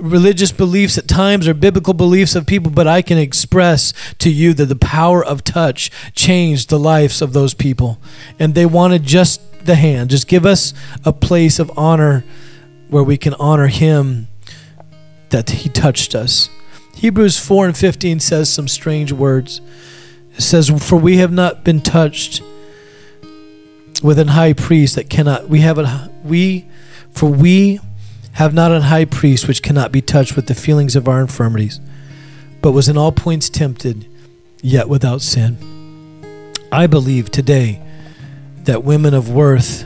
religious 0.00 0.52
beliefs 0.52 0.98
at 0.98 1.08
times 1.08 1.46
or 1.46 1.54
biblical 1.54 1.94
beliefs 1.94 2.34
of 2.34 2.46
people, 2.46 2.70
but 2.70 2.86
I 2.86 3.02
can 3.02 3.18
express 3.18 3.92
to 4.18 4.30
you 4.30 4.54
that 4.54 4.66
the 4.66 4.76
power 4.76 5.24
of 5.24 5.44
touch 5.44 5.90
changed 6.14 6.70
the 6.70 6.78
lives 6.78 7.22
of 7.22 7.32
those 7.32 7.54
people. 7.54 7.98
And 8.38 8.54
they 8.54 8.66
wanted 8.66 9.04
just 9.04 9.64
the 9.64 9.74
hand. 9.74 10.10
Just 10.10 10.28
give 10.28 10.46
us 10.46 10.72
a 11.04 11.12
place 11.12 11.58
of 11.58 11.70
honor 11.76 12.24
where 12.88 13.04
we 13.04 13.16
can 13.16 13.34
honor 13.34 13.68
him 13.68 14.28
that 15.30 15.50
he 15.50 15.68
touched 15.68 16.14
us. 16.14 16.48
Hebrews 16.96 17.38
4 17.38 17.66
and 17.66 17.76
15 17.76 18.20
says 18.20 18.52
some 18.52 18.68
strange 18.68 19.12
words. 19.12 19.60
It 20.34 20.42
says, 20.42 20.70
For 20.86 20.96
we 20.96 21.18
have 21.18 21.32
not 21.32 21.64
been 21.64 21.80
touched 21.80 22.42
with 24.02 24.18
an 24.18 24.28
high 24.28 24.52
priest 24.52 24.96
that 24.96 25.08
cannot, 25.08 25.48
we 25.48 25.60
have 25.60 25.78
a, 25.78 26.10
we, 26.24 26.68
for 27.10 27.30
we 27.30 27.80
have 28.32 28.54
not 28.54 28.72
an 28.72 28.82
high 28.82 29.04
priest 29.04 29.48
which 29.48 29.62
cannot 29.62 29.92
be 29.92 30.00
touched 30.00 30.36
with 30.36 30.46
the 30.46 30.54
feelings 30.54 30.96
of 30.96 31.08
our 31.08 31.20
infirmities, 31.20 31.80
but 32.62 32.72
was 32.72 32.88
in 32.88 32.96
all 32.96 33.12
points 33.12 33.48
tempted, 33.48 34.06
yet 34.62 34.88
without 34.88 35.22
sin. 35.22 35.56
I 36.72 36.86
believe 36.86 37.30
today 37.30 37.82
that 38.64 38.84
women 38.84 39.14
of 39.14 39.30
worth 39.30 39.84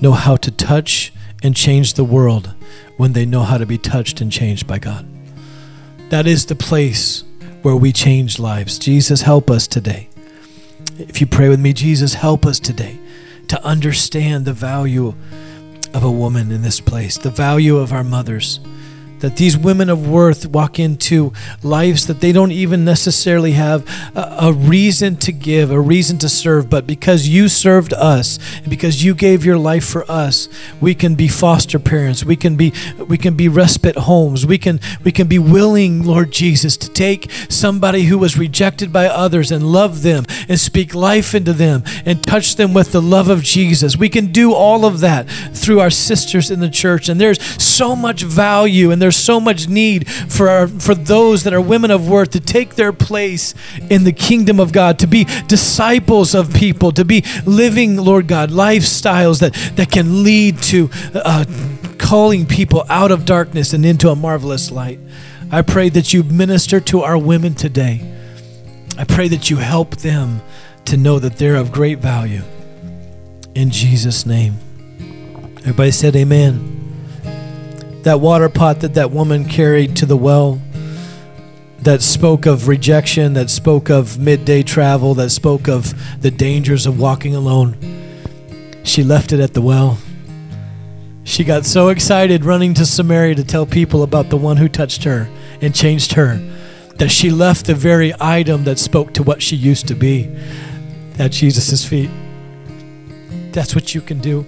know 0.00 0.12
how 0.12 0.36
to 0.36 0.50
touch 0.50 1.12
and 1.42 1.54
change 1.54 1.94
the 1.94 2.04
world 2.04 2.54
when 2.96 3.12
they 3.12 3.26
know 3.26 3.42
how 3.42 3.58
to 3.58 3.66
be 3.66 3.78
touched 3.78 4.20
and 4.20 4.32
changed 4.32 4.66
by 4.66 4.78
God. 4.78 5.06
That 6.10 6.26
is 6.26 6.46
the 6.46 6.54
place 6.54 7.24
where 7.62 7.76
we 7.76 7.92
change 7.92 8.38
lives. 8.38 8.78
Jesus, 8.78 9.22
help 9.22 9.50
us 9.50 9.66
today. 9.66 10.08
If 10.98 11.20
you 11.20 11.26
pray 11.26 11.48
with 11.48 11.60
me, 11.60 11.72
Jesus, 11.72 12.14
help 12.14 12.46
us 12.46 12.58
today 12.58 12.98
to 13.48 13.62
understand 13.64 14.44
the 14.44 14.52
value 14.52 15.14
of 15.94 16.04
a 16.04 16.10
woman 16.10 16.50
in 16.52 16.62
this 16.62 16.80
place, 16.80 17.18
the 17.18 17.30
value 17.30 17.76
of 17.76 17.92
our 17.92 18.04
mothers 18.04 18.60
that 19.20 19.36
these 19.36 19.56
women 19.56 19.88
of 19.88 20.08
worth 20.08 20.46
walk 20.46 20.78
into 20.78 21.32
lives 21.62 22.06
that 22.06 22.20
they 22.20 22.32
don't 22.32 22.52
even 22.52 22.84
necessarily 22.84 23.52
have 23.52 23.88
a, 24.14 24.36
a, 24.42 24.52
reason 24.52 25.16
to 25.16 25.32
give, 25.32 25.70
a 25.70 25.80
reason 25.80 26.18
to 26.18 26.28
serve, 26.28 26.68
but 26.68 26.86
because 26.86 27.28
you 27.28 27.48
served 27.48 27.92
us 27.94 28.38
and 28.58 28.68
because 28.68 29.04
you 29.04 29.14
gave 29.14 29.44
your 29.44 29.58
life 29.58 29.84
for 29.84 30.10
us, 30.10 30.48
we 30.80 30.94
can 30.94 31.14
be 31.14 31.28
foster 31.28 31.78
parents. 31.78 32.24
We 32.24 32.36
can 32.36 32.56
be 32.56 32.72
we 32.98 33.18
can 33.18 33.34
be 33.34 33.48
respite 33.48 33.96
homes. 33.96 34.46
We 34.46 34.58
can 34.58 34.80
we 35.04 35.12
can 35.12 35.26
be 35.26 35.38
willing, 35.38 36.04
Lord 36.04 36.30
Jesus, 36.30 36.76
to 36.78 36.90
take 36.90 37.30
somebody 37.48 38.04
who 38.04 38.18
was 38.18 38.38
rejected 38.38 38.92
by 38.92 39.06
others 39.06 39.50
and 39.50 39.72
love 39.72 40.02
them 40.02 40.24
and 40.48 40.58
speak 40.58 40.94
life 40.94 41.34
into 41.34 41.52
them 41.52 41.84
and 42.04 42.22
touch 42.22 42.56
them 42.56 42.74
with 42.74 42.92
the 42.92 43.02
love 43.02 43.28
of 43.28 43.42
Jesus. 43.42 43.96
We 43.96 44.08
can 44.08 44.32
do 44.32 44.52
all 44.52 44.84
of 44.84 45.00
that 45.00 45.28
through 45.54 45.80
our 45.80 45.90
sisters 45.90 46.50
in 46.50 46.60
the 46.60 46.70
church 46.70 47.08
and 47.08 47.20
there's 47.20 47.42
so 47.62 47.96
much 47.96 48.22
value 48.22 48.90
and 48.90 49.00
there's 49.06 49.14
so 49.14 49.38
much 49.38 49.68
need 49.68 50.08
for 50.08 50.48
our, 50.48 50.66
for 50.66 50.92
those 50.92 51.44
that 51.44 51.54
are 51.54 51.60
women 51.60 51.92
of 51.92 52.08
worth 52.08 52.30
to 52.30 52.40
take 52.40 52.74
their 52.74 52.92
place 52.92 53.54
in 53.88 54.02
the 54.02 54.10
kingdom 54.10 54.58
of 54.58 54.72
God, 54.72 54.98
to 54.98 55.06
be 55.06 55.28
disciples 55.46 56.34
of 56.34 56.52
people, 56.52 56.90
to 56.90 57.04
be 57.04 57.22
living, 57.44 57.98
Lord 57.98 58.26
God, 58.26 58.50
lifestyles 58.50 59.38
that, 59.38 59.54
that 59.76 59.92
can 59.92 60.24
lead 60.24 60.60
to 60.62 60.90
uh, 61.14 61.44
calling 61.98 62.46
people 62.46 62.84
out 62.88 63.12
of 63.12 63.24
darkness 63.24 63.72
and 63.72 63.86
into 63.86 64.08
a 64.08 64.16
marvelous 64.16 64.72
light. 64.72 64.98
I 65.52 65.62
pray 65.62 65.88
that 65.90 66.12
you 66.12 66.24
minister 66.24 66.80
to 66.80 67.02
our 67.02 67.16
women 67.16 67.54
today. 67.54 68.12
I 68.98 69.04
pray 69.04 69.28
that 69.28 69.50
you 69.50 69.58
help 69.58 69.98
them 69.98 70.42
to 70.86 70.96
know 70.96 71.20
that 71.20 71.36
they're 71.36 71.54
of 71.54 71.70
great 71.70 72.00
value. 72.00 72.42
In 73.54 73.70
Jesus' 73.70 74.26
name. 74.26 74.56
Everybody 75.58 75.92
said, 75.92 76.16
Amen 76.16 76.75
that 78.06 78.20
water 78.20 78.48
pot 78.48 78.78
that 78.78 78.94
that 78.94 79.10
woman 79.10 79.44
carried 79.44 79.96
to 79.96 80.06
the 80.06 80.16
well 80.16 80.60
that 81.80 82.00
spoke 82.00 82.46
of 82.46 82.68
rejection, 82.68 83.32
that 83.32 83.50
spoke 83.50 83.90
of 83.90 84.16
midday 84.16 84.62
travel, 84.62 85.12
that 85.12 85.28
spoke 85.28 85.66
of 85.66 85.92
the 86.22 86.30
dangers 86.30 86.86
of 86.86 87.00
walking 87.00 87.34
alone. 87.34 87.76
She 88.84 89.02
left 89.02 89.32
it 89.32 89.40
at 89.40 89.54
the 89.54 89.60
well. 89.60 89.98
She 91.24 91.42
got 91.42 91.64
so 91.64 91.88
excited 91.88 92.44
running 92.44 92.74
to 92.74 92.86
Samaria 92.86 93.34
to 93.34 93.44
tell 93.44 93.66
people 93.66 94.04
about 94.04 94.30
the 94.30 94.36
one 94.36 94.56
who 94.56 94.68
touched 94.68 95.02
her 95.02 95.28
and 95.60 95.74
changed 95.74 96.12
her 96.12 96.36
that 96.98 97.10
she 97.10 97.28
left 97.28 97.66
the 97.66 97.74
very 97.74 98.14
item 98.20 98.62
that 98.64 98.78
spoke 98.78 99.14
to 99.14 99.24
what 99.24 99.42
she 99.42 99.56
used 99.56 99.88
to 99.88 99.96
be 99.96 100.32
at 101.18 101.32
Jesus' 101.32 101.84
feet. 101.84 102.10
That's 103.50 103.74
what 103.74 103.96
you 103.96 104.00
can 104.00 104.20
do 104.20 104.46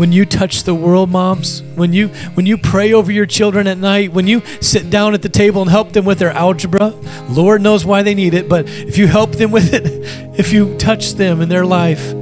when 0.00 0.12
you 0.12 0.24
touch 0.24 0.64
the 0.64 0.74
world 0.74 1.10
moms 1.10 1.62
when 1.74 1.92
you 1.92 2.08
when 2.34 2.46
you 2.46 2.56
pray 2.56 2.92
over 2.92 3.12
your 3.12 3.26
children 3.26 3.66
at 3.66 3.78
night 3.78 4.12
when 4.12 4.26
you 4.26 4.40
sit 4.60 4.90
down 4.90 5.14
at 5.14 5.22
the 5.22 5.28
table 5.28 5.60
and 5.62 5.70
help 5.70 5.92
them 5.92 6.04
with 6.04 6.18
their 6.18 6.32
algebra 6.32 6.88
lord 7.28 7.60
knows 7.60 7.84
why 7.84 8.02
they 8.02 8.14
need 8.14 8.34
it 8.34 8.48
but 8.48 8.66
if 8.68 8.96
you 8.98 9.06
help 9.06 9.32
them 9.32 9.50
with 9.50 9.72
it 9.72 9.84
if 10.38 10.52
you 10.52 10.76
touch 10.78 11.12
them 11.14 11.40
in 11.40 11.48
their 11.48 11.66
life 11.66 12.12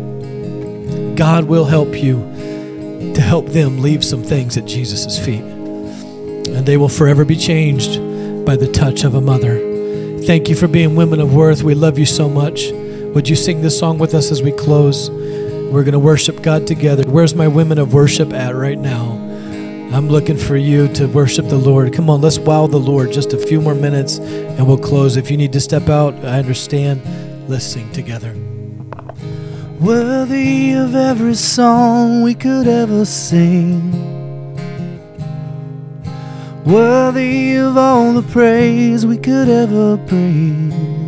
god 1.17 1.45
will 1.45 1.65
help 1.65 1.95
you 1.95 2.39
to 3.19 3.21
help 3.21 3.47
them 3.47 3.81
leave 3.81 4.05
some 4.05 4.23
things 4.23 4.57
at 4.57 4.65
jesus' 4.65 5.19
feet. 5.19 5.43
And 5.43 6.65
they 6.67 6.77
will 6.77 6.89
forever 6.89 7.25
be 7.25 7.37
changed 7.37 7.97
by 8.45 8.55
the 8.57 8.71
touch 8.71 9.05
of 9.05 9.15
a 9.15 9.21
mother. 9.21 9.59
Thank 10.23 10.49
you 10.49 10.55
for 10.55 10.69
being 10.69 10.95
women 10.95 11.21
of 11.21 11.35
worth. 11.35 11.65
We 11.65 11.75
love 11.75 11.99
you 11.99 12.07
so 12.07 12.29
much. 12.29 12.71
Would 12.71 13.29
you 13.29 13.37
sing 13.37 13.61
this 13.63 13.79
song 13.79 13.99
with 13.99 14.15
us 14.15 14.31
as 14.31 14.43
we 14.43 14.53
close 14.53 15.09
we're 15.71 15.85
going 15.85 15.93
to 15.93 15.99
worship 15.99 16.43
God 16.43 16.67
together. 16.67 17.09
Where's 17.09 17.35
my 17.35 17.47
women 17.47 17.79
of 17.79 17.93
worship 17.93 18.33
at 18.33 18.55
right 18.55 18.79
now? 18.79 19.13
I'm 19.93 20.09
looking 20.09 20.37
for 20.37 20.57
you 20.57 20.89
to 20.95 21.07
worship 21.07 21.49
the 21.49 21.59
Lord. 21.59 21.93
Come 21.93 22.11
on, 22.11 22.21
let's 22.21 22.39
wow 22.39 22.67
the 22.67 22.79
Lord 22.79 23.13
just 23.13 23.33
a 23.33 23.39
few 23.39 23.61
more 23.61 23.75
minutes 23.75 24.19
and 24.19 24.67
we'll 24.67 24.79
close. 24.79 25.17
If 25.17 25.31
you 25.31 25.37
need 25.37 25.53
to 25.53 25.61
step 25.61 25.89
out, 25.89 26.15
I 26.25 26.39
understand. 26.39 27.03
Let's 27.49 27.65
sing 27.65 27.91
together. 27.93 28.35
Worthy 29.81 30.73
of 30.73 30.95
every 30.95 31.35
song 31.35 32.23
we 32.23 32.35
could 32.35 32.67
ever 32.67 33.05
sing. 33.05 33.93
Worthy 36.65 37.57
of 37.57 37.77
all 37.77 38.13
the 38.13 38.23
praise 38.31 39.07
we 39.07 39.17
could 39.17 39.49
ever 39.49 39.97
bring 39.97 41.08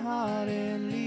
heart 0.00 0.48
and 0.48 0.90
leave. 0.90 0.99